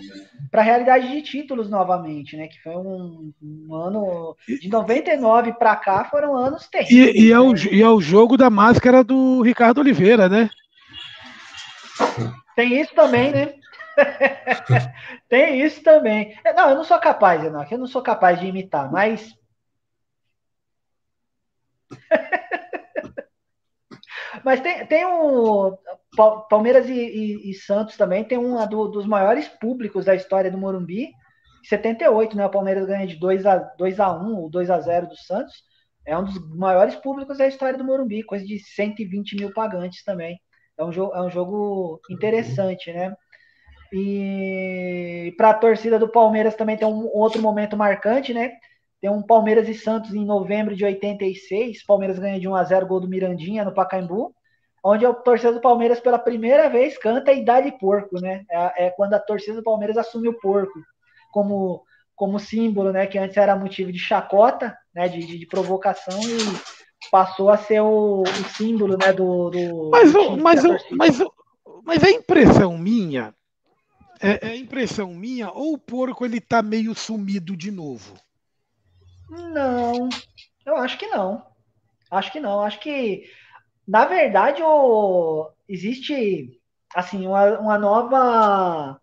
[0.50, 2.46] para a realidade de títulos novamente, né?
[2.46, 7.14] Que foi um, um ano de 99 para cá foram anos terríveis.
[7.14, 7.58] E, e, é o, né?
[7.72, 10.48] e é o jogo da máscara do Ricardo Oliveira, né?
[12.54, 13.54] Tem isso também, né?
[15.28, 16.38] Tem isso também.
[16.56, 19.34] Não, eu não sou capaz, Enoque, eu não sou capaz de imitar, mas.
[24.44, 25.76] mas tem, tem um.
[26.48, 30.58] Palmeiras e, e, e, Santos também tem um do, dos maiores públicos da história do
[30.58, 31.10] Morumbi.
[31.64, 32.46] 78, né?
[32.46, 35.54] O Palmeiras ganha de 2 a 2 a 1 ou 2 a 0 do Santos.
[36.06, 40.40] É um dos maiores públicos da história do Morumbi, coisa de 120 mil pagantes também.
[40.78, 43.14] É um é um jogo interessante, né?
[43.92, 48.52] E para a torcida do Palmeiras também tem um outro momento marcante, né?
[49.00, 51.84] Tem um Palmeiras e Santos em novembro de 86.
[51.84, 54.34] Palmeiras ganha de 1 a 0 gol do Mirandinha no Pacaembu
[54.88, 58.44] onde a torcida do Palmeiras pela primeira vez canta e dá de porco, né?
[58.48, 60.80] É, é, quando a torcida do Palmeiras assume o porco
[61.32, 61.82] como,
[62.14, 63.04] como símbolo, né?
[63.04, 65.08] Que antes era motivo de chacota, né?
[65.08, 69.12] De, de, de provocação e passou a ser o, o símbolo, né?
[69.12, 70.62] Do, do mas, do mas,
[70.92, 71.18] mas,
[71.84, 73.34] mas é impressão minha,
[74.20, 78.14] é, é impressão minha ou o porco ele tá meio sumido de novo?
[79.28, 80.08] Não,
[80.64, 81.44] eu acho que não.
[82.10, 82.60] Acho que não.
[82.60, 83.24] Acho que
[83.86, 86.60] na verdade, o, existe
[86.94, 89.00] assim uma, uma nova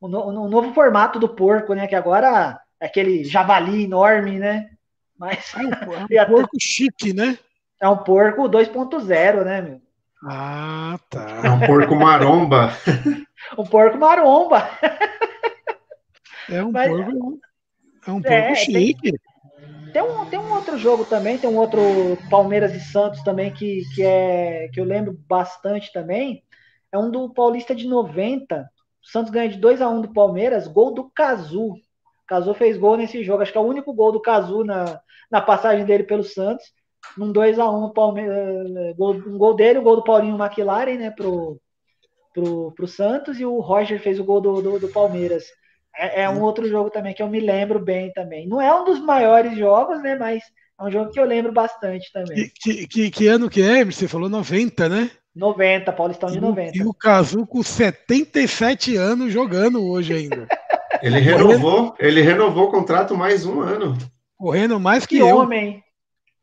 [0.00, 1.86] um, um, novo formato do porco, né?
[1.86, 4.70] Que agora é aquele javali enorme, né?
[5.18, 7.38] Mas é um, é um porco chique, né?
[7.80, 9.82] É um porco 2.0, né, meu?
[10.26, 11.42] Ah, tá.
[11.44, 12.72] É um porco maromba.
[13.58, 14.70] um porco maromba.
[16.48, 17.40] É um Mas, porco.
[18.06, 19.12] É um porco é, chique.
[19.12, 19.20] Tem,
[19.94, 21.80] tem um, tem um outro jogo também, tem um outro
[22.28, 26.42] Palmeiras e Santos também que, que, é, que eu lembro bastante também.
[26.90, 28.68] É um do Paulista de 90.
[29.04, 31.74] O Santos ganha de 2 a 1 do Palmeiras, gol do Cazu.
[32.26, 35.00] Cazu fez gol nesse jogo, acho que é o único gol do Cazu na,
[35.30, 36.64] na passagem dele pelo Santos.
[37.16, 40.96] Num 2 a 1 Palmeiras, eh, um gol dele, o um gol do Paulinho McLaren,
[40.96, 41.60] né, pro,
[42.32, 45.44] pro, pro Santos, e o Roger fez o gol do, do, do Palmeiras.
[45.96, 48.48] É, é, um outro jogo também que eu me lembro bem também.
[48.48, 50.16] Não é um dos maiores jogos, né?
[50.16, 50.42] Mas
[50.78, 52.50] é um jogo que eu lembro bastante também.
[52.60, 53.84] Que, que, que ano que é?
[53.84, 55.10] Você falou 90, né?
[55.34, 56.76] 90, Paulistão de 90.
[56.76, 60.46] E o Cazu com 77 anos jogando hoje ainda.
[61.02, 63.98] Ele renovou, ele renovou o contrato mais um ano.
[64.38, 65.36] Correndo mais que, que eu.
[65.36, 65.84] homem.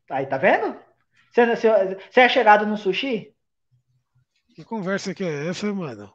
[0.08, 0.76] Aí, tá vendo?
[1.32, 3.34] Você, você, você é chegado no sushi?
[4.54, 6.12] Que conversa que é essa, mano?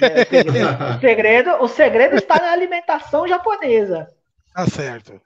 [0.00, 4.08] É, o, segredo, o, segredo, está na alimentação japonesa.
[4.54, 5.20] Tá certo.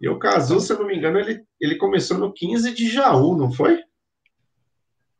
[0.00, 3.36] E o Kazu, se eu não me engano, ele, ele começou no 15 de Jaú,
[3.36, 3.82] não foi?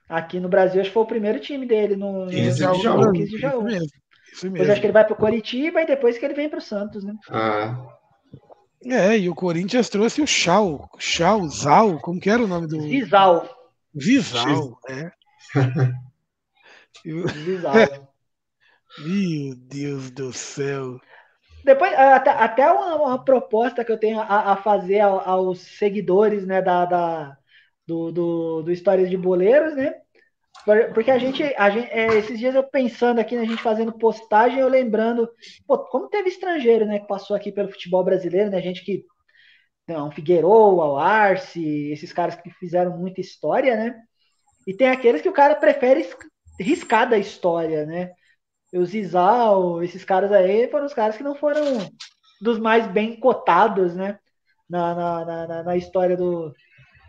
[0.09, 1.97] Aqui no Brasil, acho que foi o primeiro time dele.
[1.97, 3.13] No, 15 no de Jaú.
[3.13, 3.69] 15 de Jaú.
[3.69, 3.89] Isso mesmo.
[4.33, 4.53] Isso mesmo.
[4.53, 6.63] Depois acho que ele vai para o Coritiba e depois que ele vem para o
[6.63, 7.15] Santos, né?
[7.29, 7.77] Ah.
[8.85, 12.81] É, e o Corinthians trouxe o Chau, Chau, Zal, como que era o nome do.
[12.81, 13.49] Visal.
[13.95, 15.13] Visal, é.
[17.05, 17.75] Visal.
[19.03, 21.01] Meu Deus do céu.
[21.65, 26.47] Depois, até, até uma, uma, proposta que eu tenho a, a fazer ao, aos seguidores
[26.47, 27.37] né, da, da
[27.87, 29.95] do, do, do, Histórias de Boleiros, né?
[30.95, 34.59] Porque a gente, a gente é, esses dias eu pensando aqui, né, gente fazendo postagem,
[34.59, 35.29] eu lembrando,
[35.67, 39.05] pô, como teve estrangeiro, né, que passou aqui pelo futebol brasileiro, né, gente que,
[39.89, 43.97] não, Figueiredo, Al Arce, esses caras que fizeram muita história, né?
[44.67, 46.07] E tem aqueles que o cara prefere
[46.61, 48.13] riscar da história, né?
[48.79, 51.91] O Zizal, esses caras aí foram os caras que não foram
[52.41, 54.19] dos mais bem cotados, né?
[54.69, 56.55] Na, na, na, na história do,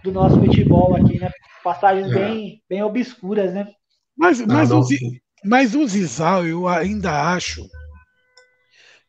[0.04, 1.30] do nosso futebol aqui, né?
[1.64, 2.14] Passagens é.
[2.16, 3.68] bem, bem obscuras, né?
[4.18, 4.82] Mas, mas, o,
[5.44, 7.68] mas o Zizal, eu ainda acho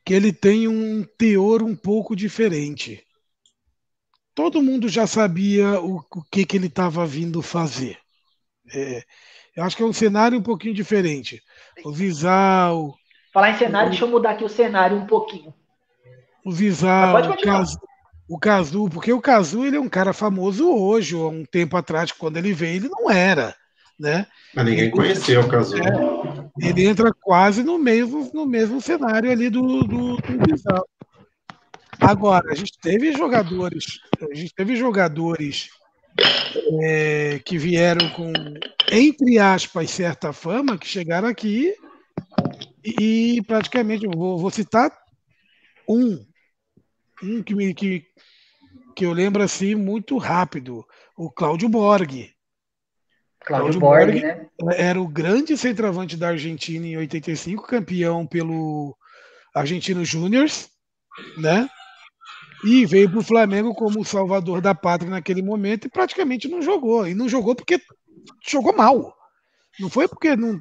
[0.04, 3.02] que ele tem um teor um pouco diferente.
[4.34, 7.98] Todo mundo já sabia o, o que, que ele estava vindo fazer.
[8.72, 9.02] É,
[9.54, 11.42] eu acho que é um cenário um pouquinho diferente.
[11.84, 12.94] O Zizal.
[13.32, 13.90] Falar em cenário, o...
[13.90, 15.52] deixa eu mudar aqui o cenário um pouquinho.
[16.44, 17.78] O Zizal, o Cazu,
[18.28, 21.76] o Cazu, porque o Cazu ele é um cara famoso hoje, ou há um tempo
[21.76, 23.54] atrás, quando ele veio, ele não era.
[23.98, 24.26] Né?
[24.54, 25.76] Mas ninguém ele, conheceu o Cazu.
[25.76, 30.84] É, ele entra quase no mesmo, no mesmo cenário ali do, do, do Zizal.
[32.00, 35.68] Agora, a gente teve jogadores, a gente teve jogadores
[36.82, 38.32] é, que vieram com,
[38.92, 41.74] entre aspas, certa fama, que chegaram aqui
[42.84, 44.92] e, praticamente, vou, vou, citar
[45.88, 46.22] um,
[47.22, 48.04] um que, me, que,
[48.94, 50.84] que eu lembro assim muito rápido,
[51.16, 52.30] o Cláudio Borg.
[53.40, 54.46] Cláudio Borg, né?
[54.76, 58.96] Era o grande centroavante da Argentina em 85, campeão pelo
[59.54, 60.68] Argentino Júniors,
[61.38, 61.66] né?
[62.64, 66.62] E veio para o Flamengo como o salvador da pátria naquele momento e praticamente não
[66.62, 67.08] jogou.
[67.08, 67.80] E não jogou porque
[68.46, 69.14] jogou mal.
[69.80, 70.60] Não foi porque não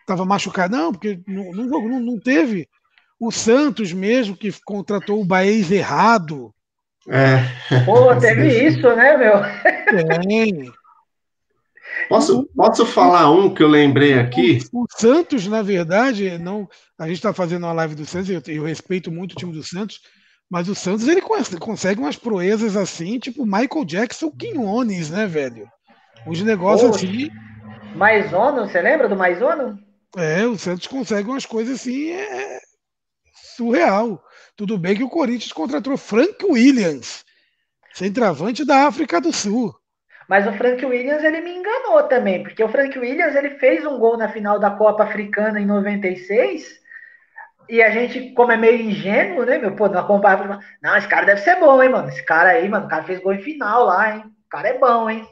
[0.00, 2.68] estava machucado, não, porque não, não não, teve.
[3.20, 6.54] O Santos mesmo, que contratou o Baez errado.
[7.08, 7.38] É.
[7.84, 9.34] Pô, teve isso, né, meu?
[10.22, 10.72] Tem.
[12.08, 14.60] Posso, posso falar um que eu lembrei aqui?
[14.72, 16.68] O, o Santos, na verdade, não.
[16.98, 19.62] A gente está fazendo uma live do Santos, eu, eu respeito muito o time do
[19.62, 20.00] Santos,
[20.50, 25.68] mas o Santos ele consegue umas proezas assim, tipo Michael Jackson Quinones, né, velho?
[26.28, 27.06] Os negócios Poxa.
[27.06, 27.30] assim.
[27.94, 29.78] Maisono, você lembra do Maisono?
[30.16, 32.60] É, o Santos consegue umas coisas assim, é
[33.56, 34.22] surreal.
[34.56, 37.24] Tudo bem que o Corinthians contratou Frank Williams,
[37.92, 39.74] centroavante da África do Sul.
[40.28, 43.98] Mas o Frank Williams ele me enganou também, porque o Frank Williams ele fez um
[43.98, 46.78] gol na final da Copa Africana em 96
[47.68, 49.76] e a gente, como é meio ingênuo, né, meu?
[49.76, 50.60] Pô, não acompanha.
[50.82, 52.08] Não, esse cara deve ser bom, hein, mano?
[52.08, 54.24] Esse cara aí, mano, o cara fez gol em final lá, hein?
[54.24, 55.26] O cara é bom, hein?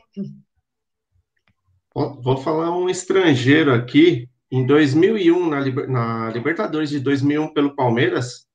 [1.96, 4.28] Vou falar um estrangeiro aqui.
[4.52, 8.46] Em 2001, na, na Libertadores de 2001 pelo Palmeiras,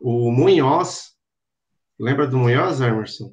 [0.00, 1.10] o Munhoz.
[1.98, 3.32] Lembra do Munhoz, Emerson?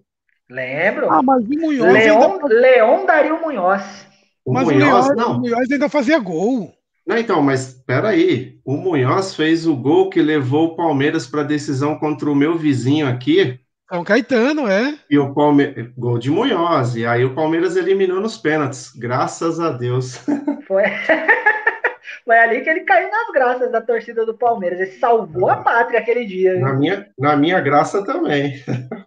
[0.50, 1.12] Lembro.
[1.12, 1.94] Ah, mas o Munhoz.
[1.94, 2.48] Leon, ainda...
[2.48, 4.08] Leon Dario Munhoz.
[4.44, 5.38] O mas Munhoz, o, Munhoz, não.
[5.38, 6.74] o Munhoz ainda fazia gol.
[7.06, 8.60] Não, então, mas peraí.
[8.66, 12.58] O Munhoz fez o gol que levou o Palmeiras para a decisão contra o meu
[12.58, 13.60] vizinho aqui.
[13.90, 14.98] São Caetano, é.
[15.10, 15.88] E o Palmeiras.
[15.98, 16.96] Gol de Munhoz.
[16.96, 18.92] E aí o Palmeiras eliminou nos pênaltis.
[18.94, 20.18] Graças a Deus.
[20.68, 20.84] Foi.
[22.26, 24.82] Foi ali que ele caiu nas graças da torcida do Palmeiras.
[24.82, 26.60] Ele salvou a pátria aquele dia.
[26.60, 28.62] Na minha, na minha graça também.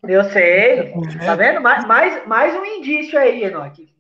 [0.08, 0.94] Eu sei.
[1.18, 1.60] Tá vendo?
[1.60, 3.90] Mais, mais, mais um indício aí, Enoque.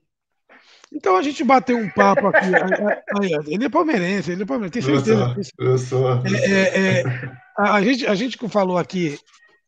[0.90, 2.46] Então a gente bateu um papo aqui.
[3.52, 5.36] Ele é palmeirense, ele é palmeirense, tem certeza.
[5.36, 6.08] Eu sou.
[6.08, 6.26] Eu sou.
[6.26, 7.04] É, é, é,
[7.56, 9.18] a, a, gente, a gente falou aqui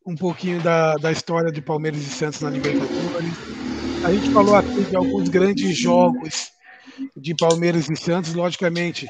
[0.05, 3.33] um pouquinho da, da história de Palmeiras e Santos na Libertadores.
[4.03, 6.51] A gente falou aqui de alguns grandes jogos
[7.15, 8.33] de Palmeiras e Santos.
[8.33, 9.07] Logicamente,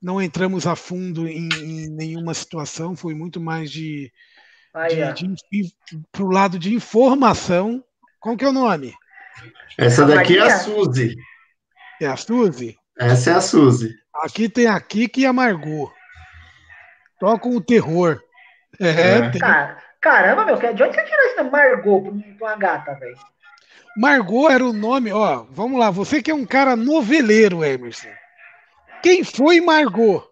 [0.00, 4.12] não entramos a fundo em, em nenhuma situação, foi muito mais de,
[4.90, 5.74] de, de, de
[6.12, 7.82] para o lado de informação.
[8.20, 8.94] Qual que é o nome?
[9.78, 11.16] Essa daqui é a Suzy.
[12.00, 12.76] É a Suzy?
[12.98, 13.94] Essa é a Suzy.
[14.14, 15.90] Aqui tem a Kiki e a Margot.
[17.18, 18.20] Tocam o terror.
[18.78, 19.30] É, é.
[19.30, 19.40] Tem...
[20.04, 22.02] Caramba, meu, de onde você tirou esse nome Margot
[22.36, 23.16] pra uma gata, velho?
[23.96, 28.10] Margot era o nome, ó, vamos lá, você que é um cara noveleiro, Emerson.
[29.02, 30.22] Quem foi Margot?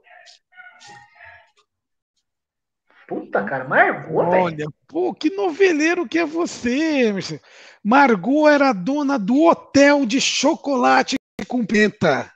[3.09, 4.45] Puta, cara, Margot, velho.
[4.45, 7.39] Olha, pô, que noveleiro que é você, Emerson.
[7.83, 11.17] Margot era dona do hotel de chocolate
[11.49, 12.31] com pimenta.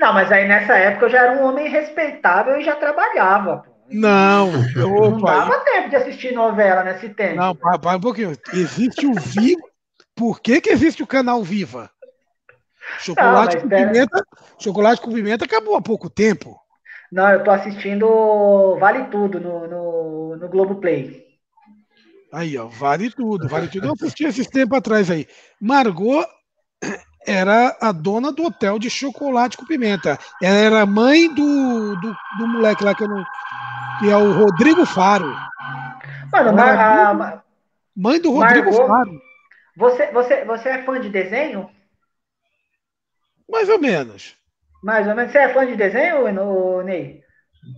[0.00, 3.67] Não, mas aí nessa época eu já era um homem respeitável e já trabalhava.
[3.90, 7.36] Não, não dava tempo de assistir novela nesse tempo.
[7.36, 8.36] Não, para um pouquinho.
[8.52, 9.62] Existe o Viva.
[10.14, 11.90] Por que, que existe o canal Viva?
[12.98, 13.90] Chocolate não, com pera...
[13.90, 14.26] pimenta.
[14.58, 16.58] Chocolate com pimenta acabou há pouco tempo.
[17.10, 21.26] Não, eu tô assistindo Vale Tudo no, no, no Globoplay.
[22.32, 23.86] Aí, ó, vale tudo, vale tudo.
[23.86, 25.26] Eu assisti esses tempos atrás aí.
[25.58, 26.26] Margot
[27.26, 30.18] era a dona do hotel de chocolate com pimenta.
[30.42, 33.24] Ela era mãe do, do, do moleque lá que, eu não,
[33.98, 35.34] que é o Rodrigo Faro.
[36.32, 37.42] Mano, Mar, a,
[37.96, 39.22] mãe do Rodrigo Margot, Faro.
[39.76, 41.70] Você, você, você é fã de desenho?
[43.50, 44.36] Mais ou menos.
[44.82, 45.32] Mais ou menos.
[45.32, 46.30] Você é fã de desenho,
[46.82, 47.22] Ney?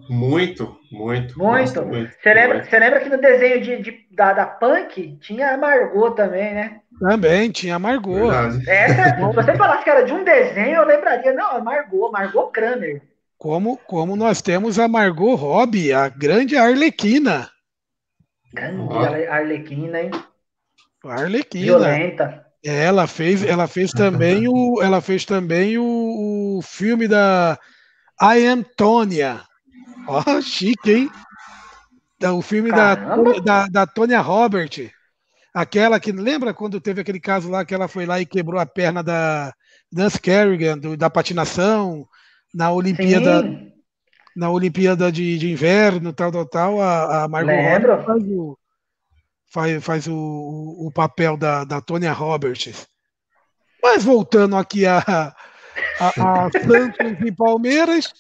[0.09, 1.39] Muito, muito.
[1.39, 1.83] Muito.
[1.87, 2.13] muito.
[2.21, 6.11] Você, lembra, você lembra que no desenho de, de da, da Punk tinha a Margot
[6.11, 6.81] também, né?
[7.01, 8.31] Também, tinha a Margot.
[8.67, 11.33] Essa, se você falasse que era de um desenho, eu lembraria.
[11.33, 13.03] Não, a Margot, Margot Kramer.
[13.41, 17.51] Como, como nós temos a Margot Robbie, a grande Arlequina.
[18.53, 20.11] Grande Arlequina, hein?
[21.03, 21.65] Arlequina.
[21.65, 22.47] Violenta.
[22.63, 27.59] Ela fez, ela fez também o, ela fez também o, o filme da
[28.21, 29.41] I Am Tonya.
[30.07, 31.11] Ó, oh, chique, hein?
[32.23, 32.95] O filme da,
[33.43, 34.93] da, da Tonya Robert.
[35.55, 38.67] Aquela que lembra quando teve aquele caso lá que ela foi lá e quebrou a
[38.67, 39.51] perna da
[39.91, 42.07] Dance Kerrigan, do, da patinação,
[42.55, 43.73] na Olimpíada, Sim.
[44.37, 48.59] na Olimpíada de, de inverno, tal, tal, tal, a, a Margot Robbie faz o,
[49.53, 52.87] faz, faz o, o papel da, da Tonya Roberts.
[53.83, 58.13] Mas voltando aqui a, a, a Santos e Palmeiras,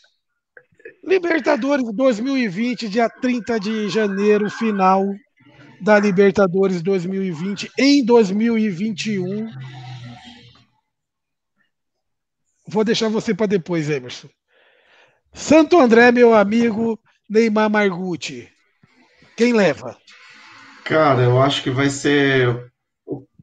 [1.04, 5.04] Libertadores 2020, dia 30 de janeiro, final
[5.80, 9.48] da Libertadores 2020 em 2021.
[12.70, 14.28] Vou deixar você para depois, Emerson.
[15.32, 16.98] Santo André, meu amigo
[17.28, 18.48] Neymar Margutti.
[19.36, 19.98] Quem leva?
[20.84, 22.70] Cara, eu acho que vai ser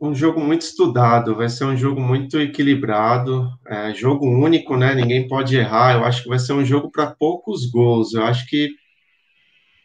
[0.01, 4.95] um jogo muito estudado, vai ser um jogo muito equilibrado, é, jogo único, né?
[4.95, 5.95] Ninguém pode errar.
[5.95, 8.13] Eu acho que vai ser um jogo para poucos gols.
[8.13, 8.69] Eu acho que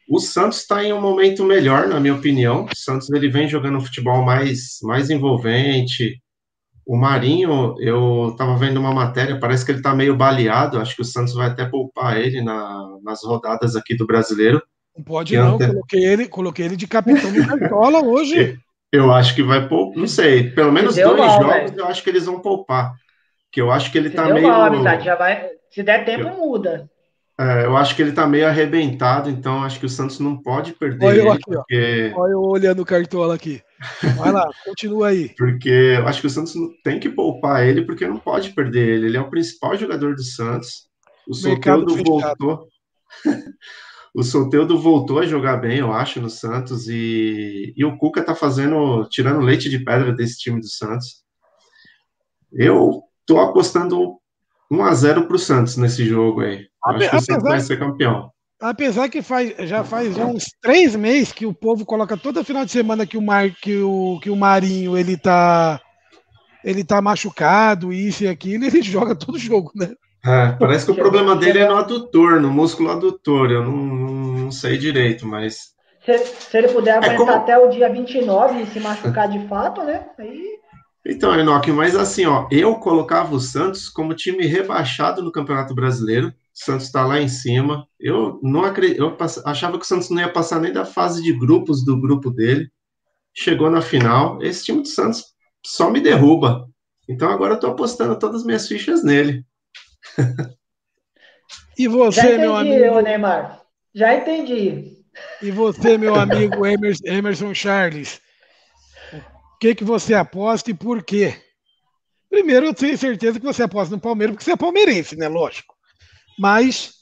[0.09, 2.67] o Santos está em um momento melhor, na minha opinião.
[2.67, 6.22] O Santos ele vem jogando um futebol mais, mais envolvente.
[6.85, 10.81] O Marinho, eu estava vendo uma matéria, parece que ele está meio baleado.
[10.81, 14.63] Acho que o Santos vai até poupar ele na, nas rodadas aqui do Brasileiro.
[14.97, 15.67] Não pode não, ante...
[15.69, 18.59] coloquei, ele, coloquei ele de capitão de cartola hoje.
[18.93, 21.75] Eu acho que vai poupar, não sei, pelo menos dois mal, jogos véio.
[21.79, 22.93] eu acho que eles vão poupar.
[23.51, 24.47] Que eu acho que ele se tá meio.
[24.47, 26.37] Mal, amizade, já vai, se der tempo, eu...
[26.37, 26.91] muda.
[27.41, 30.75] É, eu acho que ele tá meio arrebentado, então acho que o Santos não pode
[30.75, 31.29] perder Olha ele.
[31.31, 32.13] Aqui, porque...
[32.15, 33.63] Olha eu olhando o cartola aqui.
[34.17, 35.35] Vai lá, continua aí.
[35.37, 36.55] Porque eu acho que o Santos
[36.85, 39.07] tem que poupar ele, porque não pode perder ele.
[39.07, 40.89] Ele é o principal jogador do Santos.
[41.27, 42.69] O Soteldo voltou.
[44.15, 48.35] O Soteldo voltou a jogar bem, eu acho, no Santos, e, e o Cuca tá
[48.35, 51.25] fazendo, tirando leite de pedra desse time do Santos.
[52.53, 54.19] Eu tô apostando
[54.71, 56.67] 1 a 0 pro Santos nesse jogo aí.
[56.87, 58.31] Eu acho que o Santos vai ser campeão.
[58.63, 62.65] Apesar que faz, já faz já uns três meses que o povo coloca toda final
[62.65, 65.81] de semana que o, Mar, que o, que o Marinho ele tá,
[66.65, 69.91] ele tá machucado, isso e aquilo, ele joga todo jogo, né?
[70.25, 73.51] É, parece que o problema dele é no adutor, no músculo adutor.
[73.51, 75.73] Eu não, não sei direito, mas.
[76.07, 77.33] Se, se ele puder é aguentar é como...
[77.33, 80.07] até o dia 29 e se machucar de fato, né?
[80.17, 80.63] Aí.
[81.05, 86.33] Então, Enoque, mas assim, ó, eu colocava o Santos como time rebaixado no Campeonato Brasileiro.
[86.55, 87.87] O Santos está lá em cima.
[87.99, 89.17] Eu não acredito, eu
[89.47, 92.71] achava que o Santos não ia passar nem da fase de grupos do grupo dele.
[93.35, 94.43] Chegou na final.
[94.43, 95.25] Esse time do Santos
[95.65, 96.69] só me derruba.
[97.09, 99.45] Então agora eu tô apostando todas as minhas fichas nele.
[101.79, 103.01] e você, Já entendi, meu amigo?
[103.01, 103.63] Neymar.
[103.95, 105.03] Já entendi.
[105.43, 108.21] E você, meu amigo Emerson, Emerson Charles?
[109.13, 111.35] O que, que você aposta e por quê?
[112.29, 115.29] Primeiro, eu tenho certeza que você aposta no Palmeiras, porque você é palmeirense, né?
[115.29, 115.72] Lógico.
[116.43, 116.95] Mas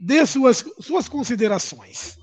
[0.00, 2.16] dê suas, suas considerações.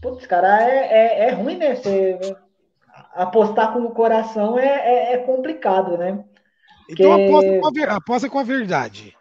[0.00, 1.74] Putz, cara, é, é, é ruim, né?
[1.74, 2.20] Você
[3.12, 6.24] apostar com o coração é, é, é complicado, né?
[6.88, 9.16] Então aposta, com a, aposta com a verdade.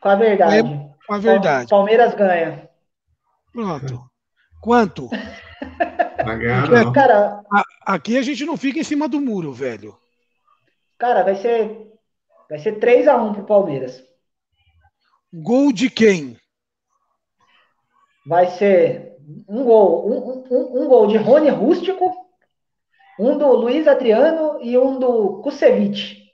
[0.00, 0.90] Com a verdade.
[1.06, 1.68] Com a verdade.
[1.68, 2.66] Palmeiras ganha.
[3.52, 4.10] Pronto.
[4.62, 5.10] Quanto?
[5.10, 7.42] Porque, cara,
[7.82, 9.94] aqui a gente não fica em cima do muro, velho.
[10.96, 11.92] Cara, vai ser
[12.48, 14.07] vai ser 3 a 1 pro Palmeiras.
[15.32, 16.38] Gol de quem?
[18.26, 22.28] Vai ser um gol, um, um, um gol de Rony Rústico,
[23.18, 26.32] um do Luiz Adriano e um do Kusevich.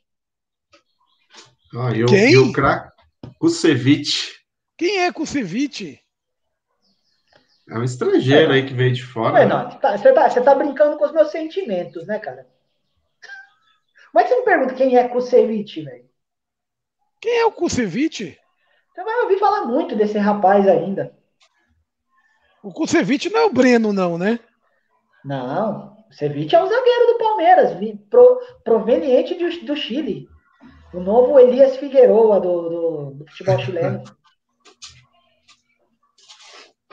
[1.77, 2.33] Ah, eu, Quem?
[2.33, 2.93] Eu craque
[3.39, 4.33] Kusevich.
[4.77, 6.01] Quem é Kusevich?
[7.69, 9.41] É um estrangeiro é, aí que veio de fora.
[9.41, 12.47] É, não, tá, você, tá, você tá brincando com os meus sentimentos, né, cara?
[14.13, 16.09] Mas você me pergunta quem é Kusevich, velho?
[17.21, 18.39] Quem é o Kusevich?
[18.95, 21.13] Você vai ouvir falar muito desse rapaz ainda.
[22.63, 24.39] O Kusevich não é o Breno, não, né?
[25.25, 27.77] Não, o Kusevich é o zagueiro do Palmeiras,
[28.09, 30.29] pro, proveniente do, do Chile.
[30.93, 34.05] O novo Elias Figueroa do, do, do futebol chileno.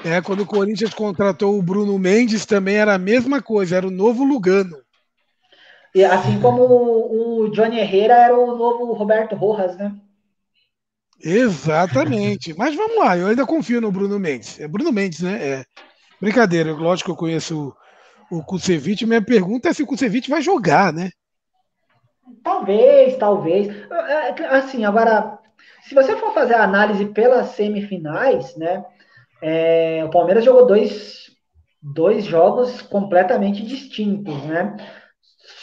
[0.04, 3.92] É, quando o Corinthians contratou o Bruno Mendes, também era a mesma coisa, era o
[3.92, 4.76] novo Lugano.
[5.94, 9.96] E assim como o, o Johnny Herrera era o novo Roberto Rojas, né?
[11.24, 12.54] Exatamente.
[12.58, 14.60] Mas vamos lá, eu ainda confio no Bruno Mendes.
[14.60, 15.48] É Bruno Mendes, né?
[15.48, 15.64] É.
[16.20, 17.76] Brincadeira, lógico que eu conheço
[18.30, 19.06] o, o Kusevich.
[19.06, 21.10] Minha pergunta é se o Kusevich vai jogar, né?
[22.44, 23.68] Talvez, talvez.
[23.68, 25.40] É, é, assim, agora,
[25.84, 28.86] se você for fazer a análise pelas semifinais, né?
[29.42, 31.32] É, o Palmeiras jogou dois,
[31.82, 34.76] dois jogos completamente distintos, né?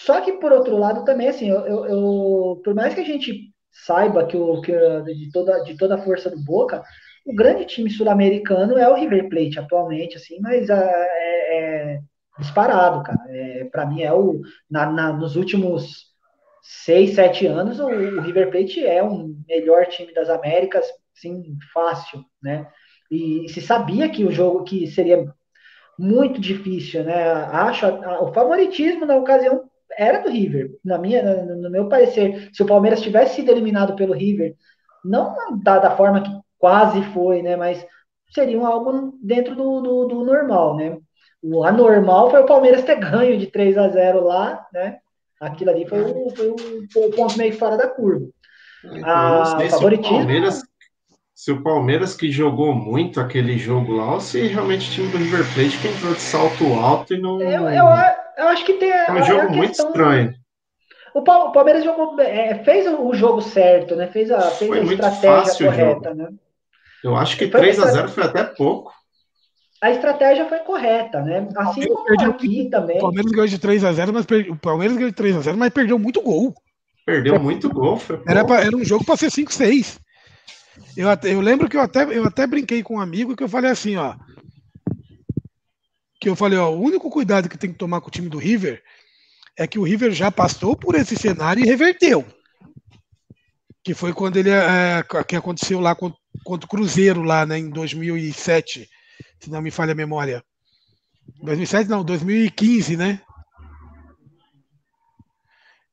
[0.05, 3.53] Só que, por outro lado, também, assim, eu, eu, eu por mais que a gente
[3.85, 6.83] saiba que, o, que de, toda, de toda a força do Boca,
[7.25, 12.01] o grande time sul-americano é o River Plate atualmente, assim, mas é, é, é
[12.39, 13.19] disparado, cara.
[13.29, 14.41] É, para mim é o
[14.71, 16.07] na, na, nos últimos
[16.63, 22.25] seis, sete anos o, o, River Plate é o melhor time das Américas, sim, fácil,
[22.43, 22.67] né?
[23.11, 25.25] E, e se sabia que o jogo que seria
[25.99, 27.31] muito difícil, né?
[27.33, 29.69] Acho a, a, o favoritismo na ocasião
[29.99, 30.71] era do River.
[30.85, 34.55] Na minha, no, meu parecer, se o Palmeiras tivesse sido eliminado pelo River,
[35.05, 37.57] não da, da forma que quase foi, né?
[37.57, 37.85] Mas
[38.31, 40.97] seria algo dentro do, do, do, normal, né?
[41.43, 44.99] O anormal foi o Palmeiras ter ganho de 3 a 0 lá, né?
[45.41, 46.57] Aquilo ali foi o, foi o,
[46.93, 48.27] foi o ponto meio fora da curva.
[48.85, 50.17] Então, a, favoritismo.
[50.17, 50.63] O Palmeiras,
[51.35, 55.19] se o Palmeiras que jogou muito aquele jogo lá, ou se realmente o time do
[55.19, 57.41] River Plate que entrou de salto alto e não.
[57.41, 57.87] Eu, eu,
[58.39, 58.91] eu acho que tem.
[58.91, 60.35] É um jogo muito estranho.
[61.15, 64.07] O Palmeiras jogou, é, fez o jogo certo, né?
[64.07, 66.29] Fez a, fez a estratégia correta, né?
[67.03, 68.93] Eu acho que 3 a 0 foi até pouco.
[69.81, 71.49] A estratégia foi correta, né?
[71.57, 72.99] Assim como aqui também.
[72.99, 74.51] O Palmeiras ganhou de 3 a 0 mas per...
[74.51, 76.55] o Palmeiras ganhou de 3 a 0 mas perdeu muito gol.
[77.07, 78.01] Perdeu muito gol.
[78.27, 80.01] Era, pra, era um jogo para ser 5 6
[80.97, 83.49] eu, até, eu lembro que eu até, eu até brinquei com um amigo que eu
[83.49, 84.15] falei assim, ó.
[86.21, 88.39] Que eu falei, ó, o único cuidado que tem que tomar com o time do
[88.39, 88.83] River
[89.57, 92.25] é que o River já passou por esse cenário e reverteu.
[93.83, 97.71] Que foi quando ele é, que aconteceu lá contra, contra o Cruzeiro lá, né, em
[97.71, 98.89] 2007,
[99.41, 100.45] se não me falha a memória.
[101.43, 103.21] 2007 não, 2015, né?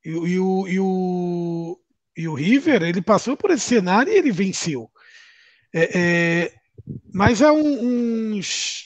[0.03, 1.79] E, e, o, e, o,
[2.15, 4.89] e o River, ele passou por esse cenário e ele venceu.
[5.73, 6.53] É, é,
[7.13, 8.84] mas há um, uns.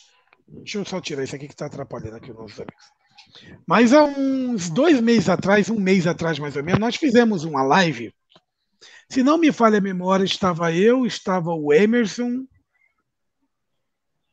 [0.52, 2.86] Deixa eu só tirar isso aqui que está atrapalhando aqui os nossos amigos.
[3.68, 7.64] Mas há uns dois meses atrás, um mês atrás mais ou menos, nós fizemos uma
[7.64, 8.14] live.
[9.10, 12.46] Se não me falha a memória, estava eu, estava o Emerson.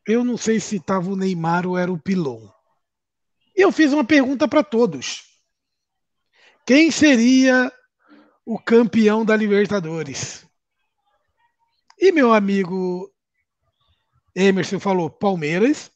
[0.06, 2.48] Eu não sei se estava o Neymar ou era o Pilon.
[3.56, 5.24] E eu fiz uma pergunta para todos.
[6.64, 7.72] Quem seria
[8.44, 10.46] o campeão da Libertadores.
[11.98, 13.10] E meu amigo
[14.34, 15.90] Emerson falou Palmeiras.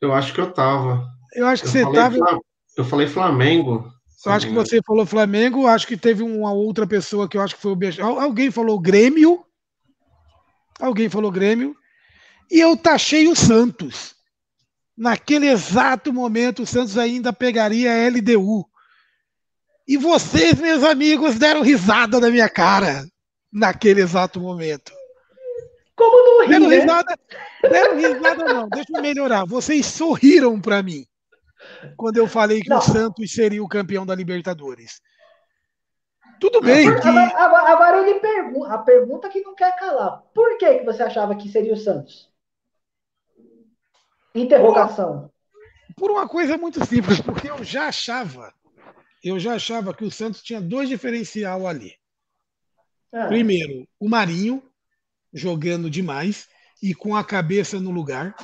[0.00, 1.06] Eu acho que eu tava.
[1.34, 2.40] Eu acho que eu você tava.
[2.76, 3.92] Eu falei Flamengo.
[4.24, 5.66] Eu acho que você falou Flamengo.
[5.66, 8.02] Acho que teve uma outra pessoa que eu acho que foi o beijo.
[8.02, 9.44] Alguém falou Grêmio.
[10.80, 11.74] Alguém falou Grêmio.
[12.50, 14.14] E eu taxei o Santos.
[14.96, 18.66] Naquele exato momento, o Santos ainda pegaria a LDU.
[19.88, 23.06] E vocês, meus amigos, deram risada na minha cara
[23.52, 24.92] naquele exato momento.
[26.00, 26.76] Como não ri, deram né?
[26.76, 27.18] risada,
[27.94, 29.44] risada não, deixa eu melhorar.
[29.44, 31.06] Vocês sorriram para mim
[31.96, 32.78] quando eu falei que não.
[32.78, 35.00] o Santos seria o campeão da Libertadores.
[36.40, 36.88] Tudo bem.
[37.00, 37.08] Que...
[37.08, 40.22] Agora, agora, ele pergunta, a pergunta que não quer calar.
[40.34, 42.30] Por que, que você achava que seria o Santos?
[44.34, 45.30] Interrogação.
[45.96, 48.54] Por uma coisa muito simples, porque eu já achava
[49.22, 51.94] eu já achava que o Santos tinha dois diferencial ali.
[53.12, 53.26] É.
[53.26, 54.62] Primeiro, o Marinho
[55.32, 56.48] jogando demais
[56.82, 58.34] e com a cabeça no lugar,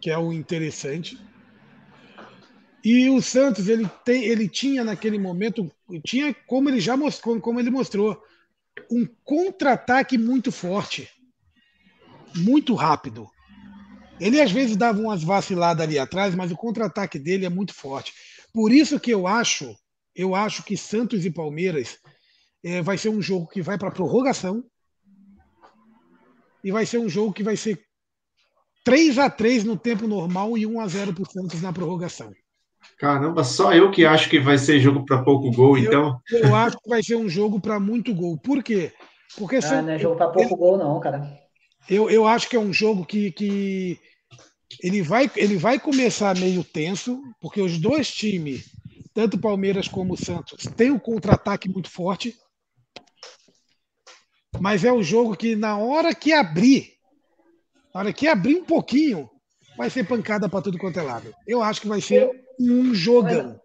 [0.00, 1.18] que é o interessante.
[2.84, 5.70] E o Santos ele tem, ele tinha naquele momento,
[6.04, 8.22] tinha como ele já mostrou, como ele mostrou,
[8.90, 11.08] um contra-ataque muito forte,
[12.36, 13.26] muito rápido.
[14.20, 18.12] Ele às vezes dava umas vaciladas ali atrás, mas o contra-ataque dele é muito forte.
[18.52, 19.74] Por isso que eu acho,
[20.14, 21.98] eu acho que Santos e Palmeiras
[22.62, 24.64] é, vai ser um jogo que vai para prorrogação
[26.64, 27.78] e vai ser um jogo que vai ser
[28.84, 32.32] 3 a 3 no tempo normal e 1 a 0 para o Santos na prorrogação.
[32.98, 36.20] Caramba, só eu que acho que vai ser jogo para pouco gol, eu, então.
[36.30, 38.38] Eu acho que vai ser um jogo para muito gol.
[38.38, 38.92] Por quê?
[39.36, 41.38] Porque ah, não é jogo para pouco gol, não, cara.
[41.88, 43.98] Eu, eu acho que é um jogo que, que
[44.82, 48.70] ele vai, ele vai começar meio tenso, porque os dois times,
[49.12, 52.34] tanto o Palmeiras como o Santos, têm um contra-ataque muito forte.
[54.60, 56.94] Mas é o jogo que, na hora que abrir,
[57.94, 59.28] na hora que abrir um pouquinho,
[59.76, 61.32] vai ser pancada para tudo quanto é lado.
[61.46, 63.60] Eu acho que vai ser um jogão.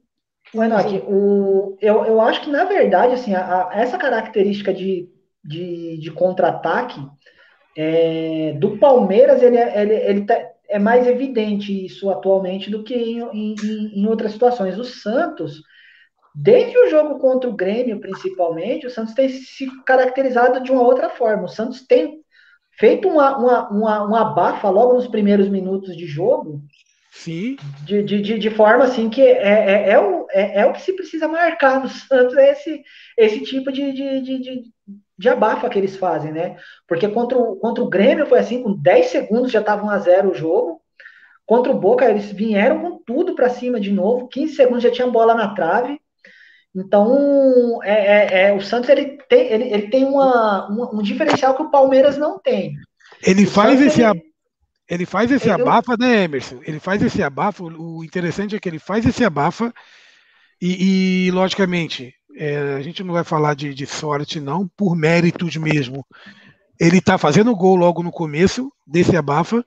[0.54, 5.08] O Enoch, o, eu, eu acho que, na verdade, assim, a, a, essa característica de
[5.44, 7.00] de, de contra-ataque
[7.78, 10.38] é, do Palmeiras, ele, é, ele, ele tá,
[10.68, 13.56] é mais evidente isso atualmente do que em, em,
[13.96, 14.78] em outras situações.
[14.78, 15.62] O Santos,
[16.42, 21.10] desde o jogo contra o Grêmio, principalmente, o Santos tem se caracterizado de uma outra
[21.10, 21.44] forma.
[21.44, 22.22] O Santos tem
[22.72, 26.62] feito uma, uma, uma, uma bafa logo nos primeiros minutos de jogo.
[27.12, 27.58] Sim.
[27.84, 30.82] De, de, de, de forma assim que é, é, é, o, é, é o que
[30.82, 32.84] se precisa marcar no Santos, é esse,
[33.18, 34.64] esse tipo de, de, de, de,
[35.18, 36.56] de abafa que eles fazem, né?
[36.88, 39.98] Porque contra o, contra o Grêmio foi assim, com 10 segundos já estava 1 a
[39.98, 40.82] 0 o jogo.
[41.46, 45.08] Contra o Boca, eles vieram com tudo para cima de novo, 15 segundos já tinha
[45.08, 46.00] bola na trave.
[46.76, 51.56] Então, é, é, é, o Santos ele tem, ele, ele tem uma, uma, um diferencial
[51.56, 52.76] que o Palmeiras não tem.
[53.24, 54.24] Ele o faz Santos, esse ele,
[54.88, 56.60] ele faz esse ele, abafa, né, Emerson?
[56.64, 57.64] Ele faz esse abafa.
[57.64, 59.74] O interessante é que ele faz esse abafa
[60.62, 65.56] e, e logicamente, é, a gente não vai falar de, de, sorte, não, por méritos
[65.58, 66.06] mesmo.
[66.80, 69.66] Ele está fazendo gol logo no começo desse abafa.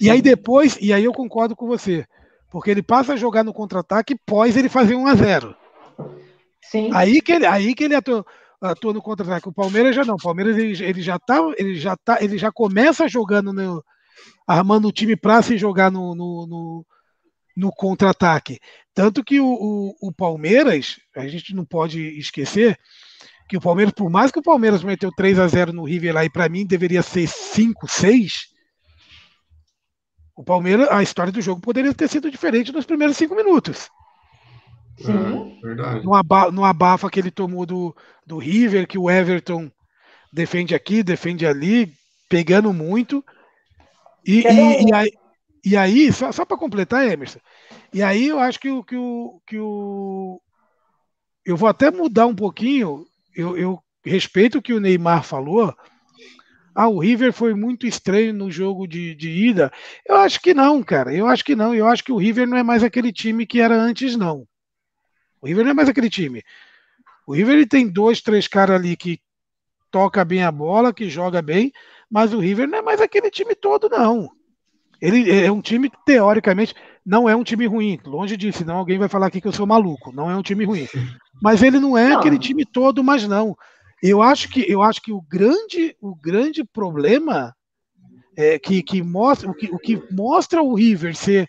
[0.00, 2.04] E aí depois, e aí eu concordo com você,
[2.50, 5.56] porque ele passa a jogar no contra-ataque pós ele fazer 1 a 0
[6.70, 6.90] Sim.
[6.92, 8.24] Aí que ele, aí que ele atua,
[8.60, 9.48] atua no contra-ataque.
[9.48, 10.14] O Palmeiras já não.
[10.14, 13.84] O Palmeiras ele, ele, já tá, ele já tá, ele já começa jogando no,
[14.46, 16.86] armando o time para se jogar no, no, no,
[17.56, 18.58] no contra-ataque.
[18.94, 22.78] Tanto que o, o, o, Palmeiras, a gente não pode esquecer
[23.48, 26.24] que o Palmeiras, por mais que o Palmeiras meteu 3 a 0 no River lá
[26.24, 28.54] e para mim deveria ser 5, 6,
[30.36, 33.88] o Palmeiras, a história do jogo poderia ter sido diferente nos primeiros cinco minutos.
[34.98, 35.58] Sim.
[35.62, 36.04] É, verdade.
[36.04, 37.94] No, aba, no abafa que ele tomou do,
[38.26, 39.70] do River, que o Everton
[40.32, 41.92] defende aqui, defende ali,
[42.28, 43.24] pegando muito.
[44.26, 45.12] E, e, e, aí,
[45.64, 47.38] e aí, só, só para completar, Emerson,
[47.92, 50.40] e aí eu acho que o, que o, que o.
[51.44, 53.04] Eu vou até mudar um pouquinho,
[53.36, 55.74] eu, eu respeito o que o Neymar falou.
[56.74, 59.70] Ah, o River foi muito estranho no jogo de, de ida.
[60.04, 61.14] Eu acho que não, cara.
[61.14, 61.72] Eu acho que não.
[61.72, 64.44] Eu acho que o River não é mais aquele time que era antes, não.
[65.44, 66.42] O River não é mais aquele time.
[67.26, 69.20] O River ele tem dois, três caras ali que
[69.90, 71.70] toca bem a bola, que joga bem,
[72.10, 74.30] mas o River não é mais aquele time todo, não.
[75.02, 78.00] Ele é um time teoricamente, não é um time ruim.
[78.06, 80.10] Longe disso, senão alguém vai falar aqui que eu sou maluco.
[80.12, 80.88] Não é um time ruim.
[81.42, 82.20] Mas ele não é não.
[82.20, 83.54] aquele time todo, mas não.
[84.02, 87.54] Eu acho que, eu acho que o, grande, o grande problema
[88.34, 91.46] é que, que mostra, o que, o que mostra o River ser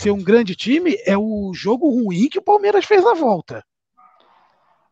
[0.00, 3.64] ser um grande time é o jogo ruim que o Palmeiras fez na volta.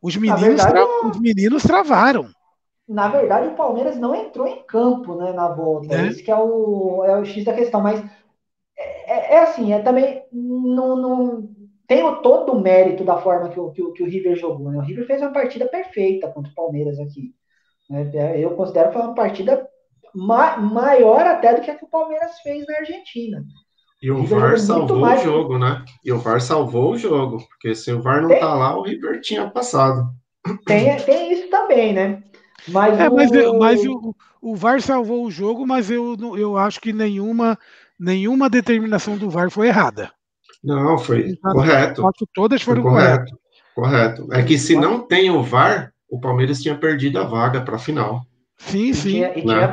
[0.01, 1.09] Os meninos, verdade, tra...
[1.09, 2.28] os meninos travaram.
[2.89, 5.95] Na verdade, o Palmeiras não entrou em campo né, na volta.
[5.95, 6.07] É.
[6.07, 7.81] Isso que é o, é o X da questão.
[7.81, 8.01] Mas
[8.78, 10.23] é, é, é assim, é também.
[10.33, 11.49] Não, não,
[11.87, 14.70] tem o, todo o mérito da forma que o, que o, que o River jogou.
[14.70, 14.78] Né?
[14.78, 17.35] O River fez uma partida perfeita contra o Palmeiras aqui.
[17.89, 18.11] Né?
[18.41, 19.69] Eu considero que foi uma partida
[20.15, 23.45] ma maior até do que a que o Palmeiras fez na Argentina.
[24.02, 25.20] E o VAR salvou mais...
[25.20, 25.85] o jogo, né?
[26.05, 28.40] E o VAR salvou o jogo, porque se o VAR não tem...
[28.40, 30.10] tá lá, o River tinha passado.
[30.66, 32.23] Tem, tem isso também, né?
[32.68, 33.14] Mas, é, o...
[33.14, 37.59] mas, mas o, o VAR salvou o jogo, mas eu, eu acho que nenhuma,
[37.98, 40.12] nenhuma determinação do VAR foi errada.
[40.62, 42.02] Não, foi correto.
[42.35, 43.39] Todas foram foi correto.
[43.74, 44.28] Correto.
[44.32, 47.78] É que se não tem o VAR, o Palmeiras tinha perdido a vaga para a
[47.78, 48.23] final.
[48.59, 49.09] Sim, sim.
[49.09, 49.68] E tinha, e tinha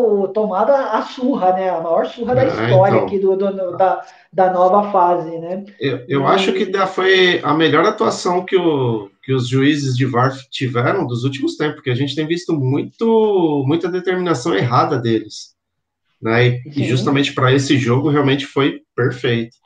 [0.00, 0.32] né?
[0.32, 1.70] tomado tomada a surra, né?
[1.70, 5.64] A maior surra da é, história então, aqui do, do, da, da nova fase, né?
[5.78, 10.36] Eu, eu acho que foi a melhor atuação que, o, que os juízes de VAR
[10.50, 15.54] tiveram dos últimos tempos, porque a gente tem visto muito, muita determinação errada deles.
[16.20, 16.48] Né?
[16.48, 19.56] E, e justamente para esse jogo realmente foi perfeito.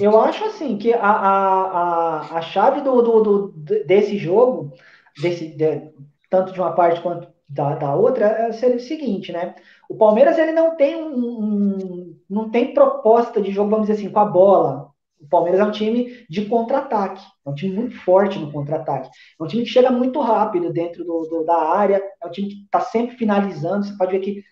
[0.00, 4.72] Eu acho assim que a, a, a, a chave do, do, do, desse jogo,
[5.20, 5.90] desse, de,
[6.30, 9.54] tanto de uma parte quanto da, da outra, é o seguinte, né?
[9.88, 14.12] O Palmeiras ele não tem um, um, não tem proposta de jogo, vamos dizer assim,
[14.12, 14.90] com a bola.
[15.20, 19.08] O Palmeiras é um time de contra-ataque, é um time muito forte no contra-ataque.
[19.40, 22.48] É um time que chega muito rápido dentro do, do, da área, é um time
[22.48, 23.84] que está sempre finalizando.
[23.84, 24.42] Você pode ver que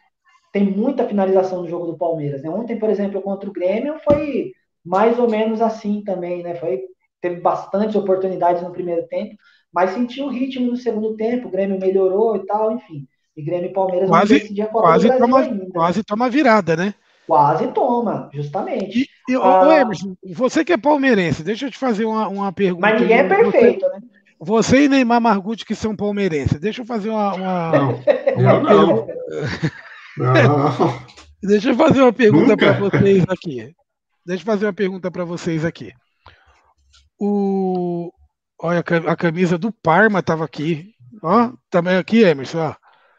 [0.52, 2.42] tem muita finalização no jogo do Palmeiras.
[2.42, 2.50] Né?
[2.50, 4.52] Ontem, por exemplo, contra o Grêmio, foi
[4.84, 6.54] mais ou menos assim também, né?
[6.56, 6.82] Foi,
[7.20, 9.36] teve bastantes oportunidades no primeiro tempo,
[9.72, 13.06] mas sentiu o ritmo no segundo tempo, o Grêmio melhorou e tal, enfim.
[13.36, 15.66] E Grêmio e Palmeiras quase, decidir a Copa quase do toma, ainda.
[15.72, 16.94] Quase toma virada, né?
[17.26, 19.08] Quase toma, justamente.
[19.28, 22.80] E, e ah, Emerson, você que é palmeirense, deixa eu te fazer uma, uma pergunta.
[22.80, 24.02] Mas ninguém é perfeito, você, né?
[24.38, 27.34] Você e Neymar Margucci, que são palmeirenses, deixa eu fazer uma.
[27.34, 27.92] uma, não,
[28.36, 29.06] uma não.
[30.18, 31.12] não.
[31.42, 33.74] Deixa eu fazer uma pergunta para vocês aqui.
[34.24, 35.92] Deixa eu fazer uma pergunta para vocês aqui.
[37.18, 38.12] O,
[38.62, 42.74] olha, a camisa do Parma estava aqui Ó, também aqui, Emerson, ó.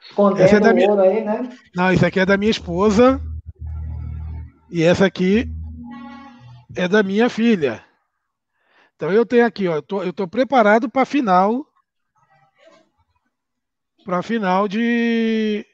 [0.10, 1.50] Escondendo Essa é da minha- aí, né?
[1.74, 3.22] Não, isso aqui é da minha esposa.
[4.70, 5.48] E essa aqui
[6.76, 7.82] é da minha filha.
[8.96, 11.66] Então eu tenho aqui, ó, eu tô, eu tô preparado para a final.
[14.04, 15.66] Para final de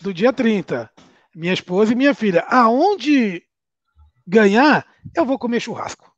[0.00, 0.90] do dia 30.
[1.34, 2.44] Minha esposa e minha filha.
[2.48, 3.40] Aonde
[4.26, 4.84] ganhar,
[5.14, 6.11] eu vou comer churrasco.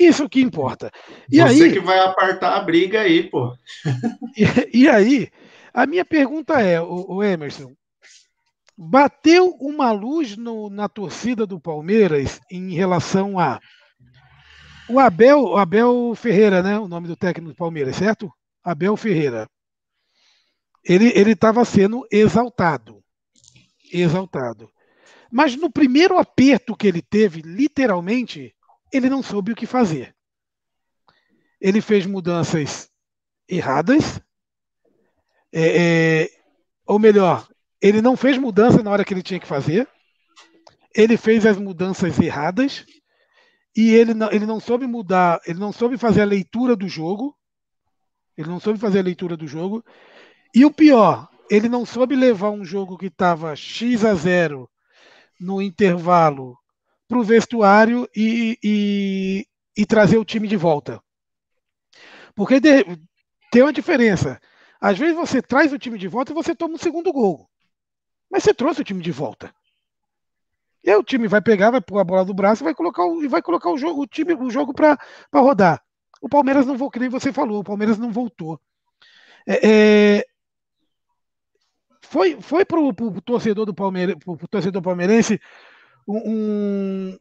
[0.00, 0.90] Isso que importa.
[1.30, 3.54] E Você aí, que vai apartar a briga aí, pô.
[4.36, 5.28] e, e aí,
[5.74, 7.74] a minha pergunta é, o, o Emerson,
[8.76, 13.60] bateu uma luz no- na torcida do Palmeiras em relação a
[14.88, 16.78] o Abel, o Abel Ferreira, né?
[16.78, 18.32] O nome do técnico do Palmeiras, certo?
[18.64, 19.46] Abel Ferreira.
[20.84, 23.02] Ele ele estava sendo exaltado,
[23.92, 24.68] exaltado.
[25.30, 28.52] Mas no primeiro aperto que ele teve, literalmente,
[28.92, 30.14] ele não soube o que fazer.
[31.60, 32.90] Ele fez mudanças
[33.48, 34.20] erradas,
[35.52, 36.30] é, é,
[36.86, 37.48] ou melhor,
[37.80, 39.88] ele não fez mudança na hora que ele tinha que fazer,
[40.94, 42.84] ele fez as mudanças erradas
[43.76, 47.36] e ele não, ele não soube mudar, ele não soube fazer a leitura do jogo,
[48.36, 49.84] ele não soube fazer a leitura do jogo,
[50.54, 54.68] e o pior, ele não soube levar um jogo que estava X a 0
[55.38, 56.59] no intervalo
[57.10, 59.46] para o vestuário e, e,
[59.76, 61.02] e trazer o time de volta.
[62.36, 62.86] Porque de-
[63.50, 64.40] tem uma diferença.
[64.80, 67.50] Às vezes você traz o time de volta e você toma um segundo gol.
[68.30, 69.52] Mas você trouxe o time de volta.
[70.84, 73.04] E aí o time vai pegar, vai pôr a bola do braço e vai colocar
[73.04, 74.96] o, vai colocar o jogo, o time, o jogo para
[75.34, 75.82] rodar.
[76.22, 78.60] O Palmeiras não voltou, que nem você falou, o Palmeiras não voltou.
[79.48, 80.24] É, é,
[82.02, 85.40] foi foi para o torcedor do Palmeiras, pro, pro torcedor palmeirense
[86.06, 87.18] um,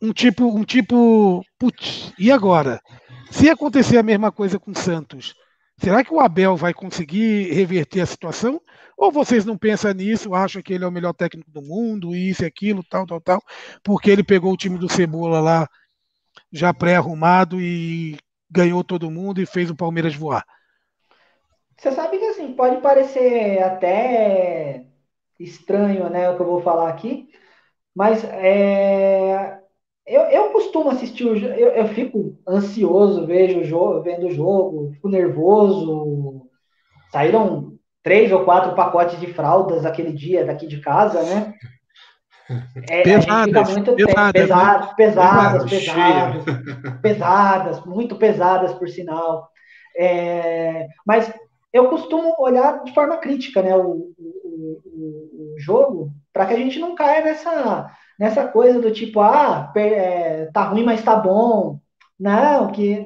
[0.00, 2.80] um tipo, um tipo, putz, e agora?
[3.30, 5.34] Se acontecer a mesma coisa com o Santos,
[5.78, 8.60] será que o Abel vai conseguir reverter a situação?
[8.96, 12.44] Ou vocês não pensam nisso, acham que ele é o melhor técnico do mundo, isso
[12.44, 13.42] e aquilo, tal, tal, tal,
[13.82, 15.68] porque ele pegou o time do Cebola lá
[16.52, 18.16] já pré-arrumado e
[18.50, 20.44] ganhou todo mundo e fez o Palmeiras voar?
[21.76, 24.86] Você sabe que assim, pode parecer até
[25.38, 27.28] estranho, né, o que eu vou falar aqui,
[27.94, 29.58] mas é,
[30.06, 34.92] eu, eu costumo assistir o eu, eu fico ansioso, vejo o jogo, vendo o jogo,
[34.92, 36.42] fico nervoso.
[37.10, 41.54] Saíram três ou quatro pacotes de fraldas aquele dia daqui de casa, né?
[42.90, 48.88] É, a gente fica Pesadas, muito pesadas, pesadas, pesadas, Pesado, pesadas, pesadas, muito pesadas, por
[48.88, 49.48] sinal.
[49.96, 51.32] É, mas
[51.72, 54.43] eu costumo olhar de forma crítica né, o, o,
[54.84, 59.72] o, o jogo para que a gente não caia nessa, nessa coisa do tipo, ah,
[59.76, 61.80] é, tá ruim, mas tá bom.
[62.18, 63.04] Não, que.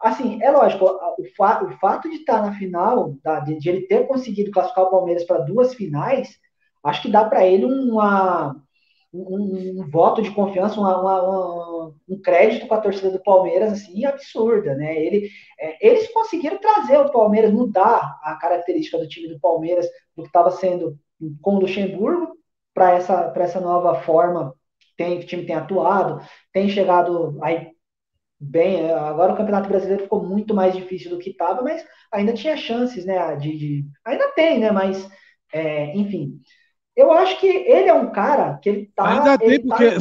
[0.00, 3.82] Assim, é lógico, o, fa o fato de estar na final, tá, de, de ele
[3.82, 6.38] ter conseguido classificar o Palmeiras para duas finais,
[6.84, 8.54] acho que dá para ele uma,
[9.12, 14.04] um, um voto de confiança, uma, uma, um crédito com a torcida do Palmeiras, assim,
[14.04, 14.96] absurda, né?
[15.00, 19.86] Ele, é, eles conseguiram trazer o Palmeiras, mudar a característica do time do Palmeiras,
[20.16, 20.98] do que estava sendo
[21.40, 22.36] com o Luxemburgo,
[22.74, 26.20] para essa, essa nova forma que, tem, que o time tem atuado,
[26.52, 27.72] tem chegado aí
[28.40, 32.56] bem, agora o Campeonato Brasileiro ficou muito mais difícil do que estava, mas ainda tinha
[32.56, 35.08] chances, né, de, de ainda tem, né, mas,
[35.52, 36.40] é, enfim,
[36.94, 39.08] eu acho que ele é um cara que ele tá.
[39.08, 40.00] Ainda tem, porque tá...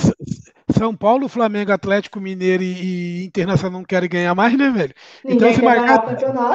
[0.77, 4.93] São Paulo, Flamengo, Atlético Mineiro e, e Internacional não querem ganhar mais, né, velho?
[5.23, 6.03] Ninguém então, se marcar,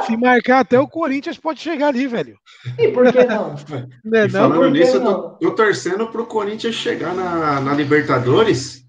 [0.05, 2.37] se marcar até o Corinthians pode chegar ali, velho.
[2.77, 3.55] E por que não?
[4.03, 4.39] Né, E não?
[4.49, 5.21] falando nisso, eu não?
[5.21, 8.83] tô, tô torcendo pro Corinthians chegar na, na Libertadores.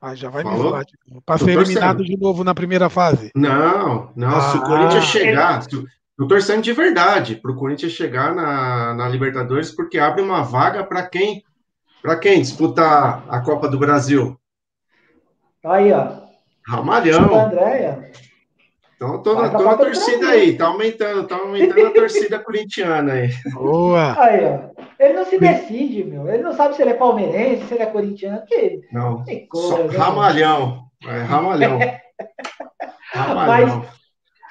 [0.00, 0.70] Ah, já vai me Falou?
[0.70, 0.84] falar.
[1.26, 3.30] Para Tô ser eliminado de novo na primeira fase.
[3.34, 4.66] Não, não, se o Ah.
[4.66, 5.84] Corinthians chegar, se eu
[6.16, 11.06] tô torcendo de verdade pro Corinthians chegar na, na Libertadores, porque abre uma vaga para
[11.06, 11.42] quem?
[12.02, 14.38] Para quem disputar a Copa do Brasil?
[15.64, 16.28] Aí, ó.
[16.66, 17.34] Ramalhão.
[17.34, 18.10] Andréia.
[18.96, 20.28] Então eu tô, do torcida Brasil.
[20.28, 23.30] aí, tá aumentando, tá aumentando a torcida corintiana aí.
[23.54, 24.20] Boa!
[24.20, 24.82] Aí, ó.
[24.98, 26.28] Ele não se decide, meu.
[26.28, 28.44] Ele não sabe se ele é palmeirense, se ele é corintiano.
[28.44, 29.84] Que, Não, que coisa.
[29.84, 29.96] né?
[29.96, 30.82] Ramalhão.
[31.06, 31.78] É, Ramalhão.
[33.14, 33.86] Ramalhão.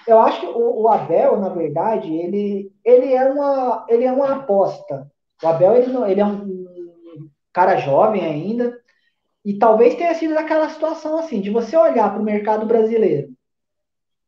[0.07, 4.37] Eu acho que o, o Abel, na verdade, ele, ele, é uma, ele é uma
[4.37, 5.11] aposta.
[5.43, 6.65] O Abel, ele, não, ele é um
[7.51, 8.73] cara jovem ainda.
[9.47, 13.29] E talvez tenha sido daquela situação assim, de você olhar para o mercado brasileiro.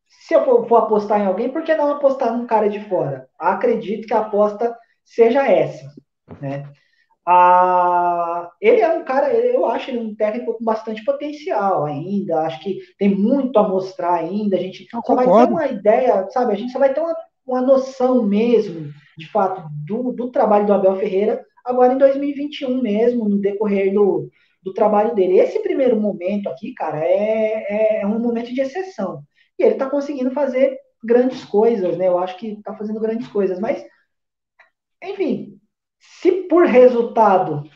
[0.07, 3.27] Se eu for, for apostar em alguém, por que não apostar num cara de fora?
[3.37, 4.73] Acredito que a aposta
[5.03, 5.91] seja essa.
[6.39, 6.63] Né?
[7.27, 12.39] Ah, ele é um cara, eu acho ele um técnico com bastante potencial ainda.
[12.43, 14.55] Acho que tem muito a mostrar ainda.
[14.55, 16.53] A gente só vai ter uma ideia, sabe?
[16.53, 17.15] A gente só vai ter uma,
[17.45, 23.27] uma noção mesmo, de fato, do, do trabalho do Abel Ferreira, agora em 2021 mesmo,
[23.27, 24.29] no decorrer do,
[24.61, 25.39] do trabalho dele.
[25.39, 29.23] Esse primeiro momento aqui, cara, é, é um momento de exceção.
[29.57, 32.07] E ele está conseguindo fazer grandes coisas, né?
[32.07, 33.83] Eu acho que está fazendo grandes coisas, mas,
[35.03, 35.59] enfim,
[35.99, 37.69] se por resultado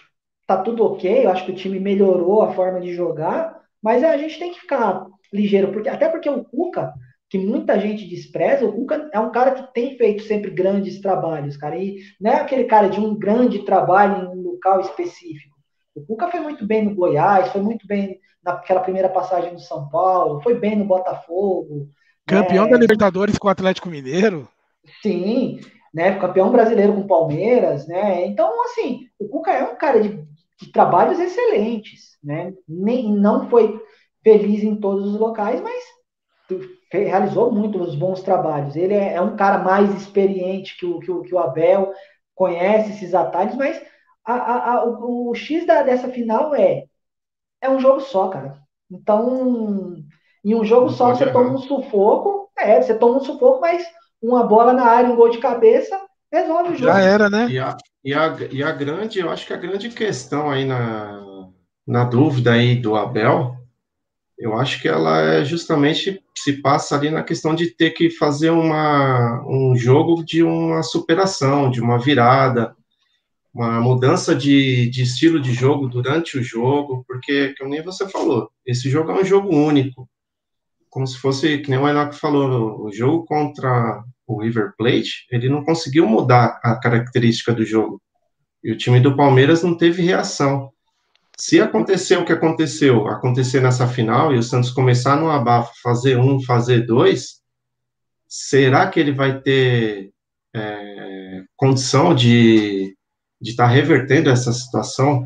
[0.48, 4.18] tá tudo ok, eu acho que o time melhorou a forma de jogar, mas a
[4.18, 6.94] gente tem que ficar ligeiro, porque até porque o Cuca,
[7.30, 11.58] que muita gente despreza, o Cuca é um cara que tem feito sempre grandes trabalhos,
[11.58, 15.53] cara, e não é aquele cara de um grande trabalho em um local específico.
[15.96, 19.88] O Cuca foi muito bem no Goiás, foi muito bem naquela primeira passagem no São
[19.90, 21.90] Paulo, foi bem no Botafogo.
[22.26, 22.72] Campeão né?
[22.72, 24.48] da Libertadores com o Atlético Mineiro.
[25.02, 25.60] Sim,
[25.94, 26.18] né?
[26.20, 28.26] Campeão brasileiro com o Palmeiras, né?
[28.26, 30.10] Então, assim, o Cuca é um cara de,
[30.60, 32.54] de trabalhos excelentes, né?
[32.68, 33.80] Nem, não foi
[34.24, 35.84] feliz em todos os locais, mas
[36.92, 38.76] realizou muitos bons trabalhos.
[38.76, 41.94] Ele é, é um cara mais experiente que o, que o, que o Abel,
[42.36, 43.82] conhece esses atalhos, mas
[44.26, 46.86] a, a, a, o, o, X da, dessa final é
[47.62, 48.62] é um jogo só, cara.
[48.92, 49.96] Então,
[50.44, 51.34] em um jogo Não só você errar.
[51.34, 53.86] toma um sufoco, é, você toma um sufoco, mas
[54.22, 56.00] uma bola na área, um gol de cabeça,
[56.32, 56.92] resolve o jogo.
[56.94, 57.48] Já era, né?
[57.50, 61.50] E a, e a, e a grande, eu acho que a grande questão aí na,
[61.88, 63.56] na dúvida aí do Abel,
[64.38, 68.50] eu acho que ela é justamente se passa ali na questão de ter que fazer
[68.50, 72.76] uma, um jogo de uma superação, de uma virada,
[73.54, 78.50] uma mudança de, de estilo de jogo durante o jogo, porque, como nem você falou,
[78.66, 80.10] esse jogo é um jogo único.
[80.90, 85.50] Como se fosse, que nem o Enoch falou, o jogo contra o River Plate, ele
[85.50, 88.02] não conseguiu mudar a característica do jogo.
[88.64, 90.72] E o time do Palmeiras não teve reação.
[91.38, 96.18] Se acontecer o que aconteceu, acontecer nessa final e o Santos começar no abafo, fazer
[96.18, 97.42] um, fazer dois,
[98.28, 100.12] será que ele vai ter
[100.56, 102.96] é, condição de
[103.44, 105.26] de estar tá revertendo essa situação?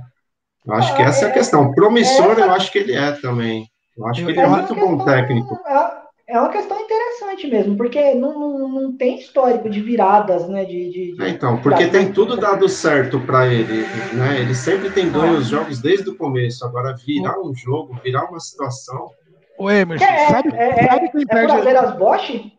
[0.66, 1.72] Eu acho que essa é a questão.
[1.72, 2.42] Promissor, essa...
[2.42, 3.66] eu acho que ele é também.
[3.96, 5.58] Eu acho que ele é, é muito bom técnico.
[5.66, 10.66] É, é uma questão interessante mesmo, porque não, não, não tem histórico de viradas, né?
[10.66, 11.24] De, de, de...
[11.24, 14.42] É, então, porque tem tudo dado certo para ele, né?
[14.42, 15.40] Ele sempre tem ganho ah.
[15.40, 16.66] os jogos desde o começo.
[16.66, 19.12] Agora, virar um jogo, virar uma situação.
[19.58, 21.68] O Emerson, é, sabe, é, sabe quem é perde?
[21.68, 22.52] É as Bosch?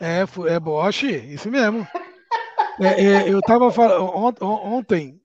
[0.00, 1.86] É, é Bosch, isso mesmo.
[2.80, 3.66] É, é, eu estava
[4.42, 5.20] ontem,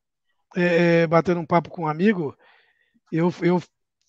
[0.58, 2.36] é, é, batendo um papo com um amigo,
[3.10, 3.64] eu, eu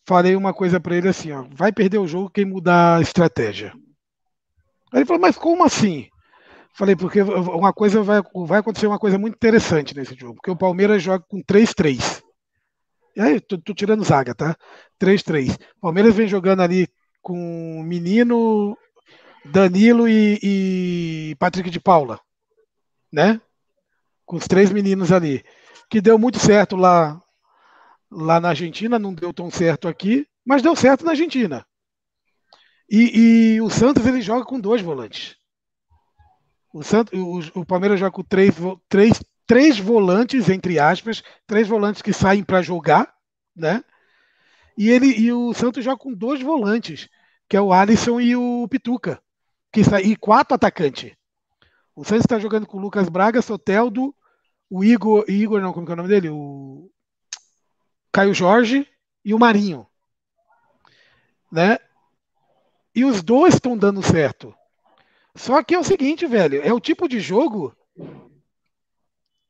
[0.04, 3.72] falei uma coisa para ele assim: ó, vai perder o jogo quem mudar a estratégia.
[4.92, 6.08] Aí ele falou, mas como assim?
[6.74, 10.56] Falei, porque uma coisa vai, vai acontecer uma coisa muito interessante nesse jogo, porque o
[10.56, 12.22] Palmeiras joga com 3-3.
[13.14, 14.56] E aí, tô, tô, tirando zaga, tá?
[15.00, 15.58] 3-3.
[15.80, 16.86] Palmeiras vem jogando ali
[17.22, 18.76] com Menino,
[19.44, 22.20] Danilo e, e Patrick de Paula
[23.12, 23.40] né?
[24.24, 25.44] Com os três meninos ali,
[25.88, 27.22] que deu muito certo lá,
[28.10, 31.66] lá na Argentina, não deu tão certo aqui, mas deu certo na Argentina.
[32.88, 35.36] E, e o Santos ele joga com dois volantes.
[36.72, 38.54] O, Santos, o, o Palmeiras joga com três,
[38.88, 43.12] três, três volantes, entre aspas, três volantes que saem para jogar,
[43.54, 43.82] né?
[44.76, 47.08] E, ele, e o Santos joga com dois volantes,
[47.48, 49.20] que é o Alisson e o Pituca,
[49.72, 51.12] que e quatro atacantes.
[51.96, 54.14] O Santos está jogando com o Lucas Braga, Soteldo,
[54.68, 56.28] o Igor, Igor não, como é o nome dele?
[56.28, 56.90] O
[58.12, 58.86] Caio Jorge
[59.24, 59.86] e o Marinho.
[61.50, 61.78] Né?
[62.94, 64.54] E os dois estão dando certo.
[65.34, 67.74] Só que é o seguinte, velho, é o tipo de jogo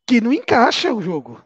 [0.06, 1.44] que não encaixa o jogo.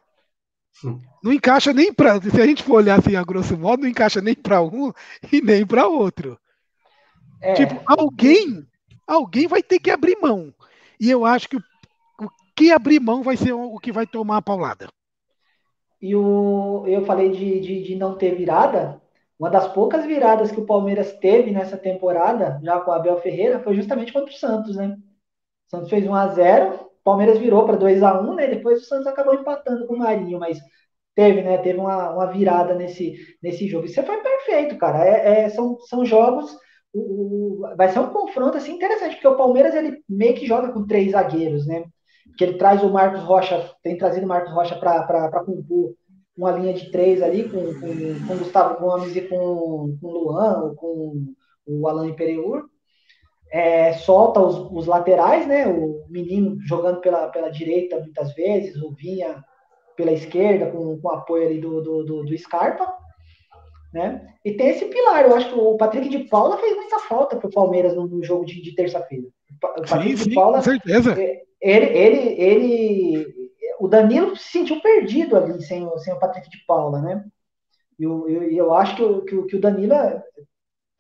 [1.23, 2.21] Não encaixa nem para.
[2.21, 4.93] Se a gente for olhar assim a grosso modo, não encaixa nem para um
[5.33, 6.39] e nem para outro.
[7.41, 7.55] É.
[7.55, 8.67] Tipo, alguém,
[9.07, 10.55] alguém vai ter que abrir mão.
[11.01, 11.63] E eu acho que o,
[12.21, 14.89] o que abrir mão vai ser o, que vai tomar a paulada.
[16.01, 19.01] E o, eu falei de, de, de, não ter virada.
[19.39, 23.61] Uma das poucas viradas que o Palmeiras teve nessa temporada, já com o Abel Ferreira,
[23.61, 24.99] foi justamente contra o Santos, né?
[25.67, 28.47] O Santos fez 1 a 0 o Palmeiras virou para 2 a 1 né?
[28.47, 30.61] Depois o Santos acabou empatando com o Marinho, mas
[31.15, 31.57] teve, né?
[31.59, 33.87] Teve uma, uma virada nesse, nesse jogo.
[33.87, 35.03] Isso foi perfeito, cara.
[35.03, 36.55] É, é, são, são jogos
[36.93, 40.73] o, o, vai ser um confronto assim interessante, porque o Palmeiras ele meio que joga
[40.73, 41.85] com três zagueiros, né?
[42.37, 45.95] Que ele traz o Marcos Rocha, tem trazido o Marcos Rocha para compor
[46.37, 50.75] uma linha de três ali com, com, com Gustavo Gomes e com, com Luan, ou
[50.75, 51.35] com
[51.67, 52.65] o Alan Pereur.
[53.53, 55.67] É, solta os, os, laterais, né?
[55.67, 59.45] O menino jogando pela, pela direita muitas vezes, o Vinha
[59.97, 62.91] pela esquerda, com, com apoio ali do, do, do, do Scarpa.
[63.93, 64.35] Né?
[64.45, 67.49] E tem esse pilar, eu acho que o Patrick de Paula fez muita falta para
[67.49, 69.27] o Palmeiras no, no, jogo de, de terça-feira.
[69.27, 71.21] O Patrick sim, de Paula, com certeza.
[71.21, 73.35] É, ele, ele, ele,
[73.81, 77.25] o Danilo se sentiu perdido ali sem, sem o Patrick de Paula, né?
[77.99, 79.95] E eu, eu, eu acho que o, que, que o Danilo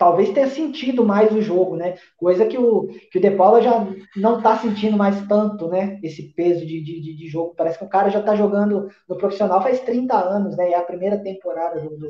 [0.00, 1.94] talvez tenha sentido mais o jogo, né?
[2.16, 3.86] Coisa que o, que o De Paula já
[4.16, 6.00] não está sentindo mais tanto, né?
[6.02, 7.54] Esse peso de, de, de jogo.
[7.54, 10.70] Parece que o cara já está jogando no profissional faz 30 anos, né?
[10.70, 12.08] É a primeira temporada do, do,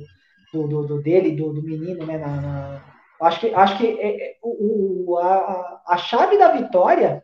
[0.53, 2.19] do, do dele, do, do menino, né?
[2.19, 2.85] Na, na...
[3.23, 7.23] Acho que, acho que é, é, o, a, a chave da vitória,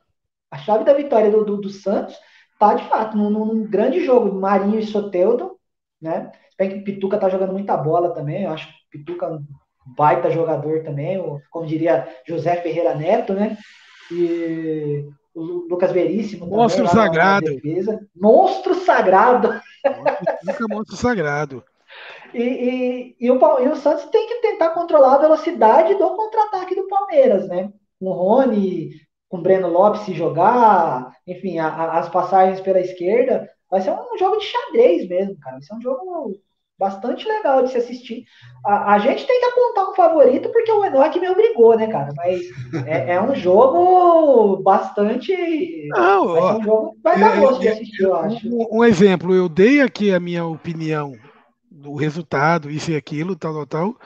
[0.50, 2.14] a chave da vitória do, do, do Santos
[2.58, 5.56] tá de fato num, num grande jogo, Marinho e Soteldo,
[6.00, 6.30] né?
[6.50, 9.38] Se bem que Pituca tá jogando muita bola também, eu acho que Pituca
[9.86, 11.18] baita jogador também,
[11.50, 13.56] como diria José Ferreira Neto, né?
[14.10, 16.46] E o Lucas Veríssimo.
[16.46, 17.46] Monstro também, sagrado.
[18.14, 19.60] Monstro sagrado.
[20.42, 21.64] Nunca monstro sagrado.
[22.36, 26.74] E, e, e, o, e o Santos tem que tentar controlar a velocidade do contra-ataque
[26.74, 27.72] do Palmeiras, né?
[27.98, 28.90] Com o Rony,
[29.26, 33.48] com o Breno Lopes se jogar, enfim, a, a, as passagens pela esquerda.
[33.70, 35.56] Vai ser um jogo de xadrez mesmo, cara.
[35.56, 36.36] Vai ser um jogo
[36.78, 38.24] bastante legal de se assistir.
[38.64, 42.12] A, a, gente tem que apontar um favorito porque o Enoch me obrigou, né, cara?
[42.14, 42.42] Mas
[42.86, 45.88] é, é um jogo bastante.
[45.88, 48.46] Não, vai um jogo vai dar é, gosto de assistir, eu acho.
[48.46, 51.14] Um, um, exemplo, eu dei aqui a minha opinião
[51.86, 54.00] do resultado, isso e aquilo, tal, tal, tal.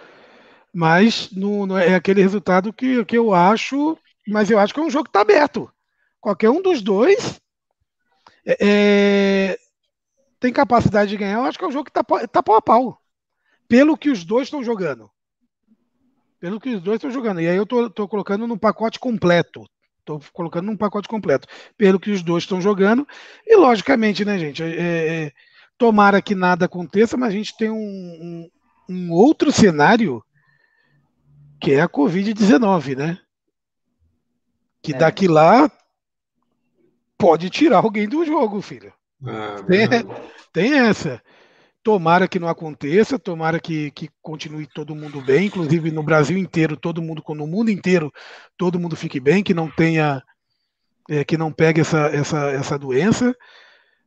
[0.73, 3.99] Mas não, não é aquele resultado que, que eu acho.
[4.29, 5.71] Mas eu acho que é um jogo que está aberto.
[6.21, 7.41] Qualquer um dos dois.
[8.47, 9.59] É, é
[10.39, 12.63] tem capacidade de ganhar, eu acho que é um jogo que está tá pau a
[12.63, 12.99] pau.
[13.69, 15.11] Pelo que os dois estão jogando.
[16.41, 17.43] Pelo que os dois estão jogando.
[17.43, 19.69] E aí eu estou colocando num pacote completo.
[19.99, 21.47] Estou colocando num pacote completo.
[21.77, 23.07] Pelo que os dois estão jogando.
[23.47, 24.63] E logicamente, né, gente?
[24.63, 25.33] É, é,
[25.81, 28.51] tomara que nada aconteça, mas a gente tem um, um,
[28.87, 30.23] um outro cenário
[31.59, 33.19] que é a Covid-19, né?
[34.83, 34.99] Que é.
[34.99, 35.73] daqui lá
[37.17, 38.93] pode tirar alguém do jogo, filho.
[39.27, 39.89] Ah, tem,
[40.53, 41.23] tem, essa.
[41.83, 46.77] Tomara que não aconteça, tomara que, que continue todo mundo bem, inclusive no Brasil inteiro,
[46.77, 48.13] todo mundo, no mundo inteiro,
[48.59, 50.23] todo mundo fique bem, que não tenha,
[51.09, 53.35] é, que não pegue essa, essa, essa doença.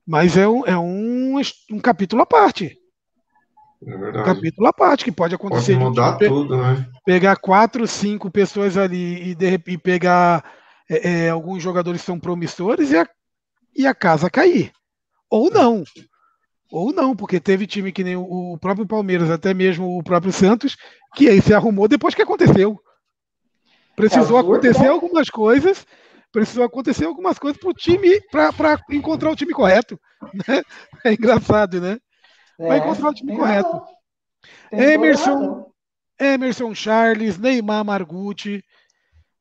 [0.05, 1.39] Mas é um, é um,
[1.71, 2.77] um capítulo à parte.
[3.85, 4.19] É verdade.
[4.19, 5.73] Um capítulo à parte, que pode acontecer.
[5.73, 6.85] Pode mudar tudo, né?
[7.05, 10.43] Pegar quatro, cinco pessoas ali e, de repente, pegar
[10.89, 13.07] é, é, alguns jogadores que são promissores e a,
[13.75, 14.71] e a casa cair.
[15.29, 15.83] Ou não.
[16.71, 20.75] Ou não, porque teve time que nem o próprio Palmeiras, até mesmo o próprio Santos,
[21.15, 22.79] que aí se arrumou depois que aconteceu.
[23.95, 25.85] Precisou é acontecer algumas coisas,
[26.33, 29.97] precisou acontecer algumas coisas para o time, para encontrar o time correto.
[30.47, 30.63] Né?
[31.03, 31.99] É engraçado, né?
[32.57, 33.81] É, para encontrar o time correto.
[34.71, 35.69] Emerson,
[36.17, 38.63] Emerson Charles, Neymar Margucci,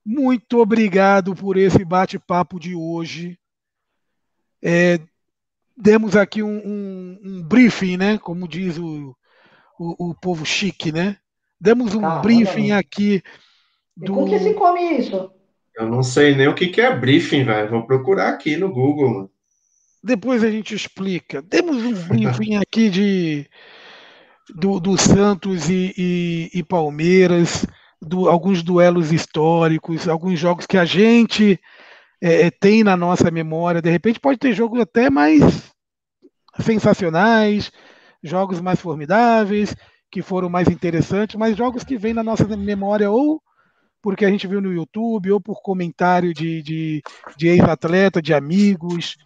[0.05, 3.39] muito obrigado por esse bate-papo de hoje.
[4.61, 4.99] É,
[5.77, 8.19] demos aqui um, um, um, briefing, né?
[8.19, 9.17] Como diz o,
[9.79, 11.17] o, o povo chique, né?
[11.61, 13.23] Demos um briefing aqui.
[13.97, 14.05] Do...
[14.05, 15.33] E como que se come isso?
[15.77, 17.71] Eu não sei nem o que, que é briefing, velho.
[17.71, 19.31] Vou procurar aqui no Google, mano.
[20.03, 21.41] Depois a gente explica.
[21.41, 23.47] Demos um briefing aqui de
[24.55, 27.65] do, do Santos e, e, e Palmeiras,
[28.01, 31.59] do, alguns duelos históricos, alguns jogos que a gente
[32.21, 33.81] é, é, tem na nossa memória.
[33.81, 35.73] De repente pode ter jogos até mais
[36.61, 37.71] sensacionais,
[38.23, 39.75] jogos mais formidáveis,
[40.11, 43.41] que foram mais interessantes, mas jogos que vêm na nossa memória ou
[44.03, 47.03] porque a gente viu no YouTube, ou por comentário de, de,
[47.37, 49.17] de ex-atleta, de amigos,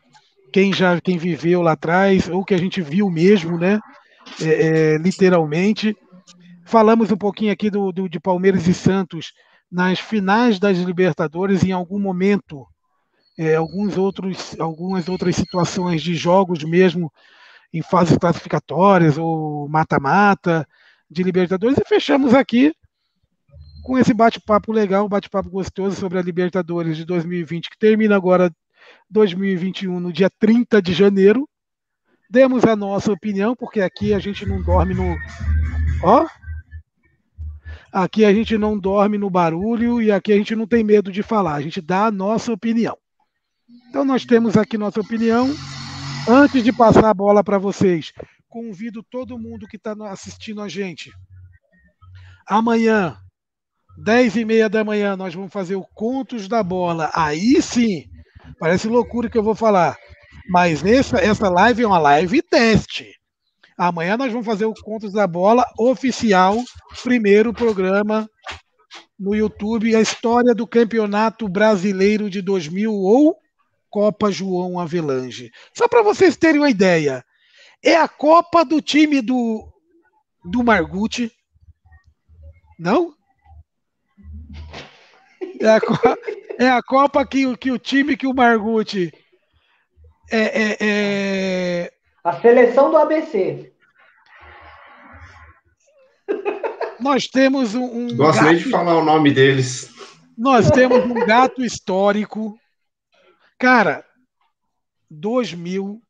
[0.53, 3.81] quem já quem viveu lá atrás, ou que a gente viu mesmo, né?
[4.41, 5.97] É, é, literalmente.
[6.67, 9.33] Falamos um pouquinho aqui do, do, de Palmeiras e Santos
[9.73, 12.67] nas finais das Libertadores, em algum momento
[13.39, 17.13] é, alguns outros, algumas outras situações de jogos mesmo
[17.73, 20.67] em fases classificatórias ou mata-mata
[21.11, 22.73] de Libertadores e fechamos aqui
[23.87, 28.51] com esse bate-papo legal, bate-papo gostoso sobre a Libertadores de 2020 que termina agora
[29.09, 31.49] 2021 no dia 30 de janeiro.
[32.29, 35.17] Demos a nossa opinião porque aqui a gente não dorme no
[36.03, 36.27] ó
[37.93, 41.23] Aqui a gente não dorme no barulho e aqui a gente não tem medo de
[41.23, 42.99] falar, a gente dá a nossa opinião.
[43.89, 45.49] Então nós temos aqui nossa opinião.
[46.29, 48.13] Antes de passar a bola para vocês,
[48.49, 51.13] convido todo mundo que está assistindo a gente.
[52.49, 53.17] Amanhã,
[53.99, 57.11] 10 e meia da manhã, nós vamos fazer o Contos da Bola.
[57.15, 58.05] Aí sim,
[58.59, 59.97] parece loucura que eu vou falar.
[60.49, 63.11] Mas essa, essa live é uma live teste.
[63.77, 66.57] Amanhã nós vamos fazer o Contos da Bola oficial,
[67.03, 68.29] primeiro programa
[69.19, 73.37] no YouTube, a história do Campeonato Brasileiro de 2000 ou
[73.91, 75.51] Copa João Avelange.
[75.75, 77.25] Só para vocês terem uma ideia,
[77.83, 79.67] é a Copa do time do,
[80.45, 81.33] do Margucci.
[82.79, 83.15] Não?
[85.61, 85.81] É a,
[86.59, 89.13] é a Copa que, que o time que o Margucci
[90.31, 91.93] é, é, é...
[92.25, 93.73] A seleção do ABC.
[96.99, 97.85] Nós temos um.
[97.85, 98.53] um Gosto gato...
[98.53, 99.95] nem de falar o nome deles.
[100.37, 102.59] Nós temos um gato histórico.
[103.59, 104.05] Cara,
[105.11, 106.01] 2000.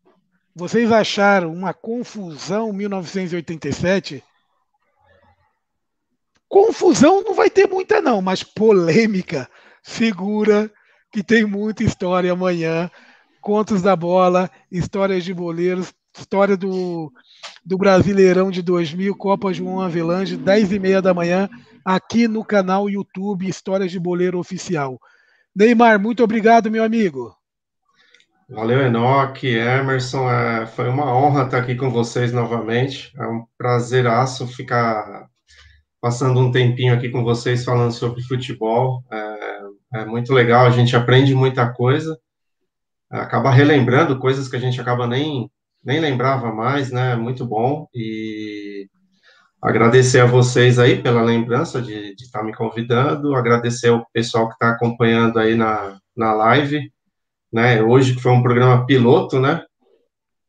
[0.54, 4.24] Vocês acharam uma confusão 1987?
[6.48, 9.48] Confusão não vai ter muita, não, mas polêmica
[9.82, 10.70] segura
[11.12, 12.90] que tem muita história amanhã.
[13.40, 17.12] Contos da bola, histórias de boleiros, história do,
[17.64, 21.48] do Brasileirão de 2000, Copa João Avelange, 10 e meia da manhã,
[21.84, 24.98] aqui no canal YouTube Histórias de Boleiro Oficial.
[25.54, 27.34] Neymar, muito obrigado, meu amigo.
[28.48, 30.30] Valeu, Enoque, Emerson.
[30.30, 33.12] É, foi uma honra estar aqui com vocês novamente.
[33.18, 35.28] É um prazeraço ficar
[36.00, 39.02] passando um tempinho aqui com vocês falando sobre futebol.
[39.12, 42.18] É, é muito legal, a gente aprende muita coisa,
[43.10, 45.50] acaba relembrando coisas que a gente acaba nem
[45.86, 47.14] nem lembrava mais, né?
[47.14, 47.88] Muito bom.
[47.94, 48.88] E
[49.62, 54.54] agradecer a vocês aí pela lembrança de, estar tá me convidando, agradecer ao pessoal que
[54.54, 56.92] está acompanhando aí na, na live,
[57.52, 57.80] né?
[57.82, 59.64] Hoje que foi um programa piloto, né?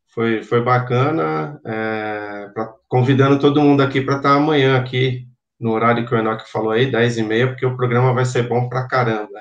[0.07, 5.26] Foi, foi bacana, é, pra, convidando todo mundo aqui para estar tá amanhã aqui,
[5.59, 8.47] no horário que o Enoch falou aí, 10 e meia, porque o programa vai ser
[8.47, 9.39] bom pra caramba.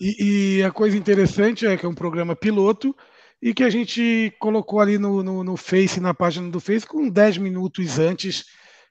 [0.00, 2.94] E, e a coisa interessante é que é um programa piloto,
[3.42, 7.08] e que a gente colocou ali no, no, no Face, na página do Face, com
[7.08, 8.44] 10 minutos antes,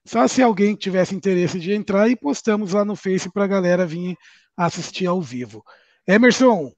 [0.05, 3.85] só se alguém tivesse interesse de entrar e postamos lá no Face para a galera
[3.85, 4.17] vir
[4.57, 5.63] assistir ao vivo.
[6.05, 6.69] Emerson,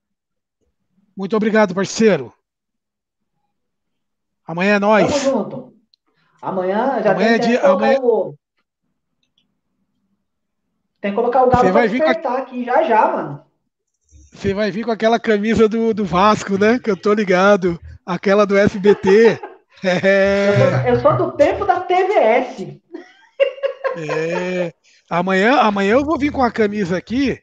[1.17, 2.31] muito obrigado, parceiro.
[4.45, 5.07] Amanhã é nós.
[5.11, 5.73] Tamo junto.
[6.41, 7.99] Amanhã já amanhã tem, é dia, amanhã...
[8.01, 8.35] o...
[11.03, 12.37] tem que colocar o galo para despertar a...
[12.37, 13.41] aqui já já, mano.
[14.33, 16.79] Você vai vir com aquela camisa do, do Vasco, né?
[16.79, 17.77] Que eu tô ligado.
[18.05, 19.39] Aquela do SBT.
[19.85, 20.47] É...
[20.47, 22.79] Eu, sou, eu sou do tempo da TVS.
[23.97, 24.73] É.
[25.09, 27.37] Amanhã, amanhã eu vou vir com a camisa aqui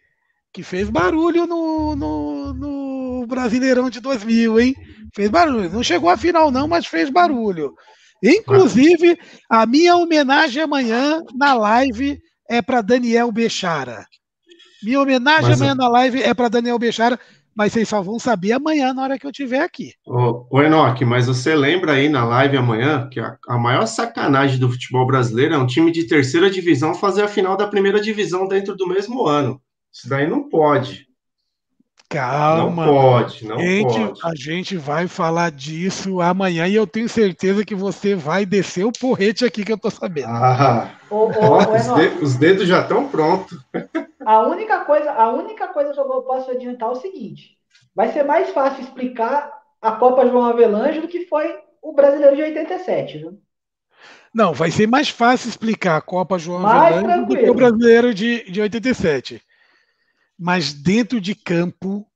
[0.50, 4.74] que fez barulho no, no, no, Brasileirão de 2000, hein?
[5.14, 5.68] Fez barulho.
[5.68, 7.74] Não chegou à final, não, mas fez barulho.
[8.22, 12.18] Inclusive, a minha homenagem amanhã na live
[12.51, 14.06] é para Daniel Bechara.
[14.82, 17.18] Minha homenagem mas, amanhã na live é para Daniel Bechara,
[17.55, 19.93] mas vocês só vão saber amanhã na hora que eu estiver aqui.
[20.05, 24.59] Ô, ô Enoque, mas você lembra aí na live amanhã que a, a, maior sacanagem
[24.59, 28.48] do futebol brasileiro é um time de terceira divisão fazer a final da primeira divisão
[28.48, 29.60] dentro do mesmo ano.
[29.93, 31.06] Isso daí não pode.
[32.10, 32.86] Calma.
[32.86, 34.20] Não pode, não gente, pode.
[34.24, 38.90] A gente vai falar disso amanhã e eu tenho certeza que você vai descer o
[38.90, 40.26] porrete aqui que eu tô sabendo.
[40.26, 43.56] Ah, ô, ô, ô, os, dedos, os, dedos já estão prontos.
[44.26, 47.56] A única coisa, a única coisa que eu posso adiantar é o seguinte:
[47.94, 49.48] vai ser mais fácil explicar
[49.80, 53.38] a Copa João Avelange do que foi o Brasileiro de 87, viu?
[54.34, 58.50] Não, vai ser mais fácil explicar a Copa João Avelange do que o Brasileiro de,
[58.50, 59.40] de 87
[60.40, 62.06] mas dentro de campo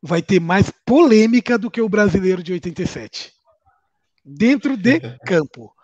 [0.00, 3.32] vai ter mais polêmica do que o brasileiro de 87.
[4.24, 5.74] Dentro de campo.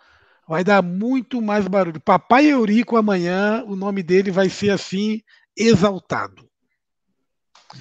[0.47, 1.99] Vai dar muito mais barulho.
[1.99, 5.21] Papai Eurico amanhã, o nome dele vai ser assim,
[5.57, 6.47] exaltado.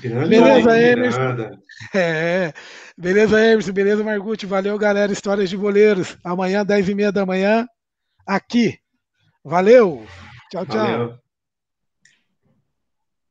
[0.01, 1.61] Grande beleza, Emerson?
[1.95, 2.53] É.
[2.99, 3.73] Beleza, Emerson?
[3.73, 4.45] Beleza, Margutti?
[4.45, 5.13] Valeu, galera.
[5.13, 6.17] Histórias de boleiros.
[6.25, 7.65] Amanhã, 10 e meia da manhã,
[8.27, 8.77] aqui.
[9.45, 10.05] Valeu.
[10.51, 10.79] Tchau, tchau.
[10.79, 11.24] Valeu.